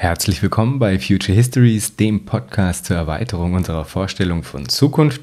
Herzlich 0.00 0.40
willkommen 0.44 0.78
bei 0.78 0.96
Future 1.00 1.34
Histories, 1.34 1.96
dem 1.96 2.24
Podcast 2.24 2.84
zur 2.84 2.94
Erweiterung 2.94 3.54
unserer 3.54 3.84
Vorstellung 3.84 4.44
von 4.44 4.68
Zukunft. 4.68 5.22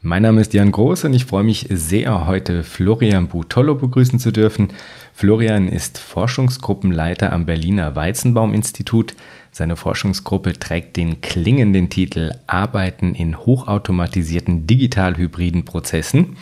Mein 0.00 0.22
Name 0.22 0.40
ist 0.40 0.54
Jan 0.54 0.70
Groß 0.70 1.06
und 1.06 1.14
ich 1.14 1.24
freue 1.24 1.42
mich 1.42 1.66
sehr, 1.68 2.24
heute 2.28 2.62
Florian 2.62 3.26
Butollo 3.26 3.74
begrüßen 3.74 4.20
zu 4.20 4.30
dürfen. 4.30 4.68
Florian 5.12 5.66
ist 5.66 5.98
Forschungsgruppenleiter 5.98 7.32
am 7.32 7.46
Berliner 7.46 7.96
Weizenbaum-Institut. 7.96 9.16
Seine 9.50 9.74
Forschungsgruppe 9.74 10.52
trägt 10.52 10.96
den 10.96 11.20
klingenden 11.20 11.90
Titel 11.90 12.30
Arbeiten 12.46 13.16
in 13.16 13.36
hochautomatisierten 13.36 14.68
digital-hybriden 14.68 15.64
Prozessen. 15.64 16.36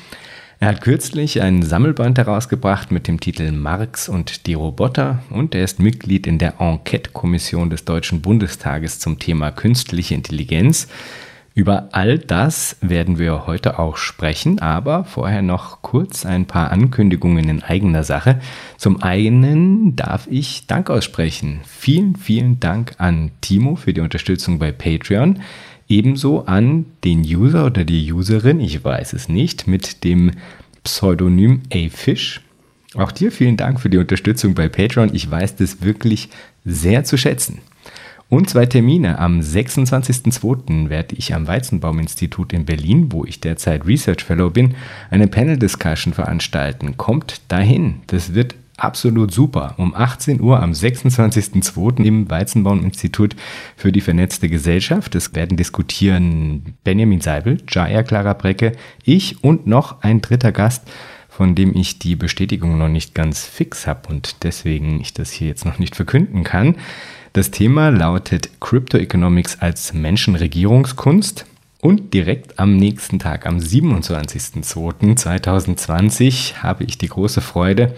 Er 0.63 0.69
hat 0.69 0.83
kürzlich 0.83 1.41
ein 1.41 1.63
Sammelband 1.63 2.19
herausgebracht 2.19 2.91
mit 2.91 3.09
dem 3.09 3.19
Titel 3.19 3.51
Marx 3.51 4.11
und 4.11 4.47
die 4.47 4.53
Roboter 4.53 5.23
und 5.31 5.55
er 5.55 5.65
ist 5.65 5.79
Mitglied 5.79 6.27
in 6.27 6.37
der 6.37 6.61
Enquete-Kommission 6.61 7.71
des 7.71 7.87
Deutschen 7.87 8.21
Bundestages 8.21 8.99
zum 8.99 9.19
Thema 9.19 9.53
künstliche 9.53 10.15
Intelligenz. 10.15 10.87
Über 11.55 11.89
all 11.93 12.19
das 12.19 12.77
werden 12.83 13.19
wir 13.19 13.47
heute 13.47 13.79
auch 13.79 13.97
sprechen, 13.97 14.59
aber 14.59 15.05
vorher 15.05 15.41
noch 15.41 15.81
kurz 15.81 16.27
ein 16.27 16.45
paar 16.45 16.71
Ankündigungen 16.71 17.49
in 17.49 17.63
eigener 17.63 18.05
Sache. 18.05 18.39
Zum 18.77 19.03
einen 19.03 19.97
darf 19.97 20.27
ich 20.31 20.67
Dank 20.67 20.91
aussprechen. 20.91 21.61
Vielen, 21.65 22.17
vielen 22.17 22.61
Dank 22.61 22.93
an 22.99 23.31
Timo 23.41 23.77
für 23.77 23.95
die 23.95 24.03
Unterstützung 24.03 24.59
bei 24.59 24.73
Patreon. 24.73 25.41
Ebenso 25.91 26.45
an 26.45 26.87
den 27.03 27.23
User 27.23 27.67
oder 27.67 27.85
die 27.85 28.13
Userin, 28.13 28.61
ich 28.61 28.85
weiß 28.85 29.13
es 29.13 29.29
nicht, 29.29 29.67
mit 29.67 30.05
dem 30.05 30.31
Pseudonym 30.85 31.63
A-Fish. 31.75 32.41
Auch 32.95 33.11
dir 33.11 33.33
vielen 33.33 33.57
Dank 33.57 33.81
für 33.81 33.91
die 33.91 33.99
Unterstützung 33.99 34.55
bei 34.55 34.69
Patreon. 34.69 35.13
Ich 35.13 35.29
weiß 35.29 35.57
das 35.57 35.83
wirklich 35.83 36.29
sehr 36.65 37.03
zu 37.03 37.19
schätzen. 37.19 37.59
Und 38.29 38.49
zwei 38.49 38.67
Termine. 38.67 39.19
Am 39.19 39.41
26.02. 39.41 40.91
werde 40.91 41.17
ich 41.17 41.35
am 41.35 41.49
Weizenbaum-Institut 41.49 42.53
in 42.53 42.65
Berlin, 42.65 43.11
wo 43.11 43.25
ich 43.25 43.41
derzeit 43.41 43.85
Research 43.85 44.23
Fellow 44.23 44.51
bin, 44.51 44.77
eine 45.11 45.27
Panel-Discussion 45.27 46.15
veranstalten. 46.15 46.97
Kommt 46.99 47.41
dahin. 47.49 48.03
Das 48.07 48.33
wird 48.33 48.55
absolut 48.83 49.33
super. 49.33 49.75
Um 49.77 49.95
18 49.95 50.41
Uhr 50.41 50.63
am 50.63 50.73
26.02. 50.73 52.05
im 52.05 52.31
Weizenbaum-Institut 52.31 53.37
für 53.77 53.93
die 53.93 54.01
vernetzte 54.01 54.49
Gesellschaft. 54.49 55.15
Es 55.15 55.35
werden 55.35 55.57
diskutieren 55.57 56.75
Benjamin 56.85 57.21
Seibel, 57.21 57.59
Jaya 57.69 58.03
Clara 58.03 58.35
Brecke, 58.35 58.73
ich 59.05 59.45
und 59.45 59.67
noch 59.67 60.03
ein 60.03 60.21
dritter 60.21 60.53
Gast, 60.53 60.91
von 61.29 61.55
dem 61.55 61.77
ich 61.77 61.99
die 61.99 62.17
Bestätigung 62.17 62.79
noch 62.79 62.89
nicht 62.89 63.15
ganz 63.15 63.47
fix 63.47 63.87
habe 63.87 64.09
und 64.09 64.43
deswegen 64.45 65.01
ich 65.01 65.15
das 65.15 65.31
hier 65.31 65.49
jetzt 65.49 65.65
noch 65.65 65.79
nicht 65.79 65.97
verkünden 65.97 66.45
kann. 66.45 66.77
Das 67.33 67.51
Thema 67.51 67.91
lautet 67.91 68.61
Crypto 68.61 68.99
Economics 68.99 69.59
als 69.61 69.93
Menschenregierungskunst. 69.93 71.47
Und 71.83 72.13
direkt 72.13 72.59
am 72.59 72.77
nächsten 72.77 73.19
Tag, 73.19 73.47
am 73.47 73.57
27.02.2020, 73.57 76.57
habe 76.57 76.85
ich 76.85 76.99
die 76.99 77.09
große 77.09 77.41
Freude, 77.41 77.95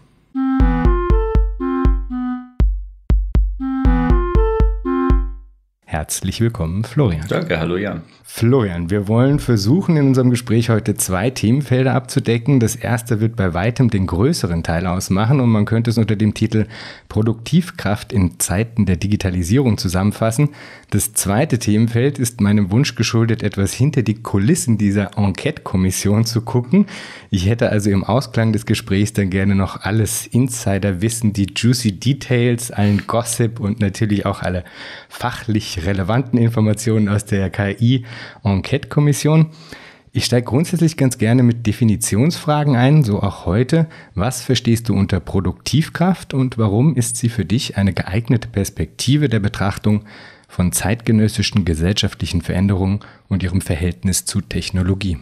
Herzlich 5.94 6.40
willkommen, 6.40 6.82
Florian. 6.82 7.24
Danke, 7.28 7.60
hallo 7.60 7.76
Jan. 7.76 8.02
Florian, 8.36 8.90
wir 8.90 9.06
wollen 9.06 9.38
versuchen, 9.38 9.96
in 9.96 10.08
unserem 10.08 10.30
Gespräch 10.30 10.68
heute 10.68 10.96
zwei 10.96 11.30
Themenfelder 11.30 11.94
abzudecken. 11.94 12.58
Das 12.58 12.74
erste 12.74 13.20
wird 13.20 13.36
bei 13.36 13.54
weitem 13.54 13.90
den 13.90 14.08
größeren 14.08 14.64
Teil 14.64 14.88
ausmachen 14.88 15.38
und 15.38 15.50
man 15.50 15.66
könnte 15.66 15.90
es 15.90 15.98
unter 15.98 16.16
dem 16.16 16.34
Titel 16.34 16.66
Produktivkraft 17.08 18.12
in 18.12 18.40
Zeiten 18.40 18.86
der 18.86 18.96
Digitalisierung 18.96 19.78
zusammenfassen. 19.78 20.48
Das 20.90 21.12
zweite 21.12 21.60
Themenfeld 21.60 22.18
ist 22.18 22.40
meinem 22.40 22.72
Wunsch 22.72 22.96
geschuldet, 22.96 23.44
etwas 23.44 23.72
hinter 23.72 24.02
die 24.02 24.20
Kulissen 24.20 24.78
dieser 24.78 25.16
Enquete-Kommission 25.16 26.24
zu 26.24 26.40
gucken. 26.40 26.86
Ich 27.30 27.46
hätte 27.48 27.70
also 27.70 27.90
im 27.90 28.02
Ausklang 28.02 28.52
des 28.52 28.66
Gesprächs 28.66 29.12
dann 29.12 29.30
gerne 29.30 29.54
noch 29.54 29.82
alles 29.82 30.26
Insider-Wissen, 30.26 31.34
die 31.34 31.52
juicy 31.54 32.00
Details, 32.00 32.72
allen 32.72 33.06
Gossip 33.06 33.60
und 33.60 33.78
natürlich 33.78 34.26
auch 34.26 34.42
alle 34.42 34.64
fachlich 35.08 35.83
relevanten 35.86 36.38
Informationen 36.38 37.08
aus 37.08 37.24
der 37.24 37.50
KI 37.50 38.04
Enquete-Kommission. 38.42 39.50
Ich 40.16 40.26
steige 40.26 40.46
grundsätzlich 40.46 40.96
ganz 40.96 41.18
gerne 41.18 41.42
mit 41.42 41.66
Definitionsfragen 41.66 42.76
ein, 42.76 43.02
so 43.02 43.20
auch 43.20 43.46
heute. 43.46 43.88
Was 44.14 44.42
verstehst 44.42 44.88
du 44.88 44.94
unter 44.94 45.18
Produktivkraft 45.18 46.34
und 46.34 46.56
warum 46.56 46.94
ist 46.94 47.16
sie 47.16 47.28
für 47.28 47.44
dich 47.44 47.76
eine 47.76 47.92
geeignete 47.92 48.46
Perspektive 48.46 49.28
der 49.28 49.40
Betrachtung 49.40 50.04
von 50.48 50.70
zeitgenössischen 50.70 51.64
gesellschaftlichen 51.64 52.42
Veränderungen 52.42 53.00
und 53.28 53.42
ihrem 53.42 53.60
Verhältnis 53.60 54.24
zu 54.24 54.40
Technologie? 54.40 55.18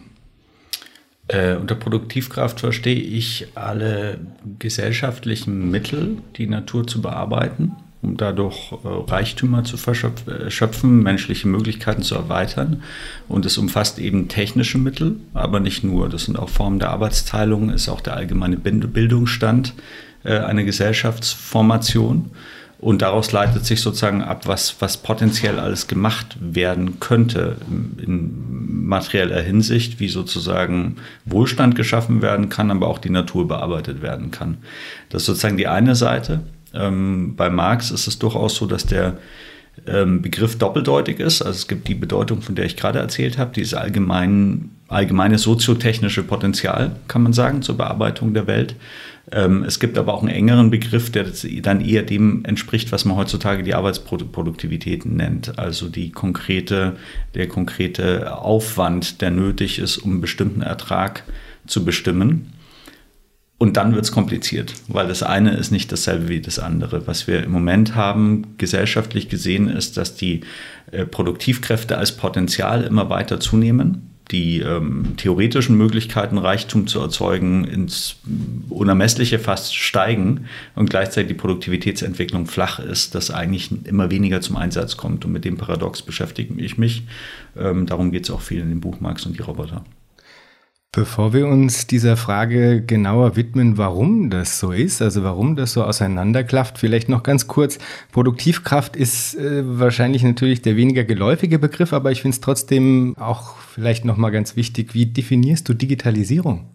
Äh, 1.27 1.55
unter 1.55 1.73
Produktivkraft 1.73 2.59
verstehe 2.59 3.01
ich 3.01 3.47
alle 3.55 4.19
gesellschaftlichen 4.59 5.71
Mittel, 5.71 6.19
die 6.37 6.45
Natur 6.45 6.85
zu 6.85 7.01
bearbeiten 7.01 7.71
um 8.03 8.17
dadurch 8.17 8.71
äh, 8.71 8.87
Reichtümer 9.11 9.63
zu 9.63 9.77
verschöpfen, 9.77 11.01
menschliche 11.01 11.47
Möglichkeiten 11.47 12.03
zu 12.03 12.15
erweitern. 12.15 12.83
Und 13.27 13.45
es 13.45 13.57
umfasst 13.57 13.97
eben 13.97 14.27
technische 14.27 14.77
Mittel, 14.77 15.15
aber 15.33 15.59
nicht 15.59 15.83
nur. 15.83 16.09
Das 16.09 16.25
sind 16.25 16.37
auch 16.37 16.49
Formen 16.49 16.79
der 16.79 16.91
Arbeitsteilung, 16.91 17.69
ist 17.69 17.89
auch 17.89 18.01
der 18.01 18.15
allgemeine 18.15 18.57
Bildungsstand 18.57 19.73
äh, 20.23 20.37
eine 20.37 20.65
Gesellschaftsformation. 20.65 22.31
Und 22.83 23.01
daraus 23.01 23.31
leitet 23.31 23.65
sich 23.65 23.79
sozusagen 23.79 24.21
ab, 24.21 24.45
was, 24.45 24.75
was 24.81 24.97
potenziell 24.97 25.57
alles 25.57 25.87
gemacht 25.87 26.35
werden 26.41 26.99
könnte 26.99 27.55
in 27.97 28.87
materieller 28.87 29.41
Hinsicht, 29.41 30.01
wie 30.01 30.09
sozusagen 30.09 30.97
Wohlstand 31.23 31.75
geschaffen 31.75 32.21
werden 32.21 32.49
kann, 32.49 32.71
aber 32.71 32.89
auch 32.89 32.97
die 32.97 33.09
Natur 33.09 33.47
bearbeitet 33.47 34.01
werden 34.01 34.31
kann. 34.31 34.57
Das 35.07 35.21
ist 35.21 35.27
sozusagen 35.27 35.55
die 35.55 35.69
eine 35.69 35.95
Seite. 35.95 36.41
Ähm, 36.73 37.35
bei 37.35 37.49
Marx 37.49 37.91
ist 37.91 38.07
es 38.07 38.19
durchaus 38.19 38.55
so, 38.55 38.65
dass 38.65 38.85
der 38.85 39.17
ähm, 39.87 40.21
Begriff 40.21 40.57
doppeldeutig 40.57 41.19
ist. 41.19 41.41
Also 41.41 41.57
es 41.57 41.67
gibt 41.67 41.87
die 41.87 41.95
Bedeutung, 41.95 42.41
von 42.41 42.55
der 42.55 42.65
ich 42.65 42.77
gerade 42.77 42.99
erzählt 42.99 43.37
habe, 43.37 43.53
dieses 43.53 43.73
allgemein, 43.73 44.71
allgemeine 44.87 45.37
soziotechnische 45.37 46.23
Potenzial, 46.23 46.95
kann 47.07 47.23
man 47.23 47.33
sagen, 47.33 47.61
zur 47.61 47.77
Bearbeitung 47.77 48.33
der 48.33 48.47
Welt. 48.47 48.75
Ähm, 49.31 49.63
es 49.63 49.79
gibt 49.79 49.97
aber 49.97 50.13
auch 50.13 50.21
einen 50.21 50.33
engeren 50.33 50.69
Begriff, 50.69 51.11
der 51.11 51.25
dann 51.61 51.81
eher 51.81 52.03
dem 52.03 52.45
entspricht, 52.45 52.91
was 52.91 53.05
man 53.05 53.17
heutzutage 53.17 53.63
die 53.63 53.73
Arbeitsproduktivität 53.73 55.05
nennt. 55.05 55.57
Also 55.57 55.89
die 55.89 56.11
konkrete, 56.11 56.97
der 57.33 57.47
konkrete 57.47 58.37
Aufwand, 58.37 59.21
der 59.21 59.31
nötig 59.31 59.79
ist, 59.79 59.97
um 59.97 60.11
einen 60.11 60.21
bestimmten 60.21 60.61
Ertrag 60.61 61.23
zu 61.65 61.85
bestimmen. 61.85 62.53
Und 63.63 63.77
dann 63.77 63.95
wird 63.95 64.03
es 64.03 64.11
kompliziert, 64.11 64.73
weil 64.89 65.07
das 65.07 65.23
eine 65.23 65.55
ist 65.55 65.71
nicht 65.71 65.89
dasselbe 65.89 66.27
wie 66.27 66.41
das 66.41 66.59
andere. 66.59 67.07
Was 67.07 67.27
wir 67.27 67.41
im 67.45 67.51
Moment 67.51 67.95
haben, 67.95 68.57
gesellschaftlich 68.57 69.29
gesehen, 69.29 69.69
ist, 69.69 69.95
dass 69.95 70.15
die 70.15 70.41
äh, 70.91 71.05
Produktivkräfte 71.05 71.97
als 71.97 72.17
Potenzial 72.17 72.83
immer 72.83 73.09
weiter 73.09 73.39
zunehmen. 73.39 74.09
die 74.31 74.59
ähm, 74.59 75.13
theoretischen 75.15 75.77
Möglichkeiten, 75.77 76.37
Reichtum 76.37 76.87
zu 76.87 76.99
erzeugen, 76.99 77.63
ins 77.63 78.17
Unermessliche 78.69 79.39
fast 79.39 79.73
steigen 79.77 80.45
und 80.75 80.89
gleichzeitig 80.89 81.29
die 81.29 81.33
Produktivitätsentwicklung 81.41 82.47
flach 82.47 82.79
ist, 82.79 83.15
dass 83.15 83.31
eigentlich 83.31 83.69
immer 83.85 84.11
weniger 84.11 84.41
zum 84.41 84.57
Einsatz 84.57 84.97
kommt. 84.97 85.23
Und 85.23 85.31
mit 85.31 85.45
dem 85.45 85.55
Paradox 85.55 86.01
beschäftige 86.01 86.61
ich 86.61 86.77
mich. 86.77 87.03
Ähm, 87.57 87.85
darum 87.85 88.11
geht 88.11 88.25
es 88.25 88.29
auch 88.29 88.41
viel 88.41 88.59
in 88.59 88.67
dem 88.67 88.81
Buch 88.81 88.99
Marx 88.99 89.25
und 89.25 89.37
die 89.37 89.41
Roboter. 89.41 89.85
Bevor 90.95 91.33
wir 91.33 91.47
uns 91.47 91.87
dieser 91.87 92.15
Frage 92.15 92.83
genauer 92.85 93.35
widmen, 93.35 93.79
warum 93.79 94.29
das 94.29 94.59
so 94.59 94.71
ist, 94.71 95.01
also 95.01 95.23
warum 95.23 95.55
das 95.55 95.73
so 95.73 95.83
auseinanderklafft, 95.83 96.77
vielleicht 96.77 97.09
noch 97.09 97.23
ganz 97.23 97.47
kurz. 97.47 97.79
Produktivkraft 98.11 98.95
ist 98.95 99.33
äh, 99.33 99.63
wahrscheinlich 99.65 100.21
natürlich 100.21 100.61
der 100.61 100.75
weniger 100.75 101.03
geläufige 101.03 101.57
Begriff, 101.57 101.93
aber 101.93 102.11
ich 102.11 102.21
finde 102.21 102.35
es 102.35 102.41
trotzdem 102.41 103.17
auch 103.17 103.57
vielleicht 103.57 104.05
noch 104.05 104.17
mal 104.17 104.29
ganz 104.29 104.55
wichtig. 104.55 104.93
Wie 104.93 105.07
definierst 105.07 105.67
du 105.67 105.73
Digitalisierung? 105.73 106.69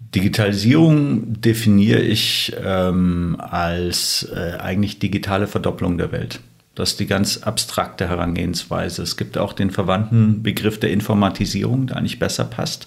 Digitalisierung 0.00 1.40
definiere 1.40 2.00
ich 2.00 2.52
ähm, 2.60 3.36
als 3.38 4.28
äh, 4.34 4.58
eigentlich 4.58 4.98
digitale 4.98 5.46
Verdopplung 5.46 5.96
der 5.96 6.10
Welt. 6.10 6.40
Das 6.74 6.92
ist 6.92 7.00
die 7.00 7.06
ganz 7.06 7.38
abstrakte 7.38 8.08
Herangehensweise. 8.08 9.02
Es 9.02 9.18
gibt 9.18 9.36
auch 9.36 9.52
den 9.52 9.70
verwandten 9.70 10.42
Begriff 10.42 10.80
der 10.80 10.90
Informatisierung, 10.90 11.86
der 11.86 11.98
eigentlich 11.98 12.18
besser 12.18 12.44
passt, 12.44 12.86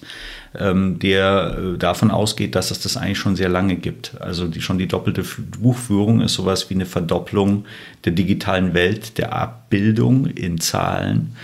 ähm, 0.58 0.98
der 0.98 1.56
äh, 1.56 1.78
davon 1.78 2.10
ausgeht, 2.10 2.56
dass 2.56 2.72
es 2.72 2.80
das 2.80 2.96
eigentlich 2.96 3.18
schon 3.18 3.36
sehr 3.36 3.48
lange 3.48 3.76
gibt. 3.76 4.20
Also 4.20 4.48
die, 4.48 4.60
schon 4.60 4.78
die 4.78 4.88
doppelte 4.88 5.22
Buchführung 5.60 6.20
ist 6.20 6.34
sowas 6.34 6.68
wie 6.68 6.74
eine 6.74 6.86
Verdopplung 6.86 7.64
der 8.04 8.12
digitalen 8.12 8.74
Welt, 8.74 9.18
der 9.18 9.32
Abbildung 9.32 10.26
in 10.26 10.58
Zahlen. 10.58 11.36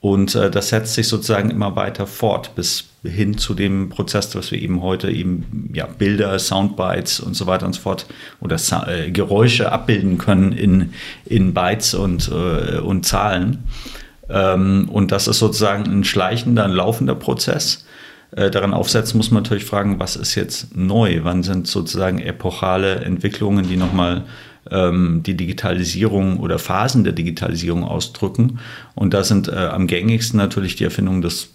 Und 0.00 0.34
äh, 0.34 0.50
das 0.50 0.70
setzt 0.70 0.94
sich 0.94 1.08
sozusagen 1.08 1.50
immer 1.50 1.76
weiter 1.76 2.06
fort 2.06 2.54
bis 2.54 2.84
hin 3.02 3.36
zu 3.36 3.54
dem 3.54 3.90
Prozess, 3.90 4.34
was 4.34 4.50
wir 4.50 4.60
eben 4.60 4.82
heute 4.82 5.10
eben 5.10 5.70
ja, 5.74 5.86
Bilder, 5.86 6.38
Soundbites 6.38 7.20
und 7.20 7.34
so 7.34 7.46
weiter 7.46 7.66
und 7.66 7.74
so 7.74 7.82
fort 7.82 8.06
oder 8.40 8.56
äh, 8.86 9.10
Geräusche 9.10 9.72
abbilden 9.72 10.18
können 10.18 10.52
in, 10.52 10.94
in 11.26 11.52
Bytes 11.52 11.94
und, 11.94 12.30
äh, 12.30 12.78
und 12.78 13.04
Zahlen. 13.04 13.64
Ähm, 14.30 14.88
und 14.90 15.12
das 15.12 15.28
ist 15.28 15.38
sozusagen 15.38 15.84
ein 15.84 16.04
schleichender, 16.04 16.64
ein 16.64 16.72
laufender 16.72 17.14
Prozess. 17.14 17.84
Äh, 18.32 18.50
daran 18.50 18.72
aufsetzen 18.72 19.18
muss 19.18 19.30
man 19.30 19.42
natürlich 19.42 19.64
fragen, 19.64 19.98
was 19.98 20.16
ist 20.16 20.34
jetzt 20.34 20.76
neu? 20.76 21.20
Wann 21.24 21.42
sind 21.42 21.66
sozusagen 21.66 22.20
epochale 22.20 22.96
Entwicklungen, 23.00 23.68
die 23.68 23.76
nochmal 23.76 24.18
ähm, 24.18 24.24
die 24.70 25.36
Digitalisierung 25.36 26.38
oder 26.38 26.58
Phasen 26.58 27.02
der 27.02 27.12
Digitalisierung 27.12 27.82
ausdrücken. 27.82 28.58
Und 28.94 29.14
da 29.14 29.24
sind 29.24 29.48
äh, 29.48 29.52
am 29.52 29.86
gängigsten 29.86 30.36
natürlich 30.36 30.76
die 30.76 30.84
Erfindung 30.84 31.22
des, 31.22 31.52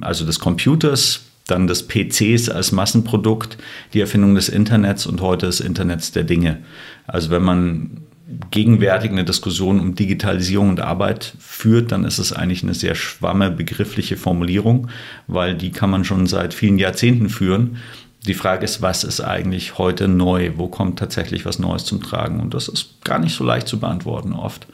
also 0.00 0.24
des 0.24 0.38
Computers, 0.38 1.22
dann 1.46 1.66
des 1.66 1.88
PCs 1.88 2.48
als 2.48 2.72
Massenprodukt, 2.72 3.58
die 3.92 4.00
Erfindung 4.00 4.34
des 4.34 4.48
Internets 4.48 5.06
und 5.06 5.20
heute 5.20 5.46
des 5.46 5.60
Internets 5.60 6.12
der 6.12 6.24
Dinge. 6.24 6.58
Also 7.06 7.30
wenn 7.30 7.42
man 7.42 8.02
gegenwärtig 8.50 9.10
eine 9.10 9.24
Diskussion 9.24 9.80
um 9.80 9.94
Digitalisierung 9.94 10.70
und 10.70 10.80
Arbeit 10.80 11.34
führt, 11.38 11.92
dann 11.92 12.04
ist 12.04 12.18
es 12.18 12.32
eigentlich 12.32 12.62
eine 12.62 12.74
sehr 12.74 12.94
schwamme 12.94 13.50
begriffliche 13.50 14.16
Formulierung, 14.16 14.88
weil 15.26 15.54
die 15.54 15.70
kann 15.70 15.90
man 15.90 16.04
schon 16.04 16.26
seit 16.26 16.54
vielen 16.54 16.78
Jahrzehnten 16.78 17.28
führen 17.28 17.78
die 18.26 18.34
Frage 18.34 18.64
ist, 18.64 18.82
was 18.82 19.02
ist 19.02 19.20
eigentlich 19.20 19.78
heute 19.78 20.06
neu? 20.06 20.52
Wo 20.56 20.68
kommt 20.68 20.98
tatsächlich 20.98 21.44
was 21.44 21.58
Neues 21.58 21.84
zum 21.84 22.00
Tragen? 22.00 22.38
Und 22.38 22.54
das 22.54 22.68
ist 22.68 23.02
gar 23.02 23.18
nicht 23.18 23.34
so 23.34 23.42
leicht 23.42 23.66
zu 23.66 23.80
beantworten 23.80 24.32
oft, 24.32 24.68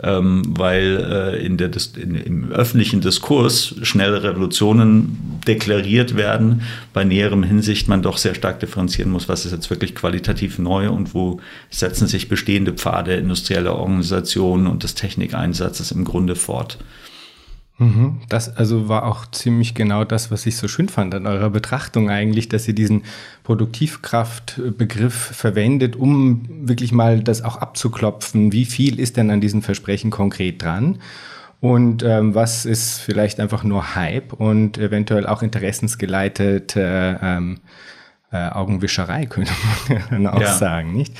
ähm, 0.00 0.44
weil 0.46 1.04
äh, 1.10 1.44
in 1.44 1.56
der, 1.56 1.70
in, 1.96 2.14
im 2.14 2.52
öffentlichen 2.52 3.00
Diskurs 3.00 3.74
schnelle 3.82 4.22
Revolutionen 4.22 5.40
deklariert 5.48 6.16
werden, 6.16 6.62
bei 6.92 7.02
näherem 7.02 7.42
Hinsicht 7.42 7.88
man 7.88 8.02
doch 8.02 8.18
sehr 8.18 8.36
stark 8.36 8.60
differenzieren 8.60 9.10
muss, 9.10 9.28
was 9.28 9.46
ist 9.46 9.52
jetzt 9.52 9.70
wirklich 9.70 9.96
qualitativ 9.96 10.60
neu 10.60 10.88
und 10.88 11.12
wo 11.12 11.40
setzen 11.70 12.06
sich 12.06 12.28
bestehende 12.28 12.72
Pfade 12.72 13.16
industrieller 13.16 13.74
Organisationen 13.74 14.68
und 14.68 14.84
des 14.84 14.94
Technikeinsatzes 14.94 15.90
im 15.90 16.04
Grunde 16.04 16.36
fort. 16.36 16.78
Mhm. 17.82 18.20
Das 18.28 18.56
also 18.56 18.88
war 18.88 19.04
auch 19.04 19.26
ziemlich 19.30 19.74
genau 19.74 20.04
das, 20.04 20.30
was 20.30 20.46
ich 20.46 20.56
so 20.56 20.68
schön 20.68 20.88
fand 20.88 21.14
an 21.14 21.26
eurer 21.26 21.50
Betrachtung 21.50 22.10
eigentlich, 22.10 22.48
dass 22.48 22.68
ihr 22.68 22.74
diesen 22.74 23.02
Produktivkraftbegriff 23.42 25.14
verwendet, 25.14 25.96
um 25.96 26.46
wirklich 26.48 26.92
mal 26.92 27.20
das 27.20 27.42
auch 27.42 27.56
abzuklopfen. 27.56 28.52
Wie 28.52 28.64
viel 28.64 29.00
ist 29.00 29.16
denn 29.16 29.30
an 29.30 29.40
diesen 29.40 29.62
Versprechen 29.62 30.10
konkret 30.10 30.62
dran? 30.62 30.98
Und 31.60 32.02
ähm, 32.02 32.34
was 32.34 32.64
ist 32.64 32.98
vielleicht 32.98 33.40
einfach 33.40 33.62
nur 33.64 33.94
Hype 33.94 34.32
und 34.32 34.78
eventuell 34.78 35.26
auch 35.26 35.42
interessensgeleitet 35.42 36.76
äh, 36.76 37.14
ähm, 37.14 37.60
äh, 38.32 38.48
Augenwischerei, 38.48 39.26
könnte 39.30 39.52
man 39.88 40.02
dann 40.10 40.26
auch 40.26 40.40
ja. 40.40 40.54
sagen, 40.54 40.92
nicht? 40.92 41.14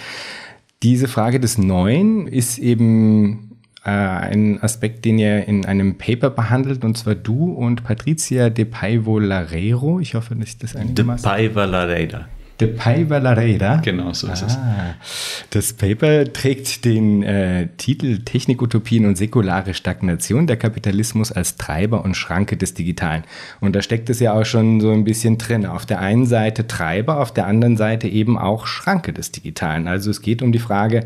Diese 0.82 1.06
Frage 1.06 1.38
des 1.38 1.58
Neuen 1.58 2.26
ist 2.26 2.58
eben 2.58 3.51
äh, 3.84 3.90
einen 3.90 4.62
Aspekt, 4.62 5.05
den 5.05 5.19
ihr 5.19 5.46
in 5.46 5.67
einem 5.67 5.99
Paper 5.99 6.31
behandelt, 6.31 6.84
und 6.84 6.96
zwar 6.96 7.14
du 7.14 7.52
und 7.52 7.84
Patricia 7.84 8.49
de 8.50 8.64
Paivo-Larreiro. 8.64 10.00
Ich 10.00 10.14
hoffe, 10.14 10.37
dass 10.37 10.49
ich 10.49 10.58
das 10.58 10.76
einigermaßen... 10.76 11.29
De 11.29 11.49
Paiva-Larreira. 11.49 12.26
De 12.61 12.69
Paiva-Larreira? 12.69 13.76
Genau, 13.79 14.12
so 14.12 14.29
ist 14.29 14.44
ah, 14.44 14.94
es. 15.00 15.44
Das 15.50 15.73
Paper 15.73 16.32
trägt 16.32 16.84
den 16.84 17.25
äh, 17.25 17.69
Titel 17.76 18.19
Technikutopien 18.19 19.05
und 19.05 19.17
säkulare 19.17 19.75
Stagnation, 19.75 20.46
der 20.46 20.58
Kapitalismus 20.58 21.32
als 21.32 21.56
Treiber 21.56 22.05
und 22.05 22.17
Schranke 22.17 22.56
des 22.56 22.75
Digitalen. 22.75 23.25
Und 23.61 23.75
da 23.75 23.82
steckt 23.82 24.11
es 24.11 24.20
ja 24.20 24.34
auch 24.34 24.44
schon 24.44 24.81
so 24.81 24.93
ein 24.93 25.02
bisschen 25.02 25.38
drin. 25.38 25.67
Auf 25.67 25.87
der 25.87 25.99
einen 25.99 26.26
Seite 26.26 26.69
Treiber, 26.69 27.20
auf 27.20 27.34
der 27.34 27.46
anderen 27.46 27.76
Seite 27.76 28.06
eben 28.06 28.38
auch 28.38 28.67
Schranke 28.69 29.12
des 29.12 29.32
Digitalen. 29.32 29.88
Also 29.88 30.11
es 30.11 30.23
geht 30.23 30.40
um 30.40 30.52
die 30.52 30.61
Frage, 30.61 31.05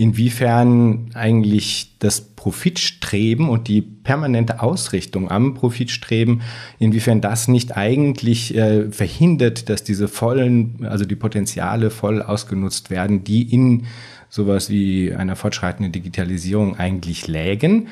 inwiefern 0.00 1.10
eigentlich 1.12 1.98
das 1.98 2.22
Profitstreben 2.22 3.50
und 3.50 3.68
die 3.68 3.82
permanente 3.82 4.62
Ausrichtung 4.62 5.30
am 5.30 5.52
Profitstreben, 5.52 6.40
inwiefern 6.78 7.20
das 7.20 7.48
nicht 7.48 7.76
eigentlich 7.76 8.56
äh, 8.56 8.90
verhindert, 8.90 9.68
dass 9.68 9.84
diese 9.84 10.08
vollen, 10.08 10.86
also 10.86 11.04
die 11.04 11.16
Potenziale 11.16 11.90
voll 11.90 12.22
ausgenutzt 12.22 12.88
werden, 12.88 13.24
die 13.24 13.42
in 13.42 13.84
sowas 14.30 14.70
wie 14.70 15.12
einer 15.12 15.36
fortschreitenden 15.36 15.92
Digitalisierung 15.92 16.78
eigentlich 16.78 17.28
lägen 17.28 17.88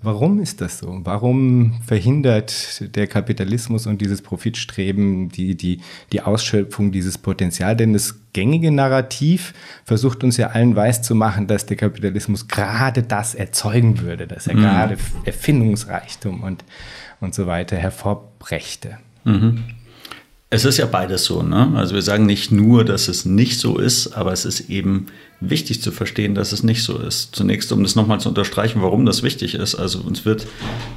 Warum 0.00 0.40
ist 0.40 0.60
das 0.60 0.78
so? 0.78 1.00
Warum 1.04 1.80
verhindert 1.86 2.94
der 2.94 3.06
Kapitalismus 3.06 3.86
und 3.86 4.00
dieses 4.00 4.20
Profitstreben 4.20 5.30
die, 5.30 5.56
die, 5.56 5.80
die 6.12 6.20
Ausschöpfung 6.20 6.92
dieses 6.92 7.16
Potenzial? 7.16 7.76
Denn 7.76 7.94
das 7.94 8.14
gängige 8.34 8.70
Narrativ 8.70 9.54
versucht 9.84 10.22
uns 10.22 10.36
ja 10.36 10.48
allen 10.48 10.76
weiß 10.76 11.00
zu 11.00 11.14
machen, 11.14 11.46
dass 11.46 11.64
der 11.64 11.78
Kapitalismus 11.78 12.46
gerade 12.46 13.02
das 13.02 13.34
erzeugen 13.34 14.00
würde, 14.00 14.26
dass 14.26 14.46
er 14.46 14.56
mhm. 14.56 14.60
gerade 14.60 14.96
Erfindungsreichtum 15.24 16.42
und, 16.42 16.64
und 17.20 17.34
so 17.34 17.46
weiter 17.46 17.76
hervorbrächte. 17.76 18.98
Mhm. 19.24 19.64
Es 20.50 20.64
ist 20.64 20.76
ja 20.76 20.86
beides 20.86 21.24
so. 21.24 21.42
Ne? 21.42 21.72
Also 21.74 21.94
wir 21.94 22.02
sagen 22.02 22.26
nicht 22.26 22.52
nur, 22.52 22.84
dass 22.84 23.08
es 23.08 23.24
nicht 23.24 23.58
so 23.58 23.78
ist, 23.78 24.12
aber 24.12 24.32
es 24.32 24.44
ist 24.44 24.68
eben 24.70 25.06
wichtig 25.40 25.82
zu 25.82 25.92
verstehen, 25.92 26.34
dass 26.34 26.52
es 26.52 26.62
nicht 26.62 26.82
so 26.82 26.98
ist. 26.98 27.34
Zunächst, 27.34 27.70
um 27.72 27.82
das 27.82 27.94
nochmal 27.94 28.20
zu 28.20 28.28
unterstreichen, 28.28 28.82
warum 28.82 29.04
das 29.04 29.22
wichtig 29.22 29.54
ist. 29.54 29.74
Also 29.74 30.00
uns 30.00 30.24
wird 30.24 30.46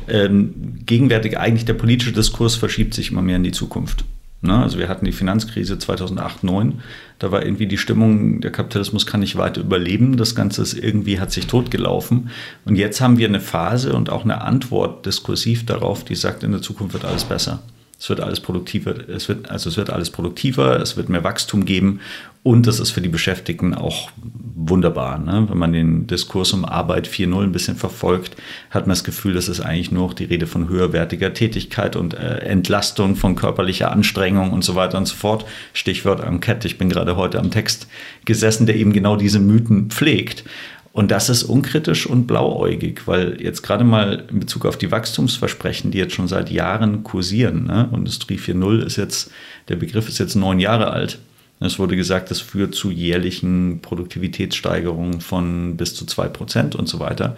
ähm, 0.08 0.80
gegenwärtig 0.86 1.38
eigentlich 1.38 1.66
der 1.66 1.74
politische 1.74 2.14
Diskurs 2.14 2.56
verschiebt 2.56 2.94
sich 2.94 3.12
immer 3.12 3.22
mehr 3.22 3.36
in 3.36 3.44
die 3.44 3.52
Zukunft. 3.52 4.06
Ne? 4.42 4.58
Also 4.58 4.78
wir 4.78 4.88
hatten 4.88 5.06
die 5.06 5.12
Finanzkrise 5.12 5.78
2008, 5.78 6.40
2009. 6.40 6.82
Da 7.20 7.32
war 7.32 7.44
irgendwie 7.44 7.68
die 7.68 7.78
Stimmung, 7.78 8.40
der 8.40 8.52
Kapitalismus 8.52 9.06
kann 9.06 9.20
nicht 9.20 9.36
weiter 9.36 9.62
überleben. 9.62 10.16
Das 10.16 10.36
Ganze 10.36 10.62
ist 10.62 10.74
irgendwie 10.74 11.20
hat 11.20 11.32
sich 11.32 11.48
totgelaufen. 11.48 12.30
Und 12.64 12.76
jetzt 12.76 13.02
haben 13.02 13.18
wir 13.18 13.28
eine 13.28 13.42
Phase 13.42 13.94
und 13.94 14.10
auch 14.10 14.24
eine 14.24 14.42
Antwort 14.42 15.06
diskursiv 15.06 15.66
darauf, 15.66 16.06
die 16.06 16.16
sagt, 16.16 16.44
in 16.44 16.52
der 16.52 16.62
Zukunft 16.62 16.94
wird 16.94 17.06
alles 17.06 17.26
besser. 17.26 17.62
Es 18.00 18.08
wird 18.08 18.22
alles 18.22 18.40
produktiver, 18.40 19.10
es 19.10 19.28
wird, 19.28 19.52
also 19.52 19.70
es 19.70 19.76
wird 19.76 19.90
alles 19.90 20.10
produktiver, 20.10 20.80
es 20.80 20.96
wird 20.96 21.10
mehr 21.10 21.26
Wachstum 21.26 21.66
geben 21.66 22.00
und 22.42 22.68
das 22.68 22.80
ist 22.80 22.92
für 22.92 23.02
die 23.02 23.10
Beschäftigten 23.10 23.74
auch 23.74 24.12
wunderbar. 24.56 25.20
Ne? 25.20 25.46
Wenn 25.50 25.58
man 25.58 25.74
den 25.74 26.08
Diskurs 26.08 26.54
um 26.54 26.64
Arbeit 26.64 27.08
4.0 27.08 27.44
ein 27.44 27.52
bisschen 27.52 27.76
verfolgt, 27.76 28.38
hat 28.70 28.88
man 28.88 28.92
das 28.92 29.04
Gefühl, 29.04 29.34
das 29.34 29.50
ist 29.50 29.60
eigentlich 29.60 29.92
nur 29.92 30.08
noch 30.08 30.14
die 30.14 30.24
Rede 30.24 30.48
von 30.48 30.70
höherwertiger 30.70 31.34
Tätigkeit 31.34 31.96
und 31.96 32.14
äh, 32.14 32.40
Entlastung 32.40 33.16
von 33.16 33.36
körperlicher 33.36 33.92
Anstrengung 33.92 34.52
und 34.52 34.64
so 34.64 34.76
weiter 34.76 34.98
und 34.98 35.08
so 35.08 35.16
fort. 35.16 35.46
Stichwort 35.74 36.22
Enquete. 36.22 36.68
Ich 36.68 36.78
bin 36.78 36.90
gerade 36.90 37.18
heute 37.18 37.40
am 37.40 37.52
Text 37.52 37.88
gesessen, 38.24 38.66
der 38.66 38.78
eben 38.78 38.94
genau 38.94 39.18
diese 39.18 39.40
Mythen 39.40 39.90
pflegt. 39.90 40.46
Und 40.92 41.12
das 41.12 41.30
ist 41.30 41.44
unkritisch 41.44 42.08
und 42.08 42.26
blauäugig, 42.26 43.02
weil 43.06 43.42
jetzt 43.42 43.62
gerade 43.62 43.84
mal 43.84 44.26
in 44.30 44.40
Bezug 44.40 44.66
auf 44.66 44.78
die 44.78 44.92
Wachstumsversprechen, 44.92 45.92
die 45.92 45.98
jetzt 45.98 46.16
schon 46.16 46.28
seit 46.28 46.50
Jahren 46.50 47.04
kursieren, 47.04 47.66
ne? 47.66 47.90
Industrie 47.94 48.38
4.0 48.38 48.84
ist 48.86 48.96
jetzt, 48.96 49.32
der 49.68 49.76
Begriff 49.76 50.10
ist 50.10 50.18
jetzt 50.18 50.36
neun 50.36 50.60
Jahre 50.60 50.92
alt. 50.92 51.20
Es 51.60 51.78
wurde 51.78 51.96
gesagt, 51.96 52.32
das 52.32 52.40
führt 52.40 52.74
zu 52.74 52.90
jährlichen 52.90 53.82
Produktivitätssteigerungen 53.82 55.20
von 55.22 55.76
bis 55.76 55.94
zu 55.94 56.06
zwei 56.06 56.28
Prozent 56.28 56.76
und 56.76 56.88
so 56.88 57.00
weiter. 57.00 57.36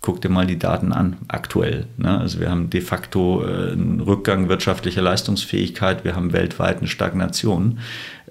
guck 0.00 0.20
dir 0.20 0.28
mal 0.28 0.46
die 0.46 0.58
Daten 0.58 0.92
an, 0.92 1.16
aktuell. 1.26 1.86
Ne? 1.96 2.18
Also 2.18 2.38
wir 2.38 2.50
haben 2.50 2.70
de 2.70 2.80
facto 2.80 3.44
äh, 3.44 3.72
einen 3.72 4.00
Rückgang 4.00 4.48
wirtschaftlicher 4.48 5.02
Leistungsfähigkeit, 5.02 6.04
wir 6.04 6.14
haben 6.14 6.32
weltweit 6.32 6.78
eine 6.78 6.86
Stagnation 6.86 7.80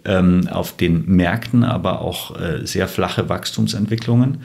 ähm, 0.06 0.48
auf 0.50 0.78
den 0.78 1.06
Märkten, 1.06 1.64
aber 1.64 2.02
auch 2.02 2.40
äh, 2.40 2.66
sehr 2.66 2.88
flache 2.88 3.28
Wachstumsentwicklungen. 3.28 4.44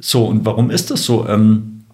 So, 0.00 0.24
und 0.26 0.44
warum 0.44 0.70
ist 0.70 0.90
das 0.90 1.04
so? 1.04 1.28
Ähm, 1.28 1.84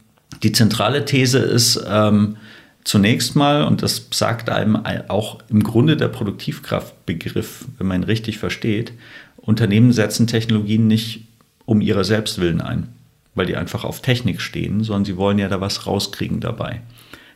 die 0.43 0.53
zentrale 0.53 1.05
These 1.05 1.39
ist, 1.39 1.85
ähm, 1.89 2.37
zunächst 2.85 3.35
mal, 3.35 3.65
und 3.65 3.83
das 3.83 4.07
sagt 4.13 4.51
einem 4.51 4.77
auch 5.09 5.39
im 5.49 5.63
Grunde 5.63 5.97
der 5.97 6.09
Produktivkraftbegriff, 6.09 7.65
wenn 7.79 7.87
man 7.87 8.03
ihn 8.03 8.05
richtig 8.05 8.39
versteht, 8.39 8.93
Unternehmen 9.37 9.93
setzen 9.93 10.27
Technologien 10.27 10.87
nicht 10.87 11.27
um 11.67 11.81
ihrer 11.81 12.05
Selbstwillen 12.05 12.61
ein, 12.61 12.89
weil 13.35 13.47
die 13.47 13.57
einfach 13.57 13.85
auf 13.85 14.01
Technik 14.01 14.41
stehen, 14.41 14.85
sondern 14.85 15.05
sie 15.05 15.17
wollen 15.17 15.39
ja 15.39 15.49
da 15.49 15.61
was 15.61 15.87
rauskriegen 15.87 16.41
dabei. 16.41 16.83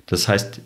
Das 0.06 0.28
heißt, 0.28 0.60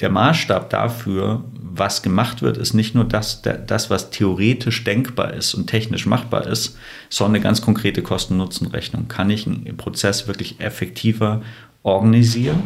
der 0.00 0.10
Maßstab 0.10 0.70
dafür, 0.70 1.44
was 1.52 2.02
gemacht 2.02 2.40
wird, 2.40 2.56
ist 2.56 2.72
nicht 2.72 2.94
nur 2.94 3.04
das, 3.04 3.42
das, 3.42 3.90
was 3.90 4.10
theoretisch 4.10 4.84
denkbar 4.84 5.34
ist 5.34 5.54
und 5.54 5.66
technisch 5.66 6.06
machbar 6.06 6.46
ist, 6.46 6.78
sondern 7.10 7.36
eine 7.36 7.44
ganz 7.44 7.60
konkrete 7.60 8.02
Kosten-Nutzen-Rechnung. 8.02 9.08
Kann 9.08 9.28
ich 9.30 9.46
einen 9.46 9.76
Prozess 9.76 10.26
wirklich 10.26 10.60
effektiver 10.60 11.42
organisieren? 11.82 12.62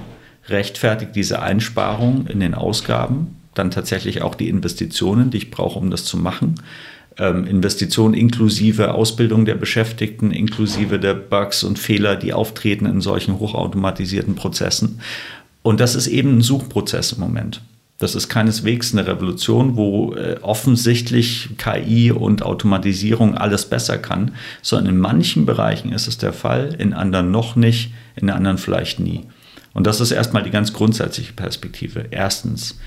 Rechtfertigt 0.50 1.14
diese 1.14 1.42
Einsparung 1.42 2.26
in 2.26 2.40
den 2.40 2.54
Ausgaben 2.54 3.36
dann 3.54 3.70
tatsächlich 3.70 4.22
auch 4.22 4.34
die 4.34 4.48
Investitionen, 4.48 5.30
die 5.30 5.38
ich 5.38 5.50
brauche, 5.50 5.78
um 5.78 5.90
das 5.90 6.04
zu 6.04 6.16
machen? 6.16 6.56
Ähm, 7.18 7.46
Investitionen 7.46 8.14
inklusive 8.14 8.94
Ausbildung 8.94 9.44
der 9.44 9.56
Beschäftigten, 9.56 10.30
inklusive 10.30 10.98
der 10.98 11.14
Bugs 11.14 11.64
und 11.64 11.78
Fehler, 11.78 12.16
die 12.16 12.32
auftreten 12.32 12.86
in 12.86 13.00
solchen 13.00 13.38
hochautomatisierten 13.38 14.34
Prozessen. 14.34 15.00
Und 15.62 15.80
das 15.80 15.94
ist 15.94 16.06
eben 16.06 16.38
ein 16.38 16.42
Suchprozess 16.42 17.12
im 17.12 17.20
Moment. 17.20 17.60
Das 17.98 18.14
ist 18.14 18.30
keineswegs 18.30 18.94
eine 18.94 19.06
Revolution, 19.06 19.76
wo 19.76 20.14
äh, 20.14 20.36
offensichtlich 20.40 21.50
KI 21.58 22.10
und 22.10 22.42
Automatisierung 22.42 23.36
alles 23.36 23.66
besser 23.66 23.98
kann, 23.98 24.32
sondern 24.62 24.94
in 24.94 25.00
manchen 25.00 25.44
Bereichen 25.44 25.92
ist 25.92 26.08
es 26.08 26.16
der 26.16 26.32
Fall, 26.32 26.74
in 26.78 26.94
anderen 26.94 27.30
noch 27.30 27.56
nicht, 27.56 27.92
in 28.16 28.30
anderen 28.30 28.56
vielleicht 28.56 29.00
nie. 29.00 29.26
Und 29.72 29.86
das 29.86 30.00
ist 30.00 30.10
erstmal 30.10 30.42
die 30.42 30.50
ganz 30.50 30.72
grundsätzliche 30.72 31.32
Perspektive. 31.32 32.06
Erstens. 32.10 32.78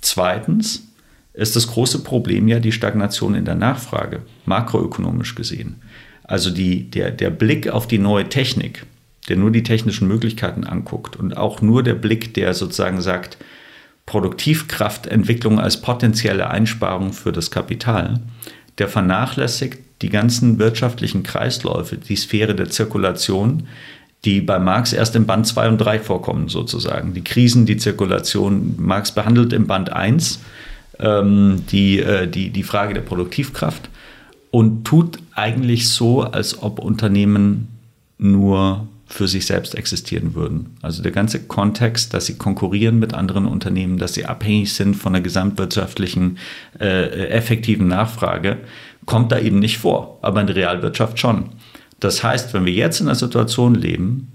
Zweitens 0.00 0.88
ist 1.34 1.56
das 1.56 1.68
große 1.68 2.02
Problem 2.02 2.48
ja 2.48 2.60
die 2.60 2.72
Stagnation 2.72 3.34
in 3.34 3.44
der 3.44 3.54
Nachfrage, 3.54 4.22
makroökonomisch 4.44 5.34
gesehen. 5.34 5.76
Also 6.24 6.50
die, 6.50 6.90
der, 6.90 7.10
der 7.10 7.30
Blick 7.30 7.68
auf 7.68 7.86
die 7.86 7.98
neue 7.98 8.28
Technik, 8.28 8.84
der 9.28 9.36
nur 9.36 9.50
die 9.50 9.62
technischen 9.62 10.08
Möglichkeiten 10.08 10.64
anguckt 10.64 11.16
und 11.16 11.36
auch 11.36 11.62
nur 11.62 11.82
der 11.82 11.94
Blick, 11.94 12.34
der 12.34 12.54
sozusagen 12.54 13.00
sagt, 13.00 13.38
Produktivkraftentwicklung 14.06 15.60
als 15.60 15.82
potenzielle 15.82 16.48
Einsparung 16.48 17.12
für 17.12 17.30
das 17.30 17.50
Kapital, 17.50 18.20
der 18.78 18.88
vernachlässigt 18.88 19.78
die 20.00 20.08
ganzen 20.08 20.58
wirtschaftlichen 20.58 21.22
Kreisläufe, 21.22 21.98
die 21.98 22.16
Sphäre 22.16 22.54
der 22.54 22.70
Zirkulation, 22.70 23.68
die 24.24 24.40
bei 24.40 24.58
Marx 24.58 24.92
erst 24.92 25.14
im 25.16 25.26
Band 25.26 25.46
2 25.46 25.68
und 25.68 25.78
3 25.78 26.00
vorkommen, 26.00 26.48
sozusagen. 26.48 27.14
Die 27.14 27.22
Krisen, 27.22 27.66
die 27.66 27.76
Zirkulation. 27.76 28.74
Marx 28.78 29.12
behandelt 29.12 29.52
im 29.52 29.66
Band 29.66 29.92
1 29.92 30.40
ähm, 30.98 31.64
die, 31.70 32.00
äh, 32.00 32.26
die, 32.26 32.50
die 32.50 32.62
Frage 32.62 32.94
der 32.94 33.02
Produktivkraft 33.02 33.88
und 34.50 34.84
tut 34.84 35.18
eigentlich 35.34 35.88
so, 35.88 36.22
als 36.22 36.62
ob 36.62 36.78
Unternehmen 36.78 37.68
nur 38.18 38.88
für 39.06 39.26
sich 39.26 39.46
selbst 39.46 39.74
existieren 39.74 40.34
würden. 40.34 40.76
Also 40.82 41.02
der 41.02 41.12
ganze 41.12 41.40
Kontext, 41.40 42.12
dass 42.12 42.26
sie 42.26 42.36
konkurrieren 42.36 42.98
mit 42.98 43.14
anderen 43.14 43.46
Unternehmen, 43.46 43.98
dass 43.98 44.14
sie 44.14 44.26
abhängig 44.26 44.74
sind 44.74 44.96
von 44.96 45.14
der 45.14 45.22
gesamtwirtschaftlichen 45.22 46.38
äh, 46.78 47.28
effektiven 47.28 47.88
Nachfrage, 47.88 48.58
kommt 49.06 49.32
da 49.32 49.38
eben 49.38 49.58
nicht 49.58 49.78
vor, 49.78 50.18
aber 50.20 50.42
in 50.42 50.46
der 50.46 50.56
Realwirtschaft 50.56 51.18
schon. 51.18 51.46
Das 52.00 52.22
heißt, 52.22 52.54
wenn 52.54 52.64
wir 52.64 52.72
jetzt 52.72 53.00
in 53.00 53.08
einer 53.08 53.14
Situation 53.14 53.74
leben, 53.74 54.32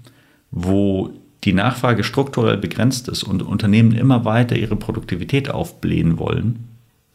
wo 0.50 1.10
die 1.44 1.52
Nachfrage 1.52 2.04
strukturell 2.04 2.56
begrenzt 2.56 3.08
ist 3.08 3.22
und 3.22 3.42
Unternehmen 3.42 3.92
immer 3.92 4.24
weiter 4.24 4.56
ihre 4.56 4.76
Produktivität 4.76 5.50
aufblähen 5.50 6.18
wollen, 6.18 6.68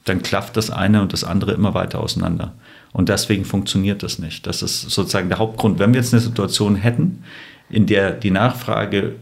dann 0.05 0.21
klafft 0.21 0.57
das 0.57 0.71
eine 0.71 1.01
und 1.01 1.13
das 1.13 1.23
andere 1.23 1.53
immer 1.53 1.73
weiter 1.73 1.99
auseinander. 1.99 2.53
Und 2.91 3.09
deswegen 3.09 3.45
funktioniert 3.45 4.01
das 4.01 4.19
nicht. 4.19 4.47
Das 4.47 4.61
ist 4.61 4.81
sozusagen 4.81 5.29
der 5.29 5.37
Hauptgrund. 5.37 5.79
Wenn 5.79 5.93
wir 5.93 6.01
jetzt 6.01 6.13
eine 6.13 6.21
Situation 6.21 6.75
hätten, 6.75 7.23
in 7.69 7.85
der 7.85 8.11
die 8.11 8.31
Nachfrage 8.31 9.15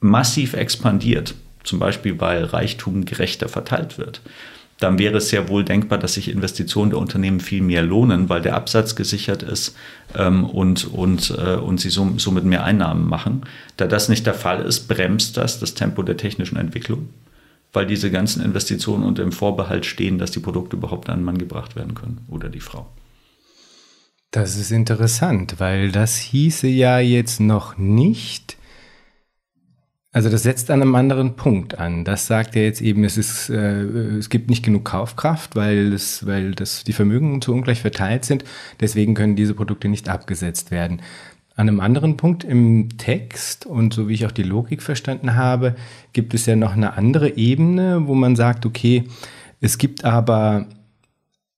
massiv 0.00 0.54
expandiert, 0.54 1.34
zum 1.64 1.78
Beispiel 1.78 2.20
weil 2.20 2.44
Reichtum 2.44 3.04
gerechter 3.04 3.48
verteilt 3.48 3.98
wird, 3.98 4.20
dann 4.78 4.98
wäre 4.98 5.18
es 5.18 5.28
sehr 5.28 5.48
wohl 5.48 5.64
denkbar, 5.64 5.98
dass 5.98 6.14
sich 6.14 6.30
Investitionen 6.30 6.90
der 6.90 7.00
Unternehmen 7.00 7.40
viel 7.40 7.62
mehr 7.62 7.82
lohnen, 7.82 8.28
weil 8.28 8.40
der 8.40 8.54
Absatz 8.54 8.94
gesichert 8.94 9.42
ist 9.42 9.74
ähm, 10.14 10.44
und, 10.44 10.84
und, 10.92 11.36
äh, 11.36 11.56
und 11.56 11.80
sie 11.80 11.90
so, 11.90 12.08
somit 12.16 12.44
mehr 12.44 12.64
Einnahmen 12.64 13.08
machen. 13.08 13.42
Da 13.76 13.86
das 13.86 14.08
nicht 14.08 14.26
der 14.26 14.34
Fall 14.34 14.64
ist, 14.64 14.86
bremst 14.86 15.36
das 15.36 15.58
das 15.58 15.74
Tempo 15.74 16.02
der 16.02 16.16
technischen 16.16 16.56
Entwicklung, 16.56 17.08
weil 17.72 17.86
diese 17.86 18.10
ganzen 18.10 18.42
Investitionen 18.42 19.04
unter 19.04 19.22
dem 19.22 19.32
Vorbehalt 19.32 19.84
stehen, 19.84 20.18
dass 20.18 20.30
die 20.30 20.40
Produkte 20.40 20.76
überhaupt 20.76 21.08
an 21.08 21.20
den 21.20 21.24
Mann 21.24 21.38
gebracht 21.38 21.74
werden 21.74 21.94
können 21.94 22.24
oder 22.28 22.48
die 22.48 22.60
Frau. 22.60 22.88
Das 24.30 24.56
ist 24.56 24.70
interessant, 24.70 25.54
weil 25.58 25.90
das 25.90 26.16
hieße 26.16 26.68
ja 26.68 27.00
jetzt 27.00 27.40
noch 27.40 27.78
nicht, 27.78 28.58
also 30.18 30.30
das 30.30 30.42
setzt 30.42 30.68
an 30.72 30.82
einem 30.82 30.96
anderen 30.96 31.36
Punkt 31.36 31.78
an. 31.78 32.04
Das 32.04 32.26
sagt 32.26 32.56
ja 32.56 32.62
jetzt 32.62 32.80
eben, 32.80 33.04
es, 33.04 33.16
ist, 33.16 33.50
äh, 33.50 33.82
es 34.18 34.28
gibt 34.28 34.50
nicht 34.50 34.64
genug 34.64 34.84
Kaufkraft, 34.84 35.54
weil, 35.54 35.92
es, 35.92 36.26
weil 36.26 36.56
das, 36.56 36.82
die 36.82 36.92
Vermögen 36.92 37.40
zu 37.40 37.52
ungleich 37.52 37.82
verteilt 37.82 38.24
sind. 38.24 38.42
Deswegen 38.80 39.14
können 39.14 39.36
diese 39.36 39.54
Produkte 39.54 39.86
nicht 39.86 40.08
abgesetzt 40.08 40.72
werden. 40.72 41.02
An 41.54 41.68
einem 41.68 41.78
anderen 41.78 42.16
Punkt 42.16 42.42
im 42.42 42.98
Text 42.98 43.64
und 43.64 43.94
so 43.94 44.08
wie 44.08 44.14
ich 44.14 44.26
auch 44.26 44.32
die 44.32 44.42
Logik 44.42 44.82
verstanden 44.82 45.36
habe, 45.36 45.76
gibt 46.12 46.34
es 46.34 46.46
ja 46.46 46.56
noch 46.56 46.72
eine 46.72 46.94
andere 46.94 47.36
Ebene, 47.36 48.08
wo 48.08 48.16
man 48.16 48.34
sagt, 48.34 48.66
okay, 48.66 49.04
es 49.60 49.78
gibt 49.78 50.04
aber 50.04 50.66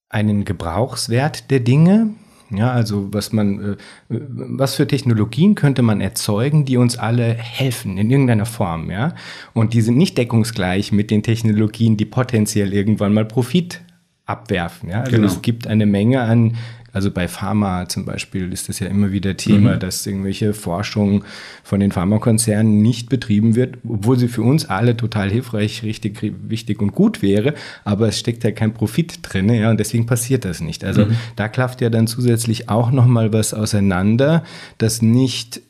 einen 0.07 0.45
Gebrauchswert 0.45 1.49
der 1.49 1.61
Dinge, 1.61 2.11
ja, 2.51 2.71
also 2.71 3.13
was 3.13 3.31
man, 3.31 3.73
äh, 3.73 3.77
was 4.09 4.75
für 4.75 4.87
Technologien 4.87 5.55
könnte 5.55 5.81
man 5.81 6.01
erzeugen, 6.01 6.65
die 6.65 6.77
uns 6.77 6.97
alle 6.97 7.33
helfen 7.33 7.97
in 7.97 8.09
irgendeiner 8.09 8.45
Form, 8.45 8.91
ja? 8.91 9.13
Und 9.53 9.73
die 9.73 9.81
sind 9.81 9.97
nicht 9.97 10.17
deckungsgleich 10.17 10.91
mit 10.91 11.11
den 11.11 11.23
Technologien, 11.23 11.97
die 11.97 12.05
potenziell 12.05 12.73
irgendwann 12.73 13.13
mal 13.13 13.25
Profit 13.25 13.81
abwerfen. 14.25 14.89
Ja? 14.89 15.01
Also 15.01 15.11
genau. 15.11 15.27
es 15.27 15.41
gibt 15.41 15.67
eine 15.67 15.85
Menge 15.85 16.21
an 16.21 16.55
also 16.93 17.11
bei 17.11 17.27
Pharma 17.27 17.87
zum 17.87 18.05
Beispiel 18.05 18.51
ist 18.51 18.69
das 18.69 18.79
ja 18.79 18.87
immer 18.87 19.11
wieder 19.11 19.37
Thema, 19.37 19.75
mhm. 19.75 19.79
dass 19.79 20.05
irgendwelche 20.05 20.53
Forschung 20.53 21.23
von 21.63 21.79
den 21.79 21.91
Pharmakonzernen 21.91 22.81
nicht 22.81 23.09
betrieben 23.09 23.55
wird, 23.55 23.77
obwohl 23.87 24.17
sie 24.17 24.27
für 24.27 24.41
uns 24.41 24.65
alle 24.65 24.97
total 24.97 25.29
hilfreich, 25.29 25.83
richtig, 25.83 26.19
wichtig 26.21 26.81
und 26.81 26.93
gut 26.93 27.21
wäre, 27.21 27.53
aber 27.83 28.09
es 28.09 28.19
steckt 28.19 28.43
ja 28.43 28.51
kein 28.51 28.73
Profit 28.73 29.19
drin, 29.21 29.49
ja, 29.53 29.69
und 29.69 29.79
deswegen 29.79 30.05
passiert 30.05 30.45
das 30.45 30.61
nicht. 30.61 30.83
Also 30.83 31.05
mhm. 31.05 31.15
da 31.35 31.47
klafft 31.47 31.81
ja 31.81 31.89
dann 31.89 32.07
zusätzlich 32.07 32.69
auch 32.69 32.91
nochmal 32.91 33.31
was 33.31 33.53
auseinander, 33.53 34.43
das 34.77 35.01
nicht 35.01 35.61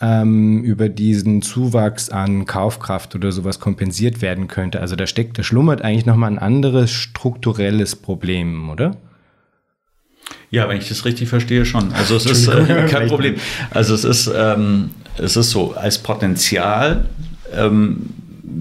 ähm, 0.00 0.62
über 0.62 0.88
diesen 0.88 1.42
Zuwachs 1.42 2.10
an 2.10 2.44
Kaufkraft 2.44 3.14
oder 3.14 3.32
sowas 3.32 3.60
kompensiert 3.60 4.20
werden 4.20 4.48
könnte. 4.48 4.80
Also 4.80 4.96
da 4.96 5.06
steckt, 5.06 5.38
da 5.38 5.42
schlummert 5.42 5.82
eigentlich 5.82 6.06
nochmal 6.06 6.30
ein 6.30 6.38
anderes 6.38 6.90
strukturelles 6.90 7.96
Problem, 7.96 8.68
oder? 8.68 8.96
Ja, 10.56 10.70
wenn 10.70 10.78
ich 10.78 10.88
das 10.88 11.04
richtig 11.04 11.28
verstehe, 11.28 11.66
schon. 11.66 11.92
Also 11.92 12.16
es 12.16 12.24
ist 12.24 12.48
äh, 12.48 12.86
kein 12.88 13.08
Problem. 13.08 13.34
Also 13.68 13.92
es 13.92 14.04
ist, 14.04 14.32
ähm, 14.34 14.88
es 15.18 15.36
ist 15.36 15.50
so, 15.50 15.74
als 15.74 15.98
Potenzial 15.98 17.04
ähm, 17.54 18.08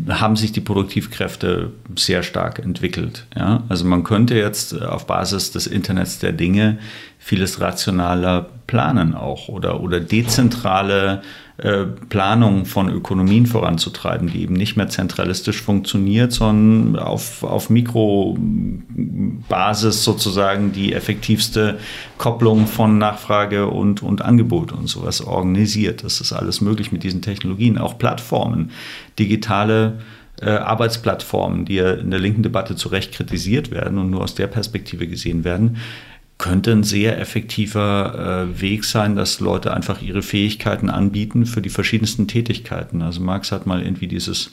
haben 0.09 0.35
sich 0.35 0.51
die 0.51 0.59
Produktivkräfte 0.59 1.71
sehr 1.95 2.21
stark 2.21 2.59
entwickelt. 2.59 3.27
Ja? 3.33 3.63
Also 3.69 3.85
man 3.85 4.03
könnte 4.03 4.35
jetzt 4.35 4.73
äh, 4.73 4.83
auf 4.83 5.07
Basis 5.07 5.53
des 5.53 5.67
Internets 5.67 6.19
der 6.19 6.33
Dinge 6.33 6.79
vieles 7.17 7.61
rationaler 7.61 8.49
planen 8.67 9.15
auch 9.15 9.47
oder, 9.47 9.79
oder 9.79 10.01
dezentrale 10.01 11.21
Planung 11.57 12.65
von 12.65 12.89
Ökonomien 12.89 13.45
voranzutreiben, 13.45 14.27
die 14.29 14.41
eben 14.41 14.55
nicht 14.55 14.75
mehr 14.75 14.89
zentralistisch 14.89 15.61
funktioniert, 15.61 16.33
sondern 16.33 17.01
auf, 17.01 17.43
auf 17.43 17.69
Mikrobasis 17.69 18.43
sozusagen 20.03 20.73
die 20.73 20.91
effektivste 20.91 21.77
Kopplung 22.17 22.67
von 22.67 22.97
Nachfrage 22.97 23.67
und, 23.67 24.03
und 24.03 24.21
Angebot 24.21 24.73
und 24.73 24.87
sowas 24.87 25.21
organisiert. 25.21 26.03
Das 26.03 26.19
ist 26.19 26.33
alles 26.33 26.59
möglich 26.59 26.91
mit 26.91 27.03
diesen 27.03 27.21
Technologien. 27.21 27.77
Auch 27.77 27.97
Plattformen, 27.97 28.71
digitale 29.17 29.99
äh, 30.41 30.49
Arbeitsplattformen, 30.49 31.63
die 31.63 31.75
ja 31.75 31.93
in 31.93 32.11
der 32.11 32.19
linken 32.19 32.43
Debatte 32.43 32.75
zu 32.75 32.89
Recht 32.89 33.13
kritisiert 33.13 33.71
werden 33.71 33.97
und 33.97 34.09
nur 34.09 34.23
aus 34.23 34.35
der 34.35 34.47
Perspektive 34.47 35.07
gesehen 35.07 35.45
werden, 35.45 35.77
könnte 36.37 36.71
ein 36.71 36.83
sehr 36.83 37.19
effektiver 37.19 38.47
äh, 38.49 38.61
Weg 38.61 38.83
sein, 38.83 39.15
dass 39.15 39.39
Leute 39.39 39.73
einfach 39.73 40.01
ihre 40.01 40.21
Fähigkeiten 40.21 40.89
anbieten 40.89 41.45
für 41.45 41.61
die 41.61 41.69
verschiedensten 41.69 42.27
Tätigkeiten. 42.27 43.01
Also 43.01 43.21
Marx 43.21 43.51
hat 43.51 43.65
mal 43.65 43.81
irgendwie 43.81 44.07
dieses 44.07 44.51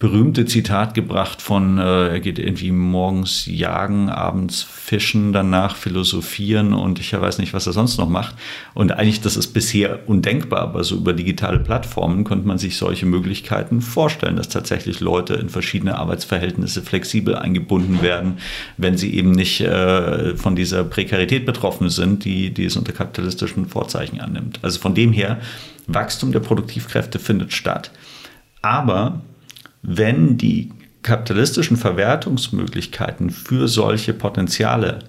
berühmte 0.00 0.46
Zitat 0.46 0.94
gebracht 0.94 1.42
von, 1.42 1.76
äh, 1.76 2.08
er 2.08 2.20
geht 2.20 2.38
irgendwie 2.38 2.72
morgens 2.72 3.44
jagen, 3.44 4.08
abends 4.08 4.62
fischen, 4.62 5.34
danach 5.34 5.76
philosophieren 5.76 6.72
und 6.72 6.98
ich 6.98 7.12
weiß 7.12 7.36
nicht, 7.36 7.52
was 7.52 7.66
er 7.66 7.74
sonst 7.74 7.98
noch 7.98 8.08
macht. 8.08 8.34
Und 8.72 8.92
eigentlich, 8.92 9.20
das 9.20 9.36
ist 9.36 9.48
bisher 9.48 10.08
undenkbar, 10.08 10.62
aber 10.62 10.84
so 10.84 10.96
über 10.96 11.12
digitale 11.12 11.58
Plattformen 11.58 12.24
könnte 12.24 12.48
man 12.48 12.56
sich 12.56 12.78
solche 12.78 13.04
Möglichkeiten 13.04 13.82
vorstellen, 13.82 14.36
dass 14.36 14.48
tatsächlich 14.48 15.00
Leute 15.00 15.34
in 15.34 15.50
verschiedene 15.50 15.98
Arbeitsverhältnisse 15.98 16.80
flexibel 16.80 17.36
eingebunden 17.36 18.00
werden, 18.00 18.38
wenn 18.78 18.96
sie 18.96 19.14
eben 19.14 19.32
nicht 19.32 19.60
äh, 19.60 20.34
von 20.34 20.56
dieser 20.56 20.82
Prekarität 20.82 21.44
betroffen 21.44 21.90
sind, 21.90 22.24
die, 22.24 22.54
die 22.54 22.64
es 22.64 22.76
unter 22.78 22.92
kapitalistischen 22.92 23.66
Vorzeichen 23.66 24.18
annimmt. 24.18 24.60
Also 24.62 24.80
von 24.80 24.94
dem 24.94 25.12
her, 25.12 25.40
Wachstum 25.88 26.32
der 26.32 26.40
Produktivkräfte 26.40 27.18
findet 27.18 27.52
statt. 27.52 27.90
Aber 28.62 29.20
wenn 29.82 30.36
die 30.36 30.70
kapitalistischen 31.02 31.76
Verwertungsmöglichkeiten 31.76 33.30
für 33.30 33.68
solche 33.68 34.12
Potenziale 34.12 35.00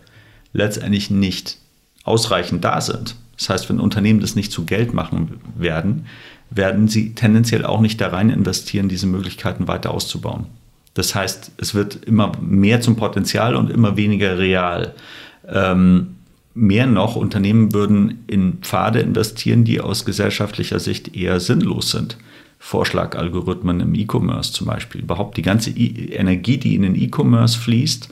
letztendlich 0.54 1.10
nicht 1.10 1.58
ausreichend 2.04 2.63
da 2.63 2.82
sind, 2.82 3.16
das 3.38 3.50
heißt, 3.50 3.70
wenn 3.70 3.80
Unternehmen 3.80 4.20
das 4.20 4.36
nicht 4.36 4.51
zu 4.51 4.66
Geld 4.66 4.94
machen 4.94 5.42
werden, 5.58 6.06
werden 6.51 6.88
sie 6.88 7.16
tendenziell 7.16 7.66
auch 7.66 7.82
nicht 7.82 8.00
da 8.00 8.10
rein 8.10 8.30
investieren, 8.30 8.88
diese 8.88 9.08
Möglichkeiten 9.08 9.68
weiter 9.68 9.92
auszubauen. 9.92 10.46
Das 10.94 11.16
heißt, 11.16 11.54
es 11.58 11.74
wird 11.74 12.04
immer 12.06 12.34
mehr 12.40 12.82
zum 12.82 12.98
Potenzial 12.98 13.56
und 13.56 13.72
immer 13.72 13.98
weniger 13.98 14.38
real. 14.38 14.94
Ähm, 15.48 16.18
mehr 16.54 16.86
noch, 16.86 17.16
Unternehmen 17.16 17.74
würden 17.74 18.24
in 18.28 18.60
Pfade 18.62 19.00
investieren, 19.00 19.63
die 19.63 19.80
aus 19.80 20.06
gesellschaftlicher 20.06 20.80
Sicht 20.80 21.16
eher 21.16 21.40
sinnlos 21.40 21.92
sind. 21.92 22.18
Vorschlagalgorithmen 22.63 23.80
im 23.80 23.96
E-Commerce 23.96 24.53
zum 24.53 24.68
Beispiel. 24.68 25.01
Überhaupt 25.01 25.36
die 25.36 25.41
ganze 25.41 25.72
e 25.72 26.13
Energie, 26.13 26.58
die 26.58 26.75
in 26.75 26.84
den 26.84 26.96
E-Commerce 26.96 27.60
fließt 27.60 28.10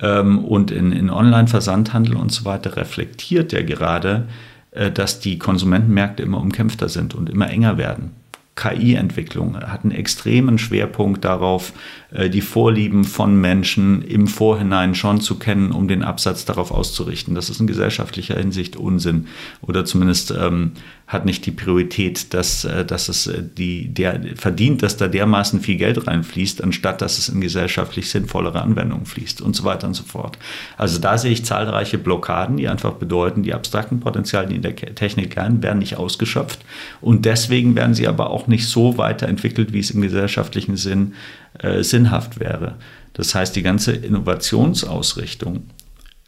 ähm, 0.00 0.44
und 0.44 0.70
in, 0.70 0.92
in 0.92 1.10
Online-Versandhandel 1.10 2.14
und 2.14 2.30
so 2.30 2.44
weiter, 2.44 2.76
reflektiert 2.76 3.52
ja 3.52 3.62
gerade, 3.62 4.28
äh, 4.70 4.92
dass 4.92 5.18
die 5.18 5.40
Konsumentenmärkte 5.40 6.22
immer 6.22 6.40
umkämpfter 6.40 6.88
sind 6.88 7.16
und 7.16 7.28
immer 7.28 7.50
enger 7.50 7.78
werden. 7.78 8.12
KI-Entwicklung 8.54 9.56
hat 9.56 9.82
einen 9.82 9.92
extremen 9.92 10.58
Schwerpunkt 10.58 11.24
darauf, 11.24 11.72
die 12.12 12.40
Vorlieben 12.40 13.04
von 13.04 13.40
Menschen 13.40 14.02
im 14.02 14.26
Vorhinein 14.26 14.94
schon 14.94 15.20
zu 15.20 15.38
kennen, 15.38 15.70
um 15.70 15.86
den 15.86 16.02
Absatz 16.02 16.44
darauf 16.44 16.72
auszurichten. 16.72 17.34
Das 17.34 17.50
ist 17.50 17.60
in 17.60 17.66
gesellschaftlicher 17.66 18.36
Hinsicht 18.36 18.76
Unsinn 18.76 19.26
oder 19.62 19.84
zumindest 19.84 20.32
ähm, 20.32 20.72
hat 21.10 21.24
nicht 21.24 21.44
die 21.44 21.50
Priorität, 21.50 22.32
dass, 22.34 22.64
äh, 22.64 22.84
dass 22.84 23.08
es 23.08 23.26
äh, 23.26 23.42
die, 23.42 23.92
der 23.92 24.20
verdient, 24.36 24.84
dass 24.84 24.96
da 24.96 25.08
dermaßen 25.08 25.60
viel 25.60 25.76
Geld 25.76 26.06
reinfließt, 26.06 26.62
anstatt 26.62 27.02
dass 27.02 27.18
es 27.18 27.28
in 27.28 27.40
gesellschaftlich 27.40 28.08
sinnvollere 28.08 28.62
Anwendungen 28.62 29.06
fließt 29.06 29.42
und 29.42 29.56
so 29.56 29.64
weiter 29.64 29.88
und 29.88 29.94
so 29.94 30.04
fort. 30.04 30.38
Also 30.76 31.00
da 31.00 31.18
sehe 31.18 31.32
ich 31.32 31.44
zahlreiche 31.44 31.98
Blockaden, 31.98 32.56
die 32.56 32.68
einfach 32.68 32.92
bedeuten, 32.92 33.42
die 33.42 33.54
abstrakten 33.54 33.98
Potenziale, 33.98 34.46
die 34.46 34.56
in 34.56 34.62
der 34.62 34.76
Technik 34.76 35.34
lernen, 35.34 35.64
werden 35.64 35.80
nicht 35.80 35.96
ausgeschöpft 35.96 36.60
und 37.00 37.24
deswegen 37.24 37.74
werden 37.74 37.94
sie 37.94 38.06
aber 38.06 38.30
auch 38.30 38.46
nicht 38.46 38.68
so 38.68 38.96
weiterentwickelt, 38.96 39.72
wie 39.72 39.80
es 39.80 39.90
im 39.90 40.02
gesellschaftlichen 40.02 40.76
Sinn 40.76 41.14
äh, 41.62 41.82
sinnhaft 41.82 42.40
wäre. 42.40 42.76
Das 43.12 43.34
heißt, 43.34 43.54
die 43.56 43.62
ganze 43.62 43.92
Innovationsausrichtung 43.92 45.64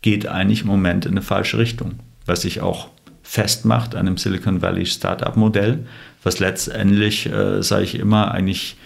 geht 0.03 0.27
eigentlich 0.27 0.63
im 0.63 0.67
Moment 0.67 1.07
in 1.07 1.13
eine 1.13 1.23
falsche 1.23 1.59
Richtung, 1.59 1.95
was 2.27 2.45
ich 2.45 2.61
auch 2.61 2.89
festmacht 3.23 3.95
an 3.95 4.07
dem 4.07 4.17
Silicon 4.17 4.61
Valley 4.63 4.85
Startup-Modell, 4.85 5.87
was 6.23 6.41
letztendlich, 6.41 7.27
äh, 7.27 7.63
sage 7.63 7.85
ich 7.85 7.95
immer, 7.95 8.33
eigentlich 8.33 8.77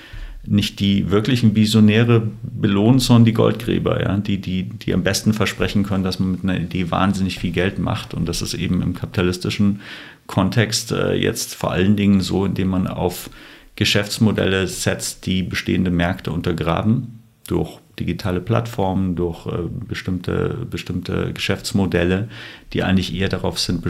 nicht 0.46 0.78
die 0.78 1.10
wirklichen 1.10 1.56
Visionäre 1.56 2.22
belohnt, 2.42 3.02
sondern 3.02 3.24
die 3.24 3.32
Goldgräber, 3.32 4.00
ja, 4.00 4.16
die, 4.18 4.40
die, 4.40 4.64
die 4.64 4.94
am 4.94 5.02
besten 5.02 5.32
versprechen 5.32 5.82
können, 5.82 6.04
dass 6.04 6.20
man 6.20 6.32
mit 6.32 6.44
einer 6.44 6.58
Idee 6.58 6.90
wahnsinnig 6.90 7.38
viel 7.38 7.50
Geld 7.50 7.78
macht. 7.78 8.14
Und 8.14 8.28
das 8.28 8.42
ist 8.42 8.54
eben 8.54 8.82
im 8.82 8.94
kapitalistischen 8.94 9.80
Kontext 10.26 10.92
äh, 10.92 11.14
jetzt 11.14 11.54
vor 11.54 11.72
allen 11.72 11.96
Dingen 11.96 12.20
so, 12.20 12.44
indem 12.44 12.68
man 12.68 12.86
auf 12.86 13.30
Geschäftsmodelle 13.76 14.66
setzt, 14.66 15.26
die 15.26 15.42
bestehende 15.42 15.90
Märkte 15.90 16.32
untergraben 16.32 17.20
durch 17.46 17.78
digitale 17.98 18.40
Plattformen, 18.40 19.16
durch 19.16 19.46
äh, 19.46 19.68
bestimmte, 19.88 20.66
bestimmte 20.70 21.32
Geschäftsmodelle, 21.32 22.28
die 22.72 22.82
eigentlich 22.82 23.14
eher 23.14 23.28
darauf 23.28 23.58
sind, 23.58 23.84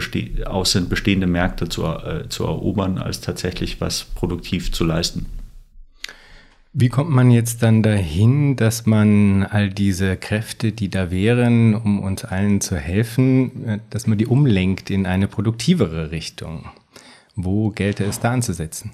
aus 0.45 0.71
sind, 0.71 0.89
bestehende 0.89 1.27
Märkte 1.27 1.67
zu, 1.67 1.85
äh, 1.85 2.29
zu 2.29 2.45
erobern, 2.45 2.97
als 2.97 3.21
tatsächlich 3.21 3.81
was 3.81 4.05
produktiv 4.05 4.71
zu 4.71 4.83
leisten. 4.83 5.25
Wie 6.73 6.89
kommt 6.89 7.09
man 7.09 7.31
jetzt 7.31 7.63
dann 7.63 7.81
dahin, 7.81 8.55
dass 8.55 8.85
man 8.85 9.43
all 9.43 9.69
diese 9.69 10.15
Kräfte, 10.15 10.71
die 10.71 10.89
da 10.89 11.09
wären, 11.09 11.73
um 11.73 11.99
uns 11.99 12.23
allen 12.23 12.61
zu 12.61 12.77
helfen, 12.77 13.65
äh, 13.65 13.79
dass 13.89 14.07
man 14.07 14.17
die 14.17 14.27
umlenkt 14.27 14.89
in 14.89 15.05
eine 15.05 15.27
produktivere 15.27 16.11
Richtung? 16.11 16.69
Wo 17.35 17.71
gelte 17.71 18.03
es 18.05 18.19
da 18.19 18.31
anzusetzen? 18.31 18.91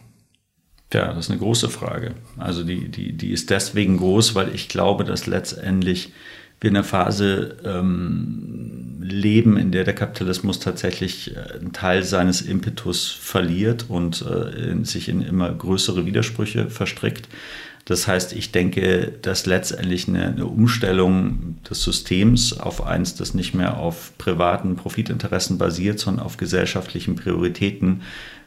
Ja, 0.93 1.07
das 1.13 1.25
ist 1.25 1.31
eine 1.31 1.39
große 1.39 1.69
Frage. 1.69 2.11
Also 2.37 2.63
die, 2.63 2.89
die, 2.89 3.13
die 3.13 3.31
ist 3.31 3.49
deswegen 3.49 3.97
groß, 3.97 4.35
weil 4.35 4.53
ich 4.53 4.69
glaube, 4.69 5.03
dass 5.03 5.25
letztendlich 5.25 6.13
wir 6.59 6.69
in 6.69 6.77
einer 6.77 6.85
Phase 6.85 7.57
ähm, 7.65 9.01
leben, 9.01 9.57
in 9.57 9.71
der 9.71 9.83
der 9.83 9.95
Kapitalismus 9.95 10.59
tatsächlich 10.59 11.35
äh, 11.35 11.59
einen 11.59 11.73
Teil 11.73 12.03
seines 12.03 12.41
Impetus 12.41 13.11
verliert 13.11 13.85
und 13.89 14.21
äh, 14.21 14.71
in, 14.71 14.85
sich 14.85 15.09
in 15.09 15.21
immer 15.21 15.51
größere 15.51 16.05
Widersprüche 16.05 16.69
verstrickt. 16.69 17.27
Das 17.85 18.07
heißt, 18.07 18.31
ich 18.31 18.53
denke, 18.53 19.11
dass 19.21 19.45
letztendlich 19.45 20.07
eine, 20.07 20.27
eine, 20.27 20.45
Umstellung 20.45 21.57
des 21.69 21.83
Systems 21.83 22.57
auf 22.57 22.85
eins, 22.85 23.15
das 23.15 23.33
nicht 23.33 23.53
mehr 23.53 23.77
auf 23.77 24.17
privaten 24.17 24.77
Profitinteressen 24.77 25.57
basiert, 25.57 25.99
sondern 25.99 26.25
auf 26.25 26.37
gesellschaftlichen 26.37 27.15
Prioritäten 27.15 28.03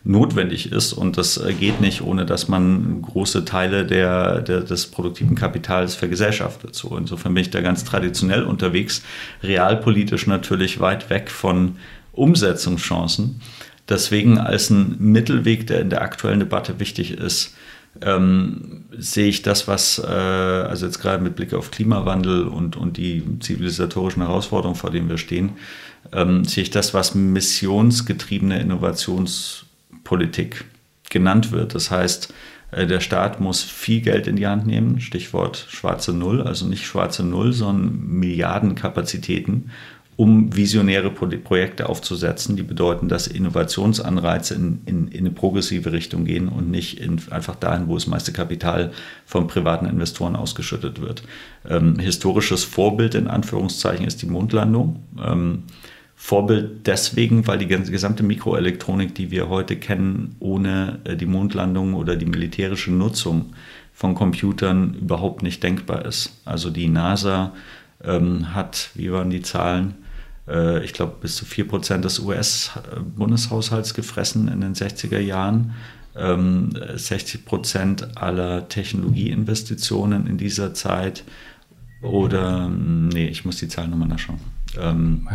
notwendig 0.06 0.72
ist. 0.72 0.92
Und 0.92 1.18
das 1.18 1.36
äh, 1.36 1.52
geht 1.52 1.80
nicht, 1.80 2.02
ohne 2.02 2.24
dass 2.24 2.48
man 2.48 3.02
große 3.02 3.44
Teile 3.44 3.84
der, 3.84 4.40
der, 4.40 4.60
des 4.60 4.86
produktiven 4.86 5.34
Kapitals 5.34 5.94
vergesellschaftet. 5.94 6.74
So, 6.74 6.96
insofern 6.96 7.34
bin 7.34 7.42
ich 7.42 7.50
da 7.50 7.60
ganz 7.60 7.84
traditionell 7.84 8.44
unterwegs, 8.44 9.02
realpolitisch 9.42 10.26
natürlich 10.26 10.80
weit 10.80 11.10
weg 11.10 11.30
von 11.30 11.76
Umsetzungschancen. 12.12 13.40
Deswegen 13.88 14.38
als 14.38 14.70
ein 14.70 14.96
Mittelweg, 14.98 15.66
der 15.66 15.80
in 15.80 15.90
der 15.90 16.02
aktuellen 16.02 16.40
Debatte 16.40 16.80
wichtig 16.80 17.12
ist, 17.12 17.54
ähm, 18.02 18.84
sehe 18.96 19.28
ich 19.28 19.42
das, 19.42 19.68
was, 19.68 19.98
äh, 19.98 20.06
also 20.06 20.86
jetzt 20.86 21.00
gerade 21.00 21.22
mit 21.22 21.34
Blick 21.34 21.54
auf 21.54 21.70
Klimawandel 21.70 22.46
und, 22.46 22.76
und 22.76 22.96
die 22.96 23.22
zivilisatorischen 23.40 24.22
Herausforderungen, 24.22 24.76
vor 24.76 24.90
denen 24.90 25.08
wir 25.08 25.18
stehen, 25.18 25.52
ähm, 26.12 26.44
sehe 26.44 26.62
ich 26.62 26.70
das, 26.70 26.94
was 26.94 27.14
missionsgetriebene 27.14 28.60
Innovationspolitik 30.06 30.64
genannt 31.10 31.52
wird. 31.52 31.74
Das 31.74 31.90
heißt, 31.90 32.32
äh, 32.72 32.86
der 32.86 33.00
Staat 33.00 33.40
muss 33.40 33.62
viel 33.62 34.00
Geld 34.00 34.26
in 34.26 34.36
die 34.36 34.46
Hand 34.46 34.66
nehmen, 34.66 35.00
Stichwort 35.00 35.66
schwarze 35.68 36.12
Null, 36.12 36.42
also 36.42 36.66
nicht 36.66 36.86
schwarze 36.86 37.24
Null, 37.24 37.52
sondern 37.52 38.06
Milliardenkapazitäten, 38.06 39.70
um 40.16 40.56
visionäre 40.56 41.10
Projekte 41.10 41.90
aufzusetzen, 41.90 42.56
die 42.56 42.62
bedeuten, 42.62 43.06
dass 43.06 43.26
Innovationsanreize 43.26 44.54
in, 44.54 44.80
in, 44.86 45.08
in 45.08 45.18
eine 45.18 45.30
progressive 45.30 45.92
Richtung 45.92 46.24
gehen 46.24 46.48
und 46.48 46.70
nicht 46.70 46.98
in, 47.00 47.20
einfach 47.30 47.54
dahin, 47.54 47.86
wo 47.86 47.94
das 47.94 48.06
meiste 48.06 48.32
Kapital 48.32 48.92
von 49.26 49.46
privaten 49.46 49.84
Investoren 49.84 50.34
ausgeschüttet 50.34 51.02
wird. 51.02 51.22
Ähm, 51.68 51.98
historisches 51.98 52.64
Vorbild 52.64 53.14
in 53.14 53.28
Anführungszeichen 53.28 54.06
ist 54.06 54.22
die 54.22 54.26
Mondlandung. 54.26 55.00
Ähm, 55.22 55.64
Vorbild 56.18 56.86
deswegen, 56.86 57.46
weil 57.46 57.58
die 57.58 57.66
gesamte 57.66 58.22
Mikroelektronik, 58.22 59.14
die 59.14 59.30
wir 59.30 59.50
heute 59.50 59.76
kennen, 59.76 60.34
ohne 60.40 60.98
äh, 61.04 61.14
die 61.14 61.26
Mondlandung 61.26 61.94
oder 61.94 62.16
die 62.16 62.26
militärische 62.26 62.90
Nutzung 62.90 63.52
von 63.92 64.14
Computern 64.14 64.94
überhaupt 64.94 65.42
nicht 65.42 65.62
denkbar 65.62 66.04
ist. 66.06 66.40
Also 66.46 66.70
die 66.70 66.88
NASA 66.88 67.52
ähm, 68.02 68.54
hat, 68.54 68.90
wie 68.94 69.12
waren 69.12 69.30
die 69.30 69.42
Zahlen, 69.42 69.94
äh, 70.48 70.82
ich 70.84 70.94
glaube, 70.94 71.16
bis 71.20 71.36
zu 71.36 71.44
4% 71.44 71.98
des 71.98 72.18
US-Bundeshaushalts 72.18 73.92
gefressen 73.94 74.48
in 74.48 74.62
den 74.62 74.74
60er 74.74 75.20
Jahren. 75.20 75.74
60% 76.14 77.76
ähm, 77.76 78.08
aller 78.14 78.70
Technologieinvestitionen 78.70 80.26
in 80.26 80.38
dieser 80.38 80.72
Zeit 80.72 81.24
oder, 82.00 82.70
nee, 82.70 83.28
ich 83.28 83.44
muss 83.44 83.58
die 83.58 83.68
Zahlen 83.68 83.90
nochmal 83.90 84.08
nachschauen. 84.08 84.55
Ähm, 84.80 85.26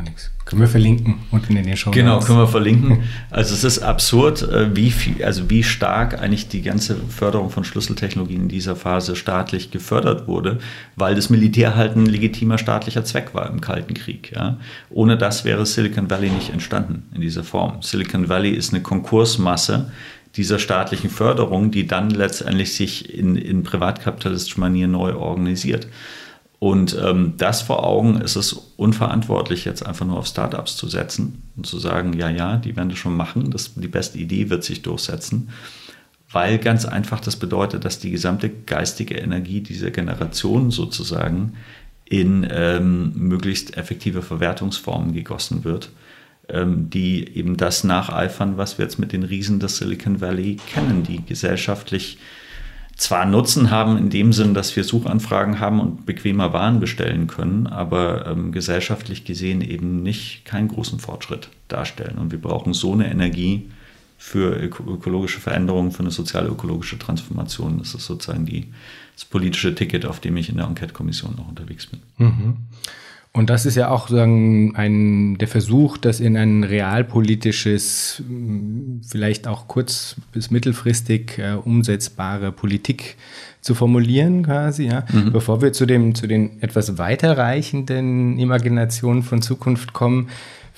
können 0.46 0.62
wir 0.62 0.68
verlinken 0.68 1.20
unten 1.32 1.56
in 1.56 1.66
den 1.66 1.78
Show. 1.78 1.92
Genau, 1.92 2.20
können 2.20 2.40
wir 2.40 2.48
verlinken. 2.48 3.04
Also 3.30 3.54
es 3.54 3.64
ist 3.64 3.80
absurd, 3.80 4.42
äh, 4.42 4.76
wie 4.76 4.92
viel, 4.92 5.24
also 5.24 5.50
wie 5.50 5.64
stark 5.64 6.20
eigentlich 6.20 6.50
die 6.50 6.62
ganze 6.62 6.96
Förderung 6.96 7.50
von 7.50 7.64
Schlüsseltechnologien 7.64 8.44
in 8.44 8.50
dieser 8.50 8.76
Phase 8.76 9.16
staatlich 9.16 9.72
gefördert 9.72 10.28
wurde, 10.28 10.60
weil 10.96 11.16
das 11.16 11.30
Militär 11.30 11.76
halt 11.76 11.96
ein 11.96 12.06
legitimer 12.06 12.58
staatlicher 12.58 13.06
Zweck 13.06 13.34
war 13.34 13.50
im 13.50 13.62
Kalten 13.62 13.94
Krieg. 13.94 14.32
Ja. 14.36 14.58
Ohne 14.90 15.18
das 15.18 15.46
wäre 15.46 15.66
Silicon 15.66 16.10
Valley 16.10 16.30
nicht 16.30 16.52
entstanden 16.52 17.04
in 17.16 17.22
dieser 17.22 17.44
Form. 17.44 17.82
Silicon 17.82 18.28
Valley 18.28 18.52
ist 18.52 18.74
eine 18.74 18.84
Konkursmasse 18.84 19.92
dieser 20.36 20.60
staatlichen 20.60 21.10
Förderung, 21.10 21.72
die 21.72 21.88
dann 21.88 22.10
letztendlich 22.10 22.74
sich 22.74 23.14
in, 23.14 23.36
in 23.36 23.64
privatkapitalistischer 23.64 24.60
Manier 24.60 24.88
neu 24.88 25.16
organisiert. 25.16 25.88
Und 26.64 26.96
ähm, 27.04 27.34
das 27.38 27.64
vor 27.64 27.84
Augen 27.84 28.22
ist 28.22 28.36
es 28.36 28.54
unverantwortlich, 28.54 29.66
jetzt 29.66 29.84
einfach 29.84 30.06
nur 30.06 30.20
auf 30.20 30.28
Startups 30.28 30.78
zu 30.78 30.88
setzen 30.88 31.42
und 31.58 31.66
zu 31.66 31.80
sagen, 31.80 32.14
ja, 32.14 32.30
ja, 32.30 32.58
die 32.58 32.76
werden 32.76 32.90
das 32.90 33.00
schon 33.00 33.18
machen, 33.18 33.50
das, 33.50 33.74
die 33.74 33.88
beste 33.88 34.20
Idee 34.20 34.52
wird 34.52 34.64
sich 34.64 34.84
durchsetzen, 34.84 35.50
weil 36.32 36.60
ganz 36.60 36.86
einfach 36.86 37.20
das 37.20 37.38
bedeutet, 37.38 37.84
dass 37.84 37.98
die 37.98 38.12
gesamte 38.12 38.52
geistige 38.52 39.16
Energie 39.16 39.62
dieser 39.62 39.90
Generation 39.90 40.70
sozusagen 40.70 41.54
in 42.06 42.46
ähm, 42.48 43.14
möglichst 43.16 43.76
effektive 43.76 44.22
Verwertungsformen 44.22 45.14
gegossen 45.14 45.64
wird, 45.64 45.90
ähm, 46.48 46.92
die 46.92 47.28
eben 47.36 47.58
das 47.58 47.84
nacheifern, 47.84 48.58
was 48.58 48.78
wir 48.78 48.86
jetzt 48.86 49.00
mit 49.00 49.14
den 49.14 49.24
Riesen 49.24 49.60
des 49.60 49.78
Silicon 49.78 50.22
Valley 50.22 50.58
kennen, 50.72 51.02
die 51.02 51.26
gesellschaftlich 51.26 52.20
zwar 52.96 53.26
Nutzen 53.26 53.72
haben 53.72 53.98
in 53.98 54.10
dem 54.10 54.34
Sinn, 54.34 54.54
dass 54.54 54.76
wir 54.76 54.84
Suchanfragen 54.84 55.60
haben 55.60 55.80
und 55.80 56.06
bequemer 56.06 56.54
Waren 56.54 56.80
bestellen 56.80 57.28
können, 57.28 57.68
aber 57.68 58.28
ähm, 58.28 58.52
gesellschaftlich 58.52 59.26
gesehen 59.26 59.62
eben 59.62 60.04
nicht 60.04 60.46
keinen 60.46 60.68
großen 60.68 61.00
Fortschritt 61.00 61.50
darstellen. 61.68 62.18
Und 62.18 62.32
wir 62.32 62.40
brauchen 62.40 62.74
so 62.74 62.94
eine 62.94 63.10
Energie 63.10 63.70
für 64.18 64.56
ökologische 64.56 65.40
Veränderungen, 65.40 65.92
für 65.92 66.02
eine 66.02 66.12
sozial-ökologische 66.12 67.00
Transformation. 67.00 67.80
Das 67.80 67.96
ist 67.96 68.06
sozusagen 68.06 68.46
die, 68.46 68.68
das 69.16 69.26
politische 69.26 69.74
Ticket, 69.74 70.06
auf 70.06 70.20
dem 70.20 70.38
ich 70.38 70.50
in 70.50 70.58
der 70.58 70.68
Enquete-Kommission 70.68 71.36
noch 71.36 71.48
unterwegs 71.48 71.88
bin. 71.88 72.02
Mhm. 72.18 72.58
Und 73.34 73.50
das 73.50 73.66
ist 73.66 73.76
ja 73.76 73.90
auch 73.90 74.10
sagen, 74.10 74.76
ein, 74.76 75.38
der 75.38 75.48
Versuch, 75.48 75.98
das 75.98 76.20
in 76.20 76.36
ein 76.36 76.66
realpolitisches, 76.66 78.22
vielleicht 79.08 79.48
auch 79.48 79.70
kurz- 79.70 80.18
bis 80.34 80.52
mittelfristig 80.52 81.38
äh, 81.38 81.54
umsetzbare 81.54 82.52
Politik 82.52 83.16
zu 83.62 83.74
formulieren, 83.74 84.44
quasi. 84.44 84.88
Ja. 84.88 85.06
Mhm. 85.14 85.32
Bevor 85.32 85.62
wir 85.62 85.72
zu, 85.72 85.86
dem, 85.86 86.14
zu 86.14 86.28
den 86.28 86.62
etwas 86.62 86.98
weiterreichenden 86.98 88.38
Imaginationen 88.38 89.24
von 89.24 89.42
Zukunft 89.42 89.94
kommen, 89.94 90.28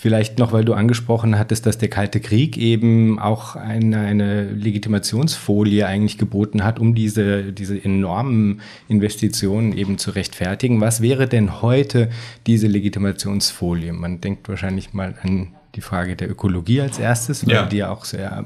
Vielleicht 0.04 0.38
noch, 0.38 0.52
weil 0.52 0.66
du 0.66 0.74
angesprochen 0.74 1.40
hattest, 1.40 1.66
dass 1.66 1.78
der 1.78 1.88
Kalte 1.88 2.20
Krieg 2.20 2.58
eben 2.58 3.20
auch 3.20 3.56
eine, 3.56 4.00
eine 4.00 4.52
Legitimationsfolie 4.52 5.88
eigentlich 5.88 6.18
geboten 6.18 6.66
hat, 6.66 6.78
um 6.78 6.94
diese, 6.94 7.54
diese 7.54 7.82
enormen 7.82 8.60
Investitionen 8.90 9.72
eben 9.72 9.98
zu 9.98 10.12
rechtfertigen. 10.12 10.82
Was 10.82 11.02
wäre 11.02 11.30
denn 11.30 11.62
heute 11.62 12.10
diese 12.48 12.68
Legitimationsfolie? 12.68 13.94
Man 13.94 14.20
denkt 14.20 14.50
wahrscheinlich 14.50 14.94
mal 14.94 15.16
an 15.22 15.54
die 15.74 15.80
Frage 15.80 16.18
der 16.18 16.30
Ökologie 16.30 16.82
als 16.82 17.00
erstes, 17.00 17.48
weil 17.48 17.54
ja. 17.54 17.66
die 17.66 17.78
ja 17.78 17.90
auch 17.90 18.04
sehr 18.04 18.46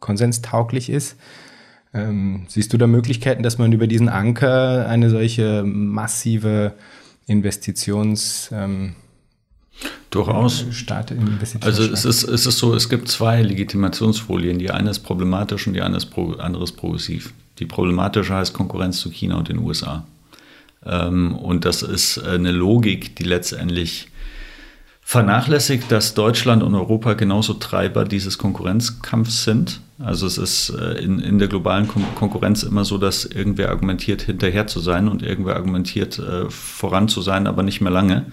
konsenstauglich 0.00 0.90
ist. 0.90 1.16
Ähm, 1.94 2.46
siehst 2.48 2.72
du 2.72 2.76
da 2.76 2.88
Möglichkeiten, 2.88 3.44
dass 3.44 3.56
man 3.56 3.70
über 3.70 3.86
diesen 3.86 4.08
Anker 4.08 4.88
eine 4.88 5.10
solche 5.10 5.62
massive 5.62 6.74
Investitions... 7.28 8.50
Ähm, 8.52 8.96
Durchaus. 10.10 10.64
Also 11.60 11.82
es 11.82 12.04
ist, 12.04 12.22
es 12.24 12.46
ist 12.46 12.58
so, 12.58 12.74
es 12.74 12.88
gibt 12.88 13.08
zwei 13.08 13.42
Legitimationsfolien. 13.42 14.58
Die 14.58 14.70
eine 14.70 14.90
ist 14.90 15.00
problematisch 15.00 15.66
und 15.66 15.74
die 15.74 15.82
andere 15.82 15.98
ist, 15.98 16.06
pro, 16.06 16.32
andere 16.32 16.64
ist 16.64 16.72
progressiv. 16.72 17.34
Die 17.58 17.66
problematische 17.66 18.34
heißt 18.34 18.54
Konkurrenz 18.54 19.00
zu 19.00 19.10
China 19.10 19.36
und 19.36 19.48
den 19.48 19.58
USA. 19.58 20.06
Ähm, 20.86 21.36
und 21.36 21.64
das 21.64 21.82
ist 21.82 22.18
eine 22.18 22.52
Logik, 22.52 23.16
die 23.16 23.24
letztendlich 23.24 24.08
vernachlässigt, 25.08 25.90
dass 25.90 26.12
Deutschland 26.12 26.62
und 26.62 26.74
Europa 26.74 27.14
genauso 27.14 27.54
Treiber 27.54 28.04
dieses 28.04 28.36
Konkurrenzkampfs 28.36 29.42
sind. 29.42 29.80
Also 29.98 30.26
es 30.26 30.36
ist 30.36 30.68
äh, 30.68 31.02
in, 31.02 31.18
in 31.18 31.38
der 31.38 31.48
globalen 31.48 31.88
Kon 31.88 32.04
Konkurrenz 32.14 32.62
immer 32.62 32.84
so, 32.84 32.98
dass 32.98 33.24
irgendwer 33.24 33.70
argumentiert, 33.70 34.20
hinterher 34.20 34.66
zu 34.66 34.80
sein 34.80 35.08
und 35.08 35.22
irgendwer 35.22 35.56
argumentiert, 35.56 36.18
äh, 36.18 36.50
voran 36.50 37.08
zu 37.08 37.22
sein, 37.22 37.46
aber 37.46 37.62
nicht 37.62 37.80
mehr 37.80 37.90
lange. 37.90 38.26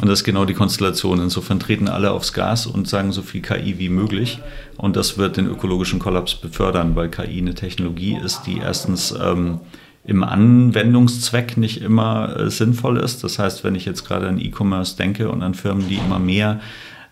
Und 0.00 0.06
das 0.06 0.20
ist 0.20 0.24
genau 0.24 0.44
die 0.44 0.54
Konstellation. 0.54 1.20
Insofern 1.20 1.58
treten 1.58 1.88
alle 1.88 2.12
aufs 2.12 2.32
Gas 2.32 2.68
und 2.68 2.86
sagen 2.86 3.10
so 3.10 3.22
viel 3.22 3.42
KI 3.42 3.80
wie 3.80 3.88
möglich. 3.88 4.38
Und 4.76 4.94
das 4.94 5.18
wird 5.18 5.36
den 5.36 5.48
ökologischen 5.48 5.98
Kollaps 5.98 6.36
befördern, 6.36 6.94
weil 6.94 7.08
KI 7.08 7.38
eine 7.38 7.54
Technologie 7.54 8.16
ist, 8.24 8.42
die 8.46 8.58
erstens 8.58 9.12
ähm, 9.20 9.58
im 10.04 10.24
Anwendungszweck 10.24 11.56
nicht 11.56 11.82
immer 11.82 12.36
äh, 12.36 12.50
sinnvoll 12.50 12.98
ist. 12.98 13.22
Das 13.22 13.38
heißt, 13.38 13.64
wenn 13.64 13.74
ich 13.74 13.84
jetzt 13.84 14.04
gerade 14.06 14.28
an 14.28 14.40
E-Commerce 14.40 14.96
denke 14.96 15.30
und 15.30 15.42
an 15.42 15.54
Firmen, 15.54 15.88
die 15.88 15.96
immer 15.96 16.18
mehr 16.18 16.60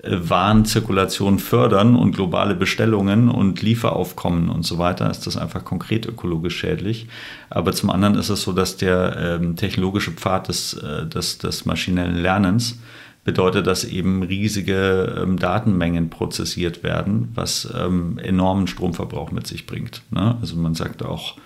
äh, 0.02 0.16
Warenzirkulation 0.18 1.38
fördern 1.38 1.96
und 1.96 2.12
globale 2.14 2.54
Bestellungen 2.54 3.28
und 3.28 3.60
Lieferaufkommen 3.60 4.48
und 4.48 4.64
so 4.64 4.78
weiter, 4.78 5.10
ist 5.10 5.26
das 5.26 5.36
einfach 5.36 5.64
konkret 5.64 6.06
ökologisch 6.06 6.56
schädlich. 6.56 7.08
Aber 7.50 7.72
zum 7.72 7.90
anderen 7.90 8.14
ist 8.14 8.30
es 8.30 8.42
so, 8.42 8.52
dass 8.52 8.78
der 8.78 9.38
ähm, 9.40 9.56
technologische 9.56 10.12
Pfad 10.12 10.48
des, 10.48 10.74
äh, 10.74 11.06
des, 11.06 11.38
des 11.38 11.66
maschinellen 11.66 12.16
Lernens 12.16 12.78
bedeutet, 13.24 13.66
dass 13.66 13.84
eben 13.84 14.22
riesige 14.22 15.20
ähm, 15.22 15.38
Datenmengen 15.38 16.08
prozessiert 16.08 16.82
werden, 16.82 17.28
was 17.34 17.68
ähm, 17.78 18.18
enormen 18.18 18.66
Stromverbrauch 18.66 19.30
mit 19.32 19.46
sich 19.46 19.66
bringt. 19.66 20.00
Ne? 20.10 20.38
Also 20.40 20.56
man 20.56 20.74
sagt 20.74 21.04
auch, 21.04 21.36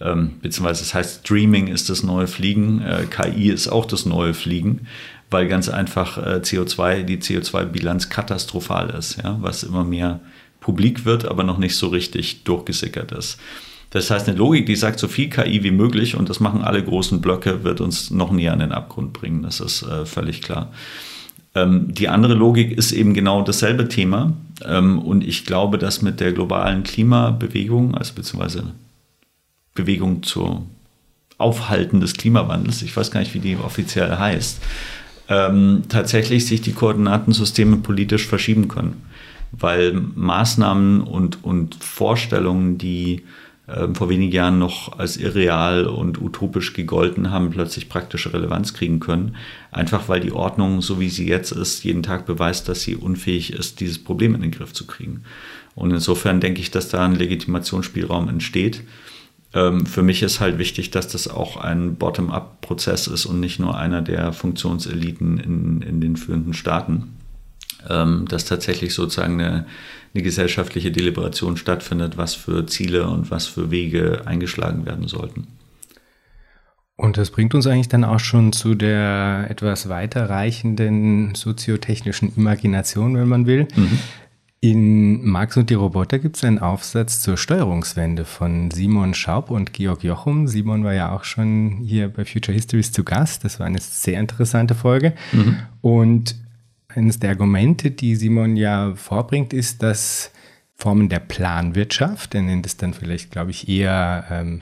ähm, 0.00 0.32
beziehungsweise 0.40 0.82
es 0.82 0.94
heißt 0.94 1.26
Streaming 1.26 1.68
ist 1.68 1.90
das 1.90 2.02
neue 2.02 2.26
Fliegen, 2.26 2.82
äh, 2.82 3.06
KI 3.10 3.50
ist 3.50 3.68
auch 3.68 3.86
das 3.86 4.06
neue 4.06 4.34
Fliegen, 4.34 4.86
weil 5.30 5.46
ganz 5.48 5.68
einfach 5.68 6.18
äh, 6.18 6.40
CO2, 6.42 7.02
die 7.02 7.18
CO2-Bilanz 7.18 8.08
katastrophal 8.08 8.90
ist, 8.90 9.18
ja, 9.22 9.38
was 9.40 9.62
immer 9.62 9.84
mehr 9.84 10.20
publik 10.60 11.04
wird, 11.04 11.24
aber 11.26 11.44
noch 11.44 11.58
nicht 11.58 11.76
so 11.76 11.88
richtig 11.88 12.44
durchgesickert 12.44 13.12
ist. 13.12 13.38
Das 13.90 14.10
heißt, 14.10 14.28
eine 14.28 14.38
Logik, 14.38 14.66
die 14.66 14.76
sagt, 14.76 15.00
so 15.00 15.08
viel 15.08 15.28
KI 15.28 15.64
wie 15.64 15.72
möglich, 15.72 16.14
und 16.14 16.28
das 16.28 16.38
machen 16.38 16.62
alle 16.62 16.82
großen 16.82 17.20
Blöcke, 17.20 17.64
wird 17.64 17.80
uns 17.80 18.10
noch 18.10 18.30
näher 18.30 18.52
an 18.52 18.60
den 18.60 18.72
Abgrund 18.72 19.12
bringen. 19.12 19.42
Das 19.42 19.58
ist 19.58 19.82
äh, 19.82 20.06
völlig 20.06 20.42
klar. 20.42 20.70
Ähm, 21.56 21.92
die 21.92 22.08
andere 22.08 22.34
Logik 22.34 22.70
ist 22.70 22.92
eben 22.92 23.14
genau 23.14 23.42
dasselbe 23.42 23.88
Thema. 23.88 24.32
Ähm, 24.64 25.00
und 25.00 25.26
ich 25.26 25.44
glaube, 25.44 25.76
dass 25.76 26.02
mit 26.02 26.20
der 26.20 26.32
globalen 26.32 26.84
Klimabewegung, 26.84 27.96
also 27.96 28.14
beziehungsweise 28.14 28.72
Bewegung 29.82 30.22
zur 30.22 30.66
Aufhalten 31.38 32.00
des 32.00 32.14
Klimawandels, 32.14 32.82
ich 32.82 32.94
weiß 32.94 33.10
gar 33.10 33.20
nicht, 33.20 33.34
wie 33.34 33.40
die 33.40 33.56
offiziell 33.56 34.18
heißt, 34.18 34.60
ähm, 35.28 35.82
tatsächlich 35.88 36.46
sich 36.46 36.60
die 36.60 36.72
Koordinatensysteme 36.72 37.78
politisch 37.78 38.26
verschieben 38.26 38.68
können. 38.68 39.02
Weil 39.52 39.92
Maßnahmen 39.92 41.00
und, 41.00 41.42
und 41.42 41.76
Vorstellungen, 41.76 42.78
die 42.78 43.22
ähm, 43.68 43.94
vor 43.94 44.08
wenigen 44.08 44.32
Jahren 44.32 44.58
noch 44.58 44.98
als 44.98 45.16
irreal 45.16 45.86
und 45.86 46.20
utopisch 46.20 46.72
gegolten 46.72 47.30
haben, 47.30 47.50
plötzlich 47.50 47.88
praktische 47.88 48.32
Relevanz 48.32 48.74
kriegen 48.74 49.00
können. 49.00 49.36
Einfach 49.70 50.08
weil 50.08 50.20
die 50.20 50.32
Ordnung, 50.32 50.82
so 50.82 51.00
wie 51.00 51.08
sie 51.08 51.26
jetzt 51.26 51.52
ist, 51.52 51.84
jeden 51.84 52.02
Tag 52.02 52.26
beweist, 52.26 52.68
dass 52.68 52.82
sie 52.82 52.96
unfähig 52.96 53.52
ist, 53.52 53.80
dieses 53.80 54.02
Problem 54.02 54.34
in 54.34 54.42
den 54.42 54.50
Griff 54.50 54.72
zu 54.72 54.86
kriegen. 54.86 55.22
Und 55.74 55.90
insofern 55.90 56.40
denke 56.40 56.60
ich, 56.60 56.70
dass 56.70 56.88
da 56.88 57.04
ein 57.04 57.14
Legitimationsspielraum 57.14 58.28
entsteht 58.28 58.82
ähm, 59.52 59.86
für 59.86 60.02
mich 60.02 60.22
ist 60.22 60.40
halt 60.40 60.58
wichtig, 60.58 60.90
dass 60.90 61.08
das 61.08 61.28
auch 61.28 61.56
ein 61.56 61.96
Bottom-up-Prozess 61.96 63.06
ist 63.06 63.26
und 63.26 63.40
nicht 63.40 63.58
nur 63.58 63.76
einer 63.76 64.02
der 64.02 64.32
Funktionseliten 64.32 65.38
in, 65.38 65.82
in 65.82 66.00
den 66.00 66.16
führenden 66.16 66.54
Staaten. 66.54 67.16
Ähm, 67.88 68.26
dass 68.28 68.44
tatsächlich 68.44 68.92
sozusagen 68.92 69.40
eine, 69.40 69.66
eine 70.12 70.22
gesellschaftliche 70.22 70.92
Deliberation 70.92 71.56
stattfindet, 71.56 72.18
was 72.18 72.34
für 72.34 72.66
Ziele 72.66 73.08
und 73.08 73.30
was 73.30 73.46
für 73.46 73.70
Wege 73.70 74.22
eingeschlagen 74.26 74.84
werden 74.84 75.08
sollten. 75.08 75.46
Und 76.96 77.16
das 77.16 77.30
bringt 77.30 77.54
uns 77.54 77.66
eigentlich 77.66 77.88
dann 77.88 78.04
auch 78.04 78.20
schon 78.20 78.52
zu 78.52 78.74
der 78.74 79.46
etwas 79.48 79.88
weiterreichenden 79.88 81.34
soziotechnischen 81.34 82.36
Imagination, 82.36 83.16
wenn 83.16 83.28
man 83.28 83.46
will. 83.46 83.66
Mhm. 83.74 83.98
In 84.62 85.24
Marx 85.24 85.56
und 85.56 85.70
die 85.70 85.74
Roboter 85.74 86.18
gibt 86.18 86.36
es 86.36 86.44
einen 86.44 86.58
Aufsatz 86.58 87.20
zur 87.20 87.38
Steuerungswende 87.38 88.26
von 88.26 88.70
Simon 88.70 89.14
Schaub 89.14 89.50
und 89.50 89.72
Georg 89.72 90.04
Jochum. 90.04 90.48
Simon 90.48 90.84
war 90.84 90.92
ja 90.92 91.12
auch 91.12 91.24
schon 91.24 91.78
hier 91.82 92.10
bei 92.10 92.26
Future 92.26 92.54
Histories 92.54 92.92
zu 92.92 93.02
Gast. 93.02 93.44
Das 93.44 93.58
war 93.58 93.64
eine 93.66 93.80
sehr 93.80 94.20
interessante 94.20 94.74
Folge. 94.74 95.14
Mhm. 95.32 95.56
Und 95.80 96.36
eines 96.88 97.18
der 97.18 97.30
Argumente, 97.30 97.90
die 97.90 98.16
Simon 98.16 98.54
ja 98.56 98.94
vorbringt, 98.96 99.54
ist, 99.54 99.82
dass 99.82 100.30
Formen 100.74 101.08
der 101.08 101.20
Planwirtschaft, 101.20 102.34
er 102.34 102.42
nennt 102.42 102.66
es 102.66 102.76
dann 102.76 102.92
vielleicht, 102.92 103.30
glaube 103.30 103.52
ich, 103.52 103.66
eher 103.66 104.26
ähm, 104.30 104.60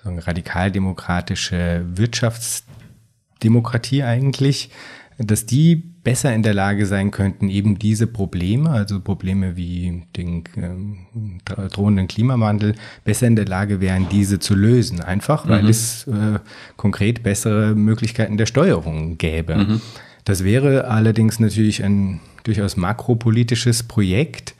so 0.00 0.10
eine 0.10 0.24
radikaldemokratische 0.24 1.86
Wirtschaftsdemokratie 1.94 4.04
eigentlich, 4.04 4.70
dass 5.18 5.44
die 5.44 5.89
besser 6.02 6.34
in 6.34 6.42
der 6.42 6.54
Lage 6.54 6.86
sein 6.86 7.10
könnten, 7.10 7.48
eben 7.48 7.78
diese 7.78 8.06
Probleme, 8.06 8.70
also 8.70 9.00
Probleme 9.00 9.56
wie 9.56 10.02
den 10.16 10.44
ähm, 10.56 11.40
drohenden 11.70 12.08
Klimawandel, 12.08 12.74
besser 13.04 13.26
in 13.26 13.36
der 13.36 13.46
Lage 13.46 13.80
wären, 13.80 14.08
diese 14.08 14.38
zu 14.38 14.54
lösen. 14.54 15.00
Einfach, 15.00 15.48
weil 15.48 15.64
mhm. 15.64 15.68
es 15.68 16.06
äh, 16.06 16.38
konkret 16.76 17.22
bessere 17.22 17.74
Möglichkeiten 17.74 18.36
der 18.36 18.46
Steuerung 18.46 19.18
gäbe. 19.18 19.56
Mhm. 19.56 19.80
Das 20.24 20.44
wäre 20.44 20.86
allerdings 20.88 21.38
natürlich 21.38 21.84
ein 21.84 22.20
durchaus 22.44 22.76
makropolitisches 22.76 23.82
Projekt. 23.82 24.54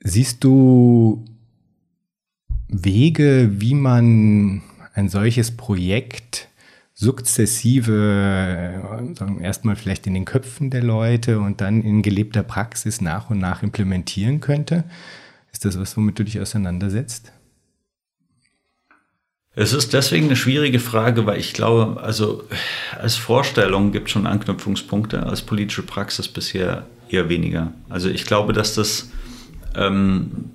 Siehst 0.00 0.42
du 0.42 1.24
Wege, 2.68 3.50
wie 3.58 3.74
man 3.74 4.62
ein 4.94 5.08
solches 5.08 5.56
Projekt 5.56 6.48
sukzessive, 6.94 8.80
sagen 9.18 9.40
erstmal 9.40 9.76
vielleicht 9.76 10.06
in 10.06 10.14
den 10.14 10.24
Köpfen 10.24 10.70
der 10.70 10.82
Leute 10.82 11.40
und 11.40 11.60
dann 11.60 11.82
in 11.82 12.02
gelebter 12.02 12.44
Praxis 12.44 13.00
nach 13.00 13.30
und 13.30 13.38
nach 13.38 13.62
implementieren 13.62 14.40
könnte? 14.40 14.84
Ist 15.52 15.64
das 15.64 15.78
was, 15.78 15.96
womit 15.96 16.18
du 16.18 16.24
dich 16.24 16.40
auseinandersetzt? 16.40 17.32
Es 19.56 19.72
ist 19.72 19.92
deswegen 19.92 20.26
eine 20.26 20.36
schwierige 20.36 20.80
Frage, 20.80 21.26
weil 21.26 21.38
ich 21.38 21.52
glaube, 21.52 22.00
also 22.02 22.44
als 22.98 23.14
Vorstellung 23.14 23.92
gibt 23.92 24.08
es 24.08 24.12
schon 24.12 24.26
Anknüpfungspunkte, 24.26 25.24
als 25.24 25.42
politische 25.42 25.82
Praxis 25.82 26.26
bisher 26.26 26.86
eher 27.08 27.28
weniger. 27.28 27.72
Also 27.88 28.08
ich 28.08 28.24
glaube, 28.26 28.52
dass 28.52 28.74
das 28.74 29.10
ähm, 29.76 30.50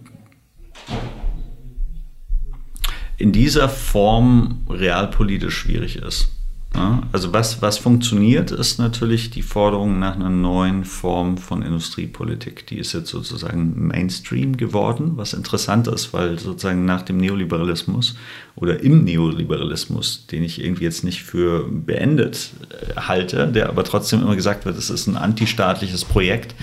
in 3.20 3.32
dieser 3.34 3.70
Form 3.70 4.62
realpolitisch 4.70 5.56
schwierig 5.56 5.98
ist. 5.98 6.30
Ja, 6.76 7.02
also 7.12 7.34
was, 7.34 7.64
was 7.64 7.80
funktioniert, 7.80 8.52
ist 8.52 8.78
natürlich 8.78 9.32
die 9.32 9.42
Forderung 9.42 9.98
nach 9.98 10.16
einer 10.16 10.30
neuen 10.30 10.86
Form 10.86 11.38
von 11.38 11.64
Industriepolitik. 11.64 12.68
Die 12.68 12.78
ist 12.78 12.94
jetzt 12.94 13.10
sozusagen 13.10 13.88
Mainstream 13.88 14.56
geworden, 14.56 15.14
was 15.16 15.34
interessant 15.34 15.88
ist, 15.88 16.14
weil 16.14 16.38
sozusagen 16.38 16.86
nach 16.86 17.02
dem 17.02 17.18
Neoliberalismus 17.18 18.16
oder 18.56 18.82
im 18.82 19.04
Neoliberalismus, 19.04 20.28
den 20.28 20.44
ich 20.44 20.64
irgendwie 20.64 20.84
jetzt 20.84 21.04
nicht 21.04 21.24
für 21.24 21.68
beendet 21.68 22.52
äh, 22.70 23.02
halte, 23.02 23.48
der 23.48 23.70
aber 23.70 23.84
trotzdem 23.84 24.22
immer 24.22 24.36
gesagt 24.36 24.66
wird, 24.66 24.78
es 24.78 24.92
ist 24.92 25.08
ein 25.08 25.18
antistaatliches 25.18 26.06
Projekt, 26.06 26.54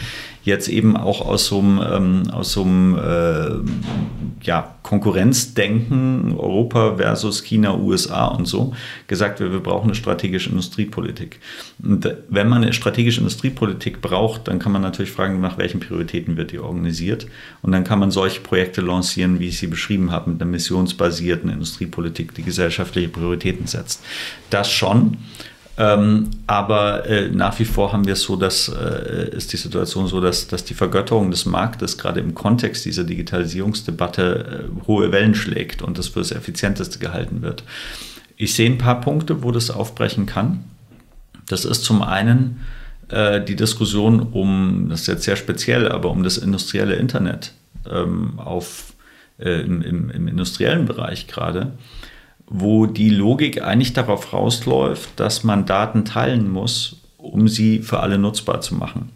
jetzt 0.47 0.69
eben 0.69 0.97
auch 0.97 1.27
aus 1.27 1.47
so 1.47 1.59
einem, 1.59 1.81
ähm, 1.81 2.31
aus 2.31 2.53
so 2.53 2.63
einem 2.63 2.97
äh, 2.97 4.47
ja, 4.47 4.77
Konkurrenzdenken, 4.83 6.37
Europa 6.39 6.97
versus 6.97 7.43
China, 7.43 7.77
USA 7.77 8.29
und 8.29 8.47
so, 8.47 8.73
gesagt 9.09 9.41
wird, 9.41 9.53
wir 9.53 9.61
brauchen 9.61 9.87
eine 9.87 9.97
strategische 9.97 10.51
Industriepolitik. 10.51 11.41
Und 11.83 12.09
wenn 12.29 12.49
man 12.49 12.63
eine 12.63 12.73
strategische 12.73 13.21
Industriepolitik 13.21 14.01
braucht, 14.01 14.47
dann 14.47 14.61
kann 14.61 14.73
man 14.73 14.83
natürlich 14.83 15.11
fragen, 15.11 15.41
nach 15.41 15.59
welchen 15.59 15.81
Prioritäten 15.81 16.37
wird 16.37 16.53
die 16.53 16.61
organisiert. 16.61 17.27
Und 17.63 17.73
dann 17.73 17.83
kann 17.83 17.99
man 17.99 18.13
solche 18.13 18.41
Projekte 18.41 18.81
lancieren, 18.81 19.41
wie 19.41 19.49
ich 19.49 19.59
sie 19.59 19.67
beschrieben 19.67 20.13
habe, 20.13 20.31
mit 20.31 20.41
einer 20.41 20.51
missionsbasierten 20.51 21.51
Industriepolitik, 21.51 22.35
die 22.35 22.43
gesellschaftliche 22.43 23.09
Prioritäten 23.09 23.67
setzt. 23.67 24.03
Das 24.51 24.71
schon. 24.71 25.17
Ähm, 25.79 26.31
aber 26.47 27.07
äh, 27.07 27.29
nach 27.29 27.59
wie 27.59 27.67
vor 27.67 27.93
haben 27.93 28.07
wir 28.07 28.15
es 28.15 28.23
so, 28.23 28.37
dass 28.37 28.69
äh, 28.69 29.29
ist 29.37 29.53
die 29.53 29.59
Situation 29.59 30.07
so, 30.07 30.23
dass, 30.23 30.49
dass 30.49 30.65
die 30.65 30.73
Vergötterung 30.73 31.31
des 31.31 31.45
Marktes 31.45 31.99
gerade 31.99 32.21
im 32.21 32.35
Kontext 32.35 32.87
dieser 32.87 33.05
Digitalisierungsdebatte 33.05 34.71
äh, 34.71 34.87
hohe 34.87 35.13
Wellen 35.13 35.35
schlägt 35.35 35.83
und 35.83 35.99
das 35.99 36.09
für 36.09 36.21
das 36.21 36.33
Effizienteste 36.33 36.99
gehalten 36.99 37.43
wird. 37.43 37.63
Ich 38.39 38.55
sehe 38.55 38.71
ein 38.71 38.79
paar 38.79 39.03
Punkte, 39.03 39.43
wo 39.43 39.51
das 39.53 39.71
aufbrechen 39.71 40.25
kann. 40.25 40.65
Das 41.47 41.67
ist 41.67 41.85
zum 41.85 42.03
einen 42.03 42.61
äh, 43.09 43.43
die 43.43 43.57
Diskussion 43.57 44.21
um, 44.21 44.87
das 44.89 45.03
ist 45.03 45.09
jetzt 45.09 45.25
sehr 45.25 45.37
speziell, 45.37 45.91
aber 45.93 46.11
um 46.11 46.23
das 46.23 46.39
industrielle 46.39 46.95
Internet 46.95 47.53
ähm, 47.91 48.39
auf, 48.39 48.95
äh, 49.39 49.61
im, 49.61 49.83
im, 49.83 50.11
im 50.11 50.27
industriellen 50.27 50.87
Bereich 50.87 51.27
gerade 51.27 51.73
wo 52.49 52.87
die 52.87 53.11
Logik 53.11 53.63
eigentlich 53.63 53.93
darauf 53.93 54.33
rausläuft, 54.33 55.11
dass 55.17 55.45
man 55.45 55.67
Daten 55.67 56.05
teilen 56.05 56.51
muss, 56.51 56.97
um 57.19 57.49
sie 57.49 57.81
für 57.81 58.01
alle 58.01 58.19
nutzbar 58.19 58.61
zu 58.61 58.75
machen. 58.75 59.11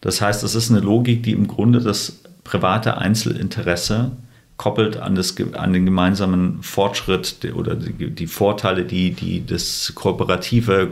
Das 0.00 0.20
heißt, 0.20 0.42
es 0.42 0.54
ist 0.54 0.70
eine 0.70 0.80
Logik, 0.80 1.22
die 1.22 1.32
im 1.32 1.46
Grunde 1.46 1.80
das 1.80 2.22
private 2.44 2.98
Einzelinteresse 2.98 4.12
koppelt 4.56 4.96
an, 4.96 5.14
das, 5.14 5.34
an 5.54 5.72
den 5.72 5.86
gemeinsamen 5.86 6.62
Fortschritt 6.62 7.36
oder 7.54 7.74
die, 7.74 8.10
die 8.10 8.26
Vorteile, 8.26 8.84
die, 8.84 9.12
die 9.12 9.44
das 9.44 9.92
kooperative, 9.94 10.88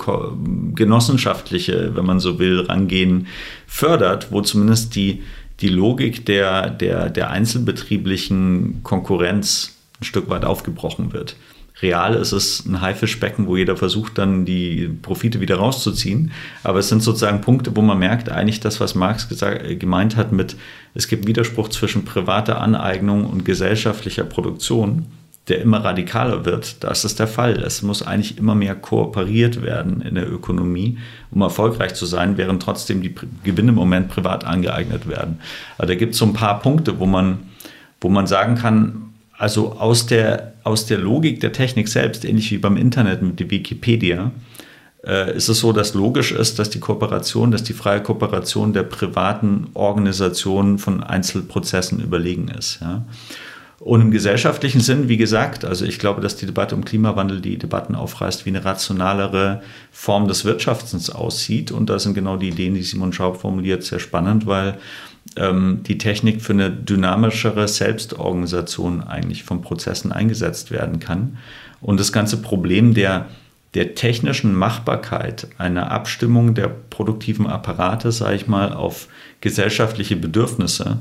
genossenschaftliche, 0.74 1.94
wenn 1.94 2.04
man 2.04 2.20
so 2.20 2.38
will, 2.38 2.60
Rangehen 2.60 3.26
fördert, 3.66 4.32
wo 4.32 4.40
zumindest 4.42 4.96
die, 4.96 5.22
die 5.60 5.68
Logik 5.68 6.26
der, 6.26 6.70
der, 6.70 7.10
der 7.10 7.30
einzelbetrieblichen 7.30 8.80
Konkurrenz 8.82 9.76
ein 10.00 10.04
Stück 10.04 10.28
weit 10.30 10.44
aufgebrochen 10.44 11.12
wird. 11.12 11.36
Real 11.82 12.14
ist 12.14 12.32
es 12.32 12.66
ein 12.66 12.80
Haifischbecken, 12.80 13.46
wo 13.46 13.56
jeder 13.56 13.76
versucht, 13.76 14.18
dann 14.18 14.44
die 14.44 14.88
Profite 15.02 15.40
wieder 15.40 15.56
rauszuziehen. 15.56 16.32
Aber 16.62 16.78
es 16.78 16.88
sind 16.88 17.02
sozusagen 17.02 17.40
Punkte, 17.40 17.74
wo 17.74 17.82
man 17.82 17.98
merkt, 17.98 18.28
eigentlich 18.28 18.60
das, 18.60 18.80
was 18.80 18.94
Marx 18.94 19.28
gesagt, 19.28 19.64
äh, 19.64 19.76
gemeint 19.76 20.16
hat 20.16 20.32
mit, 20.32 20.56
es 20.94 21.08
gibt 21.08 21.26
Widerspruch 21.26 21.68
zwischen 21.68 22.04
privater 22.04 22.60
Aneignung 22.60 23.24
und 23.24 23.44
gesellschaftlicher 23.44 24.24
Produktion, 24.24 25.06
der 25.48 25.62
immer 25.62 25.82
radikaler 25.82 26.44
wird. 26.44 26.84
Das 26.84 27.04
ist 27.04 27.18
der 27.18 27.26
Fall. 27.26 27.56
Es 27.56 27.82
muss 27.82 28.02
eigentlich 28.02 28.38
immer 28.38 28.54
mehr 28.54 28.74
kooperiert 28.74 29.62
werden 29.62 30.02
in 30.02 30.14
der 30.14 30.30
Ökonomie, 30.30 30.98
um 31.30 31.40
erfolgreich 31.40 31.94
zu 31.94 32.06
sein, 32.06 32.36
während 32.36 32.62
trotzdem 32.62 33.02
die 33.02 33.14
Gewinne 33.42 33.70
im 33.70 33.74
Moment 33.74 34.08
privat 34.08 34.44
angeeignet 34.44 35.08
werden. 35.08 35.40
Also 35.78 35.92
da 35.92 35.98
gibt 35.98 36.12
es 36.12 36.18
so 36.18 36.26
ein 36.26 36.34
paar 36.34 36.60
Punkte, 36.60 37.00
wo 37.00 37.06
man, 37.06 37.38
wo 38.00 38.08
man 38.08 38.26
sagen 38.26 38.56
kann, 38.56 39.09
also 39.40 39.72
aus 39.72 40.04
der, 40.04 40.52
aus 40.64 40.84
der 40.84 40.98
Logik 40.98 41.40
der 41.40 41.52
Technik 41.52 41.88
selbst, 41.88 42.26
ähnlich 42.26 42.50
wie 42.50 42.58
beim 42.58 42.76
Internet 42.76 43.22
mit 43.22 43.40
der 43.40 43.50
Wikipedia, 43.50 44.32
äh, 45.02 45.34
ist 45.34 45.48
es 45.48 45.60
so, 45.60 45.72
dass 45.72 45.94
logisch 45.94 46.30
ist, 46.32 46.58
dass 46.58 46.68
die 46.68 46.78
Kooperation, 46.78 47.50
dass 47.50 47.62
die 47.62 47.72
freie 47.72 48.02
Kooperation 48.02 48.74
der 48.74 48.82
privaten 48.82 49.68
Organisationen 49.72 50.76
von 50.76 51.02
Einzelprozessen 51.02 52.00
überlegen 52.00 52.48
ist. 52.48 52.80
Ja. 52.82 53.06
Und 53.78 54.02
im 54.02 54.10
gesellschaftlichen 54.10 54.82
Sinn, 54.82 55.08
wie 55.08 55.16
gesagt, 55.16 55.64
also 55.64 55.86
ich 55.86 55.98
glaube, 55.98 56.20
dass 56.20 56.36
die 56.36 56.44
Debatte 56.44 56.74
um 56.74 56.84
Klimawandel 56.84 57.40
die 57.40 57.56
Debatten 57.56 57.94
aufreißt, 57.94 58.44
wie 58.44 58.50
eine 58.50 58.62
rationalere 58.62 59.62
Form 59.90 60.28
des 60.28 60.44
Wirtschaftens 60.44 61.08
aussieht. 61.08 61.72
Und 61.72 61.88
da 61.88 61.98
sind 61.98 62.12
genau 62.12 62.36
die 62.36 62.48
Ideen, 62.50 62.74
die 62.74 62.82
Simon 62.82 63.14
Schaub 63.14 63.40
formuliert, 63.40 63.84
sehr 63.84 64.00
spannend, 64.00 64.44
weil 64.44 64.76
die 65.36 65.98
Technik 65.98 66.42
für 66.42 66.52
eine 66.52 66.70
dynamischere 66.70 67.68
Selbstorganisation 67.68 69.02
eigentlich 69.02 69.44
von 69.44 69.62
Prozessen 69.62 70.10
eingesetzt 70.10 70.72
werden 70.72 70.98
kann. 70.98 71.38
Und 71.80 72.00
das 72.00 72.12
ganze 72.12 72.42
Problem 72.42 72.94
der, 72.94 73.28
der 73.74 73.94
technischen 73.94 74.54
Machbarkeit 74.54 75.46
einer 75.56 75.92
Abstimmung 75.92 76.54
der 76.54 76.68
produktiven 76.68 77.46
Apparate, 77.46 78.10
sage 78.10 78.36
ich 78.36 78.48
mal, 78.48 78.72
auf 78.72 79.06
gesellschaftliche 79.40 80.16
Bedürfnisse 80.16 80.98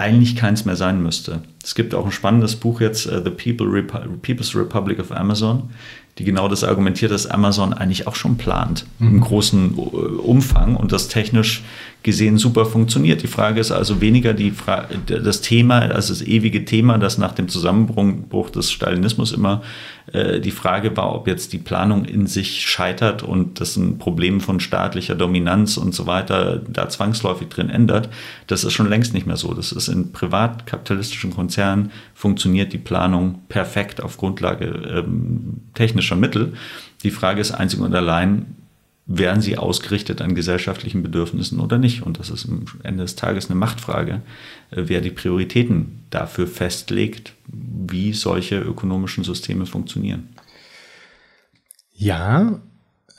eigentlich 0.00 0.34
keins 0.34 0.64
mehr 0.64 0.76
sein 0.76 1.02
müsste. 1.02 1.42
Es 1.62 1.74
gibt 1.74 1.94
auch 1.94 2.06
ein 2.06 2.12
spannendes 2.12 2.56
Buch 2.56 2.80
jetzt, 2.80 3.06
uh, 3.06 3.22
The 3.22 3.30
People 3.30 3.70
Repu 3.70 3.98
People's 4.22 4.56
Republic 4.56 4.98
of 4.98 5.12
Amazon, 5.12 5.70
die 6.18 6.24
genau 6.24 6.48
das 6.48 6.64
argumentiert, 6.64 7.12
dass 7.12 7.26
Amazon 7.26 7.72
eigentlich 7.72 8.06
auch 8.06 8.14
schon 8.14 8.36
plant 8.36 8.84
mhm. 8.98 9.08
im 9.08 9.20
großen 9.20 9.78
äh, 9.78 9.80
Umfang 9.80 10.76
und 10.76 10.92
das 10.92 11.08
technisch 11.08 11.62
gesehen 12.02 12.38
super 12.38 12.66
funktioniert. 12.66 13.22
Die 13.22 13.26
Frage 13.26 13.60
ist 13.60 13.72
also 13.72 14.00
weniger 14.00 14.32
die 14.32 14.50
Fra 14.50 14.86
das 15.06 15.40
Thema, 15.42 15.80
also 15.80 16.12
das 16.12 16.22
ewige 16.22 16.64
Thema, 16.64 16.98
das 16.98 17.18
nach 17.18 17.32
dem 17.32 17.48
Zusammenbruch 17.48 18.50
des 18.50 18.70
Stalinismus 18.72 19.32
immer 19.32 19.62
die 20.12 20.50
Frage 20.50 20.96
war, 20.96 21.14
ob 21.14 21.28
jetzt 21.28 21.52
die 21.52 21.58
Planung 21.58 22.04
in 22.04 22.26
sich 22.26 22.66
scheitert 22.66 23.22
und 23.22 23.60
das 23.60 23.76
ein 23.76 23.98
Problem 23.98 24.40
von 24.40 24.60
staatlicher 24.60 25.14
Dominanz 25.14 25.76
und 25.76 25.94
so 25.94 26.06
weiter 26.06 26.60
da 26.68 26.88
zwangsläufig 26.88 27.48
drin 27.48 27.70
ändert. 27.70 28.08
Das 28.46 28.64
ist 28.64 28.72
schon 28.72 28.88
längst 28.88 29.14
nicht 29.14 29.26
mehr 29.26 29.36
so. 29.36 29.54
Das 29.54 29.72
ist 29.72 29.88
in 29.88 30.12
privatkapitalistischen 30.12 31.34
Konzernen 31.34 31.92
funktioniert 32.14 32.72
die 32.72 32.78
Planung 32.78 33.42
perfekt 33.48 34.02
auf 34.02 34.16
Grundlage 34.16 34.66
ähm, 34.66 35.60
technischer 35.74 36.16
Mittel. 36.16 36.54
Die 37.02 37.10
Frage 37.10 37.40
ist 37.40 37.52
einzig 37.52 37.80
und 37.80 37.94
allein, 37.94 38.56
werden 39.12 39.42
sie 39.42 39.58
ausgerichtet 39.58 40.22
an 40.22 40.36
gesellschaftlichen 40.36 41.02
Bedürfnissen 41.02 41.58
oder 41.58 41.78
nicht? 41.78 42.02
Und 42.02 42.20
das 42.20 42.30
ist 42.30 42.48
am 42.48 42.64
Ende 42.84 43.02
des 43.02 43.16
Tages 43.16 43.50
eine 43.50 43.58
Machtfrage, 43.58 44.22
äh, 44.70 44.84
wer 44.86 45.00
die 45.00 45.10
Prioritäten 45.10 46.04
dafür 46.10 46.46
festlegt, 46.46 47.32
wie 47.48 48.12
solche 48.12 48.60
ökonomischen 48.60 49.24
Systeme 49.24 49.66
funktionieren. 49.66 50.28
Ja, 51.92 52.60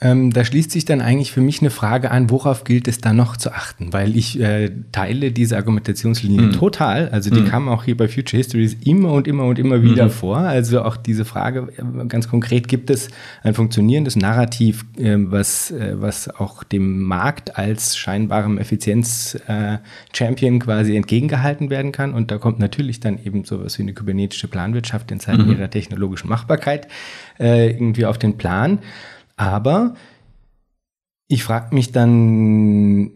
ähm, 0.02 0.32
da 0.32 0.44
schließt 0.44 0.72
sich 0.72 0.84
dann 0.84 1.00
eigentlich 1.00 1.30
für 1.30 1.40
mich 1.40 1.60
eine 1.60 1.70
Frage 1.70 2.10
an, 2.10 2.28
worauf 2.28 2.64
gilt 2.64 2.88
es 2.88 3.00
da 3.00 3.12
noch 3.12 3.36
zu 3.36 3.52
achten? 3.52 3.92
Weil 3.92 4.16
ich 4.16 4.40
äh, 4.40 4.72
teile 4.90 5.30
diese 5.30 5.56
Argumentationslinie 5.56 6.40
mhm. 6.40 6.52
total. 6.54 7.08
Also 7.10 7.30
die 7.30 7.42
mhm. 7.42 7.46
kam 7.46 7.68
auch 7.68 7.84
hier 7.84 7.96
bei 7.96 8.08
Future 8.08 8.38
Histories 8.38 8.76
immer 8.84 9.12
und 9.12 9.28
immer 9.28 9.44
und 9.44 9.60
immer 9.60 9.80
wieder 9.82 10.06
mhm. 10.06 10.10
vor. 10.10 10.38
Also 10.38 10.82
auch 10.82 10.96
diese 10.96 11.24
Frage, 11.24 11.68
äh, 11.76 12.06
ganz 12.06 12.28
konkret, 12.28 12.66
gibt 12.66 12.90
es 12.90 13.10
ein 13.44 13.54
funktionierendes 13.54 14.16
Narrativ, 14.16 14.84
äh, 14.98 15.14
was, 15.18 15.70
äh, 15.70 15.94
was 15.94 16.28
auch 16.28 16.64
dem 16.64 17.02
Markt 17.02 17.56
als 17.56 17.96
scheinbarem 17.96 18.58
Effizienz-Champion 18.58 20.58
quasi 20.58 20.96
entgegengehalten 20.96 21.70
werden 21.70 21.92
kann? 21.92 22.12
Und 22.12 22.32
da 22.32 22.38
kommt 22.38 22.58
natürlich 22.58 22.98
dann 22.98 23.20
eben 23.24 23.44
sowas 23.44 23.78
wie 23.78 23.82
eine 23.82 23.92
kybernetische 23.92 24.48
Planwirtschaft 24.48 25.12
in 25.12 25.20
Zeiten 25.20 25.44
mhm. 25.44 25.52
ihrer 25.52 25.70
technologischen 25.70 26.28
Machbarkeit 26.28 26.88
äh, 27.38 27.70
irgendwie 27.70 28.04
auf 28.04 28.18
den 28.18 28.36
Plan. 28.36 28.80
Aber 29.42 29.94
ich 31.26 31.42
frage 31.42 31.74
mich 31.74 31.90
dann 31.90 33.10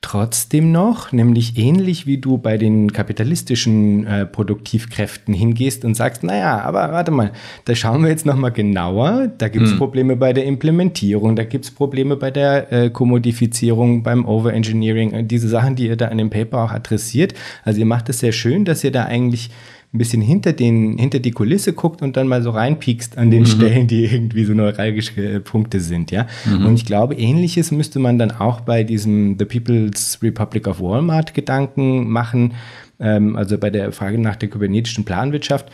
trotzdem 0.00 0.72
noch, 0.72 1.12
nämlich 1.12 1.56
ähnlich 1.56 2.06
wie 2.06 2.18
du 2.18 2.38
bei 2.38 2.56
den 2.56 2.92
kapitalistischen 2.92 4.06
äh, 4.06 4.26
Produktivkräften 4.26 5.34
hingehst 5.34 5.84
und 5.84 5.94
sagst, 5.94 6.24
naja, 6.24 6.60
aber 6.62 6.92
warte 6.92 7.10
mal, 7.10 7.32
da 7.64 7.74
schauen 7.74 8.02
wir 8.02 8.10
jetzt 8.10 8.26
nochmal 8.26 8.52
genauer, 8.52 9.28
da 9.38 9.48
gibt 9.48 9.66
es 9.66 9.72
hm. 9.72 9.78
Probleme 9.78 10.16
bei 10.16 10.32
der 10.32 10.44
Implementierung, 10.46 11.36
da 11.36 11.44
gibt 11.44 11.64
es 11.64 11.70
Probleme 11.72 12.16
bei 12.16 12.30
der 12.30 12.72
äh, 12.72 12.90
Kommodifizierung, 12.90 14.02
beim 14.02 14.24
Overengineering, 14.24 15.12
äh, 15.12 15.24
diese 15.24 15.48
Sachen, 15.48 15.76
die 15.76 15.86
ihr 15.86 15.96
da 15.96 16.08
in 16.08 16.18
dem 16.18 16.30
Paper 16.30 16.64
auch 16.64 16.72
adressiert. 16.72 17.34
Also 17.64 17.80
ihr 17.80 17.86
macht 17.86 18.08
es 18.08 18.20
sehr 18.20 18.32
schön, 18.32 18.64
dass 18.64 18.82
ihr 18.82 18.92
da 18.92 19.04
eigentlich 19.04 19.50
ein 19.92 19.98
bisschen 19.98 20.20
hinter, 20.20 20.52
den, 20.52 20.98
hinter 20.98 21.18
die 21.18 21.30
Kulisse 21.30 21.72
guckt 21.72 22.02
und 22.02 22.16
dann 22.16 22.28
mal 22.28 22.42
so 22.42 22.50
reinpiekst 22.50 23.16
an 23.16 23.30
den 23.30 23.40
mhm. 23.42 23.46
Stellen, 23.46 23.86
die 23.86 24.04
irgendwie 24.04 24.44
so 24.44 24.52
neuralgische 24.52 25.40
Punkte 25.40 25.80
sind, 25.80 26.10
ja. 26.10 26.26
Mhm. 26.44 26.66
Und 26.66 26.74
ich 26.74 26.84
glaube, 26.84 27.14
ähnliches 27.14 27.70
müsste 27.70 27.98
man 27.98 28.18
dann 28.18 28.30
auch 28.30 28.60
bei 28.60 28.84
diesem 28.84 29.38
The 29.38 29.46
People's 29.46 30.18
Republic 30.22 30.66
of 30.66 30.80
Walmart 30.80 31.32
Gedanken 31.32 32.10
machen, 32.10 32.54
ähm, 33.00 33.34
also 33.36 33.56
bei 33.56 33.70
der 33.70 33.92
Frage 33.92 34.18
nach 34.18 34.36
der 34.36 34.50
kybernetischen 34.50 35.04
Planwirtschaft. 35.04 35.70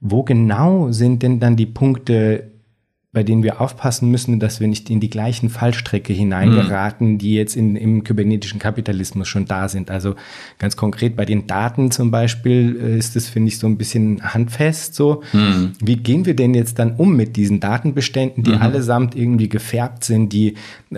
Wo 0.00 0.24
genau 0.24 0.90
sind 0.90 1.22
denn 1.22 1.38
dann 1.38 1.54
die 1.54 1.66
Punkte, 1.66 2.50
bei 3.14 3.22
denen 3.22 3.44
wir 3.44 3.60
aufpassen 3.60 4.10
müssen, 4.10 4.40
dass 4.40 4.58
wir 4.58 4.66
nicht 4.66 4.90
in 4.90 4.98
die 4.98 5.08
gleichen 5.08 5.48
Fallstrecke 5.48 6.12
hineingeraten, 6.12 7.12
mhm. 7.12 7.18
die 7.18 7.34
jetzt 7.34 7.56
in, 7.56 7.76
im 7.76 8.02
kybernetischen 8.02 8.58
Kapitalismus 8.58 9.28
schon 9.28 9.46
da 9.46 9.68
sind. 9.68 9.88
Also 9.88 10.16
ganz 10.58 10.76
konkret 10.76 11.14
bei 11.14 11.24
den 11.24 11.46
Daten 11.46 11.92
zum 11.92 12.10
Beispiel 12.10 12.76
äh, 12.82 12.98
ist 12.98 13.14
das, 13.14 13.28
finde 13.28 13.48
ich, 13.48 13.58
so 13.58 13.68
ein 13.68 13.78
bisschen 13.78 14.34
handfest 14.34 14.96
so. 14.96 15.22
Mhm. 15.32 15.72
Wie 15.80 15.96
gehen 15.96 16.26
wir 16.26 16.34
denn 16.34 16.54
jetzt 16.54 16.80
dann 16.80 16.96
um 16.96 17.14
mit 17.14 17.36
diesen 17.36 17.60
Datenbeständen, 17.60 18.42
die 18.42 18.50
mhm. 18.50 18.62
allesamt 18.62 19.14
irgendwie 19.14 19.48
gefärbt 19.48 20.02
sind, 20.02 20.32
die 20.32 20.54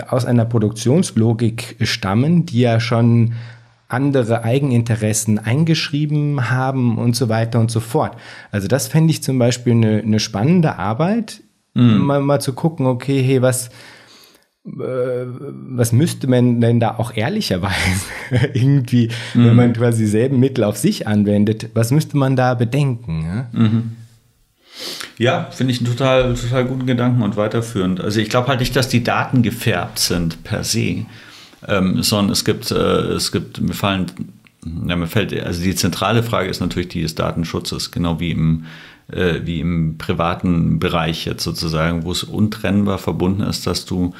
aus 0.09 0.25
einer 0.25 0.47
Produktionslogik 0.47 1.77
stammen, 1.83 2.47
die 2.47 2.61
ja 2.61 2.81
schon 2.81 3.35
andere 3.89 4.43
Eigeninteressen 4.43 5.39
eingeschrieben 5.39 6.51
haben 6.51 6.97
und 6.97 7.15
so 7.15 7.29
weiter 7.29 7.61
und 7.61 7.71
so 7.71 7.81
fort. 7.81 8.17
Also 8.51 8.69
das 8.69 8.89
fände 8.89 9.11
ich 9.11 9.23
zum 9.23 9.39
Beispiel 9.39 9.75
eine, 9.75 9.99
eine 9.99 10.19
spannende 10.19 10.79
Arbeit, 10.79 11.43
Mhm. 11.77 11.99
Mal, 11.99 12.21
mal 12.21 12.41
zu 12.41 12.55
gucken, 12.55 12.87
okay, 12.87 13.23
hey, 13.23 13.43
was, 13.43 13.69
äh, 14.67 15.27
was 15.69 15.93
müsste 15.93 16.27
man 16.27 16.61
denn 16.61 16.81
da 16.81 16.97
auch 16.97 17.15
ehrlicherweise 17.15 18.07
irgendwie, 18.55 19.11
mhm. 19.35 19.45
wenn 19.45 19.57
man 19.57 19.73
quasi 19.75 20.05
dieselben 20.05 20.41
Mittel 20.41 20.65
auf 20.65 20.79
sich 20.79 21.07
anwendet, 21.07 21.69
was 21.75 21.91
müsste 21.91 22.17
man 22.17 22.35
da 22.35 22.55
bedenken? 22.55 23.25
Ja, 23.25 23.61
mhm. 23.61 23.97
ja 25.19 25.49
finde 25.51 25.75
ich 25.75 25.81
einen 25.81 25.91
total, 25.91 26.35
total 26.35 26.65
guten 26.65 26.87
Gedanken 26.87 27.23
und 27.23 27.37
weiterführend. 27.37 28.01
Also 28.01 28.21
ich 28.21 28.31
glaube 28.31 28.49
halt 28.49 28.61
nicht, 28.61 28.75
dass 28.75 28.89
die 28.89 29.05
Daten 29.05 29.43
gefärbt 29.43 29.99
sind 29.99 30.45
per 30.45 30.65
se, 30.65 31.05
ähm, 31.69 32.03
sondern 32.03 32.33
es 32.33 32.47
gibt, 32.47 32.71
äh, 32.71 32.75
es 32.75 33.33
gibt, 33.33 33.61
mir 33.61 33.75
fallen, 33.75 34.07
ja, 34.87 34.97
mir 34.97 35.09
fällt, 35.09 35.39
also 35.45 35.63
die 35.63 35.75
zentrale 35.75 36.23
Frage 36.23 36.49
ist 36.49 36.61
natürlich 36.61 36.89
die 36.89 37.03
des 37.03 37.15
Datenschutzes, 37.15 37.91
genau 37.91 38.19
wie 38.19 38.31
im 38.31 38.65
äh, 39.09 39.41
wie 39.45 39.61
im 39.61 39.99
privaten 39.99 40.79
Bereich 40.79 41.25
jetzt 41.25 41.45
sozusagen, 41.45 42.05
wo 42.05 42.13
es 42.13 42.25
untrennbar 42.25 42.99
verbunden 42.99 43.43
ist, 43.43 43.67
dass 43.67 43.85
du, 43.85 44.15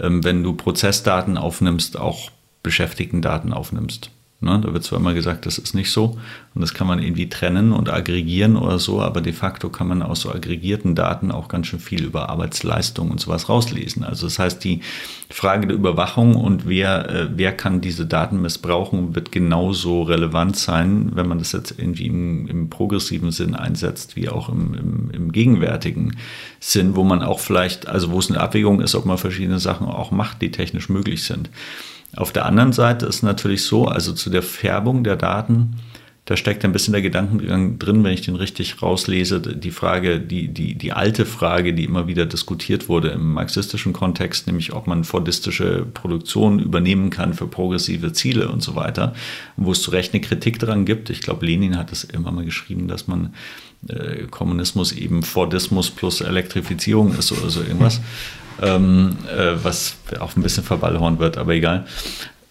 ähm, 0.00 0.24
wenn 0.24 0.42
du 0.42 0.54
Prozessdaten 0.54 1.36
aufnimmst, 1.36 1.98
auch 1.98 2.30
Beschäftigtendaten 2.62 3.52
aufnimmst. 3.52 4.10
Ne? 4.42 4.60
Da 4.60 4.72
wird 4.72 4.82
zwar 4.82 4.98
immer 4.98 5.14
gesagt, 5.14 5.46
das 5.46 5.56
ist 5.56 5.74
nicht 5.74 5.92
so 5.92 6.18
und 6.54 6.60
das 6.60 6.74
kann 6.74 6.88
man 6.88 7.00
irgendwie 7.00 7.28
trennen 7.28 7.72
und 7.72 7.88
aggregieren 7.88 8.56
oder 8.56 8.80
so, 8.80 9.00
aber 9.00 9.20
de 9.20 9.32
facto 9.32 9.68
kann 9.68 9.86
man 9.86 10.02
aus 10.02 10.22
so 10.22 10.32
aggregierten 10.32 10.96
Daten 10.96 11.30
auch 11.30 11.46
ganz 11.46 11.68
schön 11.68 11.78
viel 11.78 12.04
über 12.04 12.28
Arbeitsleistung 12.28 13.12
und 13.12 13.20
sowas 13.20 13.48
rauslesen. 13.48 14.02
Also 14.02 14.26
das 14.26 14.40
heißt, 14.40 14.64
die 14.64 14.80
Frage 15.30 15.68
der 15.68 15.76
Überwachung 15.76 16.34
und 16.34 16.66
wer, 16.66 17.08
äh, 17.08 17.28
wer 17.34 17.52
kann 17.52 17.80
diese 17.80 18.04
Daten 18.04 18.42
missbrauchen, 18.42 19.14
wird 19.14 19.30
genauso 19.30 20.02
relevant 20.02 20.56
sein, 20.56 21.12
wenn 21.14 21.28
man 21.28 21.38
das 21.38 21.52
jetzt 21.52 21.78
irgendwie 21.78 22.06
im, 22.06 22.48
im 22.48 22.68
progressiven 22.68 23.30
Sinn 23.30 23.54
einsetzt, 23.54 24.16
wie 24.16 24.28
auch 24.28 24.48
im, 24.48 24.74
im, 24.74 25.10
im 25.12 25.32
gegenwärtigen 25.32 26.16
Sinn, 26.58 26.96
wo 26.96 27.04
man 27.04 27.22
auch 27.22 27.38
vielleicht, 27.38 27.86
also 27.86 28.10
wo 28.10 28.18
es 28.18 28.28
eine 28.28 28.40
Abwägung 28.40 28.80
ist, 28.80 28.96
ob 28.96 29.06
man 29.06 29.18
verschiedene 29.18 29.60
Sachen 29.60 29.86
auch 29.86 30.10
macht, 30.10 30.42
die 30.42 30.50
technisch 30.50 30.88
möglich 30.88 31.22
sind. 31.22 31.48
Auf 32.16 32.32
der 32.32 32.46
anderen 32.46 32.72
Seite 32.72 33.06
ist 33.06 33.22
natürlich 33.22 33.64
so, 33.64 33.86
also 33.86 34.12
zu 34.12 34.28
der 34.30 34.42
Färbung 34.42 35.02
der 35.04 35.16
Daten, 35.16 35.76
da 36.24 36.36
steckt 36.36 36.64
ein 36.64 36.70
bisschen 36.70 36.92
der 36.92 37.02
Gedankengang 37.02 37.80
drin, 37.80 38.04
wenn 38.04 38.12
ich 38.12 38.20
den 38.20 38.36
richtig 38.36 38.80
rauslese, 38.80 39.40
die 39.40 39.72
Frage, 39.72 40.20
die, 40.20 40.48
die, 40.48 40.76
die 40.76 40.92
alte 40.92 41.26
Frage, 41.26 41.74
die 41.74 41.84
immer 41.84 42.06
wieder 42.06 42.26
diskutiert 42.26 42.88
wurde 42.88 43.08
im 43.08 43.32
marxistischen 43.32 43.92
Kontext, 43.92 44.46
nämlich 44.46 44.72
ob 44.72 44.86
man 44.86 45.02
fordistische 45.02 45.84
Produktion 45.92 46.60
übernehmen 46.60 47.10
kann 47.10 47.34
für 47.34 47.48
progressive 47.48 48.12
Ziele 48.12 48.50
und 48.50 48.62
so 48.62 48.76
weiter, 48.76 49.14
wo 49.56 49.72
es 49.72 49.82
zu 49.82 49.90
Recht 49.90 50.14
eine 50.14 50.20
Kritik 50.20 50.60
daran 50.60 50.84
gibt. 50.84 51.10
Ich 51.10 51.22
glaube, 51.22 51.44
Lenin 51.44 51.76
hat 51.76 51.90
es 51.90 52.04
immer 52.04 52.30
mal 52.30 52.44
geschrieben, 52.44 52.86
dass 52.86 53.08
man 53.08 53.34
äh, 53.88 54.26
Kommunismus 54.30 54.92
eben 54.92 55.24
Fordismus 55.24 55.90
plus 55.90 56.20
Elektrifizierung 56.20 57.16
ist 57.18 57.32
oder 57.32 57.50
so 57.50 57.62
irgendwas 57.62 58.00
ähm, 58.60 59.16
äh, 59.30 59.52
was 59.62 59.96
auch 60.20 60.36
ein 60.36 60.42
bisschen 60.42 60.64
verballhorn 60.64 61.18
wird, 61.18 61.38
aber 61.38 61.54
egal. 61.54 61.86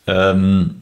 Ähm, 0.07 0.81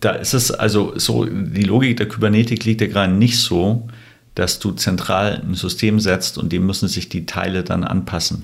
da 0.00 0.10
ist 0.10 0.34
es 0.34 0.50
also 0.50 0.92
so, 0.96 1.24
die 1.24 1.62
Logik 1.62 1.96
der 1.96 2.08
Kybernetik 2.08 2.64
liegt 2.64 2.80
ja 2.80 2.86
gerade 2.86 3.12
nicht 3.12 3.38
so, 3.38 3.88
dass 4.34 4.58
du 4.58 4.72
zentral 4.72 5.42
ein 5.42 5.54
System 5.54 5.98
setzt 5.98 6.36
und 6.38 6.52
dem 6.52 6.66
müssen 6.66 6.88
sich 6.88 7.08
die 7.08 7.26
Teile 7.26 7.64
dann 7.64 7.84
anpassen. 7.84 8.42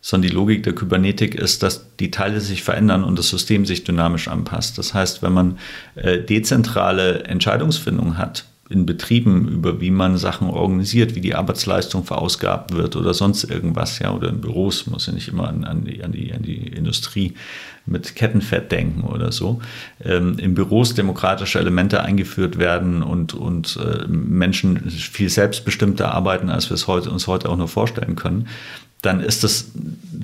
Sondern 0.00 0.30
die 0.30 0.34
Logik 0.34 0.62
der 0.62 0.74
Kybernetik 0.74 1.34
ist, 1.34 1.64
dass 1.64 1.96
die 1.96 2.12
Teile 2.12 2.40
sich 2.40 2.62
verändern 2.62 3.02
und 3.02 3.18
das 3.18 3.28
System 3.28 3.66
sich 3.66 3.82
dynamisch 3.82 4.28
anpasst. 4.28 4.78
Das 4.78 4.94
heißt, 4.94 5.22
wenn 5.22 5.32
man 5.32 5.58
äh, 5.96 6.18
dezentrale 6.18 7.24
Entscheidungsfindung 7.24 8.16
hat, 8.16 8.44
in 8.68 8.84
Betrieben, 8.84 9.48
über 9.48 9.80
wie 9.80 9.90
man 9.90 10.18
Sachen 10.18 10.48
organisiert, 10.48 11.14
wie 11.14 11.20
die 11.20 11.34
Arbeitsleistung 11.34 12.04
verausgabt 12.04 12.74
wird 12.74 12.96
oder 12.96 13.14
sonst 13.14 13.44
irgendwas, 13.44 13.98
ja, 14.00 14.12
oder 14.12 14.28
in 14.28 14.40
Büros, 14.40 14.86
muss 14.86 15.06
ja 15.06 15.12
nicht 15.12 15.28
immer 15.28 15.48
an, 15.48 15.64
an, 15.64 15.84
die, 15.84 16.02
an, 16.02 16.12
die, 16.12 16.32
an 16.32 16.42
die 16.42 16.66
Industrie 16.66 17.34
mit 17.86 18.16
Kettenfett 18.16 18.72
denken 18.72 19.02
oder 19.02 19.30
so. 19.30 19.60
Ähm, 20.04 20.38
in 20.38 20.54
Büros 20.54 20.94
demokratische 20.94 21.60
Elemente 21.60 22.02
eingeführt 22.02 22.58
werden 22.58 23.02
und, 23.02 23.34
und 23.34 23.78
äh, 23.80 24.06
Menschen 24.08 24.90
viel 24.90 25.30
selbstbestimmter 25.30 26.12
arbeiten, 26.12 26.50
als 26.50 26.68
wir 26.68 26.74
es 26.74 26.88
heute, 26.88 27.10
uns 27.10 27.28
heute 27.28 27.48
auch 27.48 27.56
nur 27.56 27.68
vorstellen 27.68 28.16
können, 28.16 28.48
dann 29.02 29.20
ist 29.20 29.44
das 29.44 29.70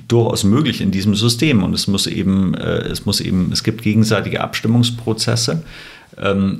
durchaus 0.07 0.43
möglich 0.43 0.81
in 0.81 0.91
diesem 0.91 1.15
System 1.15 1.63
und 1.63 1.73
es 1.73 1.87
muss 1.87 2.07
eben, 2.07 2.53
äh, 2.55 2.79
es 2.79 3.05
muss 3.05 3.21
eben, 3.21 3.51
es 3.53 3.63
gibt 3.63 3.81
gegenseitige 3.81 4.41
Abstimmungsprozesse 4.41 5.63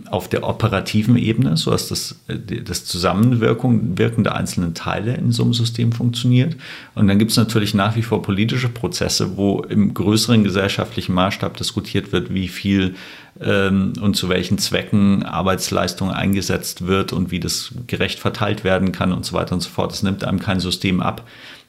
auf 0.10 0.30
der 0.30 0.48
operativen 0.48 1.16
Ebene, 1.18 1.58
so 1.58 1.72
dass 1.72 1.88
das, 1.88 2.16
äh, 2.28 2.38
das 2.38 2.86
Zusammenwirken 2.86 3.96
der 3.96 4.36
einzelnen 4.36 4.74
Teile 4.74 5.16
in 5.16 5.32
so 5.32 5.44
einem 5.44 5.54
System 5.54 5.92
funktioniert. 5.92 6.56
Und 6.96 7.08
dann 7.08 7.20
gibt 7.20 7.32
es 7.32 7.38
natürlich 7.38 7.74
nach 7.74 7.96
wie 7.96 8.02
vor 8.02 8.22
politische 8.22 8.70
Prozesse, 8.70 9.38
wo 9.38 9.62
im 9.62 9.94
größeren 9.94 10.44
gesellschaftlichen 10.44 11.14
Maßstab 11.14 11.58
diskutiert 11.58 12.12
wird, 12.12 12.34
wie 12.34 12.48
viel 12.48 12.96
ähm, 13.42 13.94
und 14.02 14.16
zu 14.16 14.30
welchen 14.30 14.58
Zwecken 14.58 15.24
Arbeitsleistung 15.24 16.12
eingesetzt 16.12 16.86
wird 16.88 17.14
und 17.14 17.32
wie 17.32 17.40
das 17.40 17.74
gerecht 17.88 18.20
verteilt 18.20 18.64
werden 18.64 18.92
kann 18.92 19.12
und 19.12 19.26
so 19.26 19.34
weiter 19.34 19.56
und 19.56 19.62
so 19.62 19.70
fort. 19.70 19.92
Das 19.92 20.04
nimmt 20.04 20.24
einem 20.24 20.40
kein 20.40 20.60
System 20.60 21.02
ab. 21.02 21.24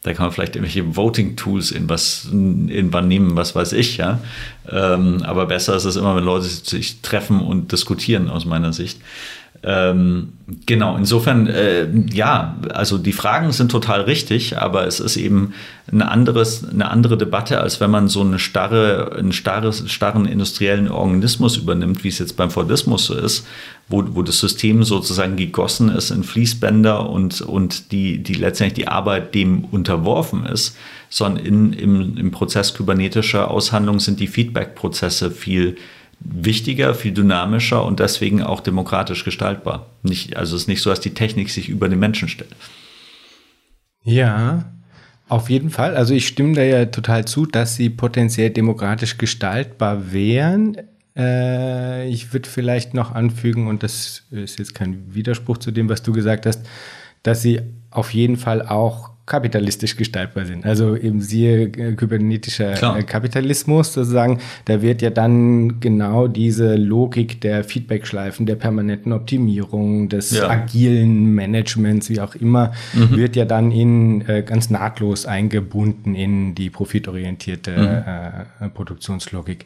Da 0.05 0.13
kann 0.13 0.27
man 0.27 0.33
vielleicht 0.33 0.55
irgendwelche 0.55 0.97
Voting-Tools 0.97 1.71
in 1.71 1.89
was 1.89 2.27
in 2.31 2.93
wann 2.93 3.09
nehmen, 3.09 3.37
was 3.37 3.55
weiß 3.55 3.73
ich, 3.73 3.97
ja. 3.97 4.21
Ähm, 4.71 5.23
aber 5.23 5.47
besser 5.47 5.75
ist 5.75 5.87
es 5.87 5.97
immer, 5.97 6.15
wenn 6.15 6.25
Leute 6.25 6.45
sich 6.45 7.01
treffen 7.01 7.41
und 7.41 7.73
diskutieren, 7.73 8.29
aus 8.29 8.45
meiner 8.45 8.75
Sicht. 8.75 9.01
Ähm, 9.67 10.35
genau, 10.67 10.95
insofern, 10.97 11.47
äh, 11.47 11.89
ja, 12.13 12.57
also 12.75 12.99
die 12.99 13.15
Fragen 13.15 13.51
sind 13.51 13.71
total 13.71 14.03
richtig, 14.03 14.59
aber 14.59 14.87
es 14.87 15.01
ist 15.01 15.17
eben 15.17 15.55
eine, 15.91 16.11
anderes, 16.11 16.69
eine 16.69 16.91
andere 16.91 17.17
Debatte, 17.17 17.61
als 17.61 17.81
wenn 17.81 17.91
man 17.91 18.09
so 18.09 18.21
eine 18.21 18.39
starre, 18.39 19.17
einen 19.19 19.33
starres, 19.33 19.91
starren 19.91 20.27
industriellen 20.27 20.91
Organismus 20.91 21.57
übernimmt, 21.57 22.05
wie 22.05 22.09
es 22.09 22.19
jetzt 22.19 22.37
beim 22.37 22.51
Fordismus 22.51 23.07
so 23.07 23.15
ist, 23.15 23.47
wo, 23.89 24.05
wo 24.11 24.23
das 24.23 24.39
System 24.39 24.85
sozusagen 24.85 25.37
gegossen 25.37 25.89
ist 25.89 26.11
in 26.11 26.25
Fließbänder 26.25 27.09
und, 27.09 27.41
und 27.41 27.91
die, 27.91 28.23
die 28.23 28.35
letztendlich 28.35 28.85
die 28.85 28.89
Arbeit 28.89 29.35
dem 29.35 29.65
unterworfen 29.65 30.45
ist, 30.45 30.77
sondern 31.09 31.43
in, 31.47 31.73
im, 31.73 32.19
im 32.19 32.31
Prozess 32.33 32.75
kybernetischer 32.75 33.51
Aushandlung 33.51 33.99
sind 33.99 34.21
die 34.21 34.27
Feedback-Prozesse 34.27 35.31
viel 35.31 35.77
wichtiger, 36.25 36.95
viel 36.95 37.13
dynamischer 37.13 37.85
und 37.85 38.01
deswegen 38.01 38.43
auch 38.43 38.61
demokratisch 38.61 39.25
gestaltbar. 39.25 39.87
Nicht, 40.03 40.37
also 40.37 40.57
es 40.57 40.63
ist 40.63 40.69
nicht 40.69 40.83
so, 40.83 40.91
dass 40.91 41.01
die 41.01 41.15
Technik 41.15 41.51
sich 41.51 41.69
über 41.69 41.89
den 41.89 41.99
Menschen 41.99 42.29
stellt. 42.29 42.55
Ja, 44.03 44.65
auf 45.29 45.49
jeden 45.51 45.71
Fall. 45.71 45.97
Also 45.97 46.15
ich 46.15 46.27
stimme 46.27 46.55
da 46.55 46.63
ja 46.63 46.87
total 46.87 47.25
zu, 47.25 47.47
dass 47.47 47.77
sie 47.77 47.91
potenziell 47.91 48.51
demokratisch 48.51 49.19
gestaltbar 49.19 50.13
wären. 50.13 50.77
Äh, 51.17 52.09
ich 52.09 52.33
würde 52.33 52.49
vielleicht 52.49 52.95
noch 52.95 53.15
anfügen, 53.15 53.67
und 53.67 53.83
das 53.83 54.25
ist 54.31 54.59
jetzt 54.59 54.75
kein 54.75 55.15
Widerspruch 55.15 55.59
zu 55.59 55.71
dem, 55.71 55.89
was 55.89 56.03
du 56.03 56.13
gesagt 56.13 56.47
hast, 56.47 56.67
dass 57.23 57.43
sie 57.43 57.61
auf 57.91 58.13
jeden 58.13 58.37
Fall 58.37 58.63
auch 58.63 59.14
kapitalistisch 59.27 59.97
gestaltbar 59.97 60.45
sind. 60.45 60.67
Also 60.67 60.97
eben 60.97 61.23
siehe 61.23 61.63
äh, 61.63 61.95
kybernetischer 61.95 62.75
Klar. 62.75 62.99
Äh, 62.99 63.05
Kapitalismus 63.05 63.93
sozusagen, 63.95 64.41
da 64.67 64.83
wird 64.83 65.01
ja 65.01 65.09
dann 65.09 65.81
genau 65.81 66.29
diese 66.29 66.77
Logik 66.77 67.41
der 67.41 67.65
Feedback-Schleifen, 67.65 68.45
der 68.45 68.57
permanenten 68.57 69.13
Optimierung, 69.13 70.11
des 70.11 70.33
ja. 70.33 70.51
agilen 70.51 71.35
Managements, 71.35 72.11
wie 72.11 72.21
auch 72.21 72.35
immer, 72.35 72.73
mhm. 72.93 73.17
wird 73.17 73.35
ja 73.35 73.47
dann 73.47 73.73
in 73.73 74.29
äh, 74.29 74.43
ganz 74.43 74.69
nahtlos 74.69 75.25
eingebunden 75.25 76.15
in 76.15 76.55
die 76.55 76.69
profitorientierte 76.69 77.71
mhm. 78.61 78.67
äh, 78.67 78.69
Produktionslogik. 78.69 79.65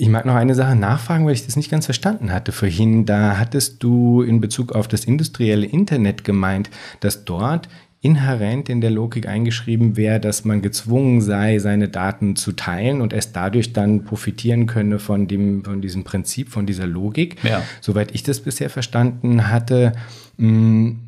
Ich 0.00 0.08
mag 0.08 0.24
noch 0.24 0.36
eine 0.36 0.54
Sache 0.54 0.76
nachfragen, 0.76 1.26
weil 1.26 1.34
ich 1.34 1.44
das 1.44 1.56
nicht 1.56 1.72
ganz 1.72 1.86
verstanden 1.86 2.32
hatte 2.32 2.52
vorhin. 2.52 3.04
Da 3.04 3.36
hattest 3.36 3.82
du 3.82 4.22
in 4.22 4.40
Bezug 4.40 4.70
auf 4.70 4.86
das 4.86 5.04
industrielle 5.04 5.66
Internet 5.66 6.22
gemeint, 6.22 6.70
dass 7.00 7.24
dort 7.24 7.68
inhärent 8.00 8.68
in 8.68 8.80
der 8.80 8.92
Logik 8.92 9.26
eingeschrieben 9.26 9.96
wäre, 9.96 10.20
dass 10.20 10.44
man 10.44 10.62
gezwungen 10.62 11.20
sei, 11.20 11.58
seine 11.58 11.88
Daten 11.88 12.36
zu 12.36 12.52
teilen 12.52 13.00
und 13.00 13.12
es 13.12 13.32
dadurch 13.32 13.72
dann 13.72 14.04
profitieren 14.04 14.66
könne 14.66 15.00
von 15.00 15.26
dem, 15.26 15.64
von 15.64 15.82
diesem 15.82 16.04
Prinzip, 16.04 16.48
von 16.48 16.64
dieser 16.64 16.86
Logik. 16.86 17.42
Ja. 17.42 17.60
Soweit 17.80 18.14
ich 18.14 18.22
das 18.22 18.38
bisher 18.38 18.70
verstanden 18.70 19.48
hatte, 19.48 19.94
hm, 20.38 21.00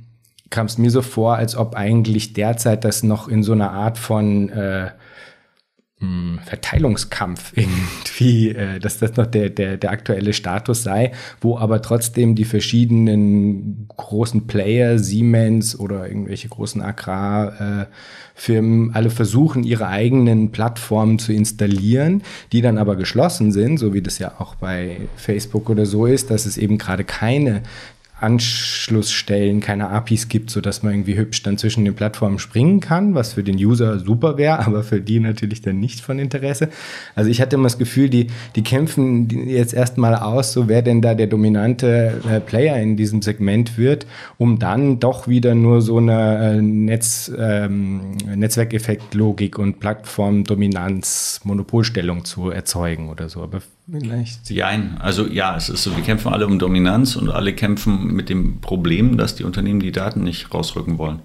kam 0.50 0.66
es 0.66 0.78
mir 0.78 0.90
so 0.90 1.02
vor, 1.02 1.36
als 1.36 1.54
ob 1.54 1.76
eigentlich 1.76 2.32
derzeit 2.32 2.82
das 2.82 3.04
noch 3.04 3.28
in 3.28 3.44
so 3.44 3.52
einer 3.52 3.70
Art 3.70 3.98
von 3.98 4.48
äh, 4.48 4.90
Verteilungskampf 6.44 7.52
irgendwie, 7.56 8.50
äh, 8.50 8.78
dass 8.78 8.98
das 8.98 9.16
noch 9.16 9.26
der, 9.26 9.50
der, 9.50 9.76
der 9.76 9.90
aktuelle 9.90 10.32
Status 10.32 10.82
sei, 10.82 11.12
wo 11.40 11.58
aber 11.58 11.82
trotzdem 11.82 12.34
die 12.34 12.44
verschiedenen 12.44 13.86
großen 13.96 14.46
Player, 14.46 14.98
Siemens 14.98 15.78
oder 15.78 16.08
irgendwelche 16.08 16.48
großen 16.48 16.80
Agrarfirmen, 16.80 18.94
alle 18.94 19.10
versuchen, 19.10 19.62
ihre 19.62 19.88
eigenen 19.88 20.52
Plattformen 20.52 21.18
zu 21.18 21.32
installieren, 21.32 22.22
die 22.52 22.62
dann 22.62 22.78
aber 22.78 22.96
geschlossen 22.96 23.52
sind, 23.52 23.76
so 23.76 23.92
wie 23.92 24.02
das 24.02 24.18
ja 24.18 24.32
auch 24.38 24.54
bei 24.54 25.02
Facebook 25.16 25.68
oder 25.68 25.84
so 25.84 26.06
ist, 26.06 26.30
dass 26.30 26.46
es 26.46 26.56
eben 26.56 26.78
gerade 26.78 27.04
keine 27.04 27.62
Anschlussstellen, 28.20 29.60
keine 29.60 29.88
APIs 29.88 30.28
gibt, 30.28 30.50
sodass 30.50 30.82
man 30.82 30.92
irgendwie 30.92 31.16
hübsch 31.16 31.42
dann 31.42 31.58
zwischen 31.58 31.84
den 31.84 31.94
Plattformen 31.94 32.38
springen 32.38 32.80
kann, 32.80 33.14
was 33.14 33.32
für 33.32 33.42
den 33.42 33.56
User 33.56 33.98
super 33.98 34.36
wäre, 34.36 34.58
aber 34.66 34.82
für 34.82 35.00
die 35.00 35.20
natürlich 35.20 35.62
dann 35.62 35.80
nicht 35.80 36.00
von 36.00 36.18
Interesse. 36.18 36.68
Also 37.14 37.30
ich 37.30 37.40
hatte 37.40 37.56
immer 37.56 37.64
das 37.64 37.78
Gefühl, 37.78 38.10
die, 38.10 38.28
die 38.56 38.62
kämpfen 38.62 39.48
jetzt 39.48 39.74
erstmal 39.74 40.14
aus, 40.14 40.52
so 40.52 40.68
wer 40.68 40.82
denn 40.82 41.00
da 41.00 41.14
der 41.14 41.26
dominante 41.26 42.20
äh, 42.28 42.40
Player 42.40 42.76
in 42.76 42.96
diesem 42.96 43.22
Segment 43.22 43.78
wird, 43.78 44.06
um 44.38 44.58
dann 44.58 45.00
doch 45.00 45.26
wieder 45.26 45.54
nur 45.54 45.80
so 45.80 45.96
eine 45.98 46.56
äh, 46.58 46.62
Netz, 46.62 47.32
ähm, 47.36 48.16
Netzwerkeffekt-Logik 48.34 49.58
und 49.58 49.80
Plattformdominanz, 49.80 51.40
Monopolstellung 51.44 52.24
zu 52.24 52.50
erzeugen 52.50 53.08
oder 53.08 53.28
so. 53.28 53.42
Aber 53.42 53.60
vielleicht. 53.90 54.50
Jein, 54.50 54.96
also 54.98 55.26
ja, 55.26 55.56
es 55.56 55.68
ist 55.68 55.82
so, 55.82 55.96
wir 55.96 56.02
kämpfen 56.02 56.32
alle 56.32 56.46
um 56.46 56.58
Dominanz 56.58 57.16
und 57.16 57.30
alle 57.30 57.52
kämpfen 57.52 58.14
mit 58.14 58.28
dem 58.28 58.60
Problem, 58.60 59.16
dass 59.16 59.34
die 59.34 59.44
Unternehmen 59.44 59.80
die 59.80 59.92
Daten 59.92 60.22
nicht 60.22 60.52
rausrücken 60.52 60.98
wollen. 60.98 61.20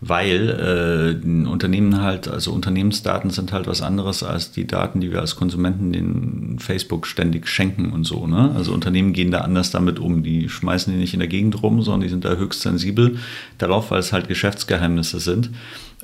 Weil 0.00 1.20
äh, 1.24 1.48
Unternehmen 1.48 2.02
halt, 2.02 2.28
also 2.28 2.52
Unternehmensdaten 2.52 3.30
sind 3.30 3.52
halt 3.52 3.66
was 3.66 3.80
anderes 3.80 4.22
als 4.22 4.52
die 4.52 4.66
Daten, 4.66 5.00
die 5.00 5.10
wir 5.10 5.20
als 5.20 5.36
Konsumenten 5.36 5.90
den 5.90 6.58
Facebook 6.58 7.06
ständig 7.06 7.48
schenken 7.48 7.92
und 7.92 8.04
so. 8.04 8.26
Ne? 8.26 8.52
Also 8.54 8.74
Unternehmen 8.74 9.14
gehen 9.14 9.30
da 9.30 9.38
anders 9.40 9.70
damit 9.70 9.98
um. 9.98 10.22
Die 10.22 10.50
schmeißen 10.50 10.92
die 10.92 10.98
nicht 10.98 11.14
in 11.14 11.20
der 11.20 11.28
Gegend 11.28 11.62
rum, 11.62 11.80
sondern 11.80 12.02
die 12.02 12.10
sind 12.10 12.26
da 12.26 12.34
höchst 12.34 12.60
sensibel 12.60 13.16
darauf, 13.56 13.90
weil 13.90 14.00
es 14.00 14.12
halt 14.12 14.28
Geschäftsgeheimnisse 14.28 15.18
sind. 15.18 15.50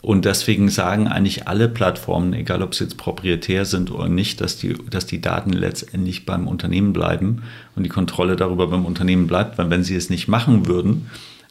Und 0.03 0.25
deswegen 0.25 0.69
sagen 0.69 1.07
eigentlich 1.07 1.47
alle 1.47 1.69
Plattformen, 1.69 2.33
egal 2.33 2.63
ob 2.63 2.75
sie 2.75 2.85
jetzt 2.85 2.97
proprietär 2.97 3.65
sind 3.65 3.93
oder 3.93 4.09
nicht, 4.09 4.41
dass 4.41 4.59
die, 4.59 4.75
dass 4.91 5.07
die 5.07 5.21
Daten 5.21 5.53
letztendlich 5.53 6.27
beim 6.27 6.49
Unternehmen 6.49 6.93
bleiben 6.93 7.43
und 7.77 7.85
die 7.85 7.89
Kontrolle 7.89 8.35
darüber 8.35 8.67
beim 8.67 8.85
Unternehmen 8.85 9.29
bleibt, 9.29 9.59
weil 9.59 9.71
wenn 9.71 9.85
sie 9.85 9.95
es 9.95 10.11
nicht 10.11 10.27
machen 10.27 10.67
würden, 10.67 11.09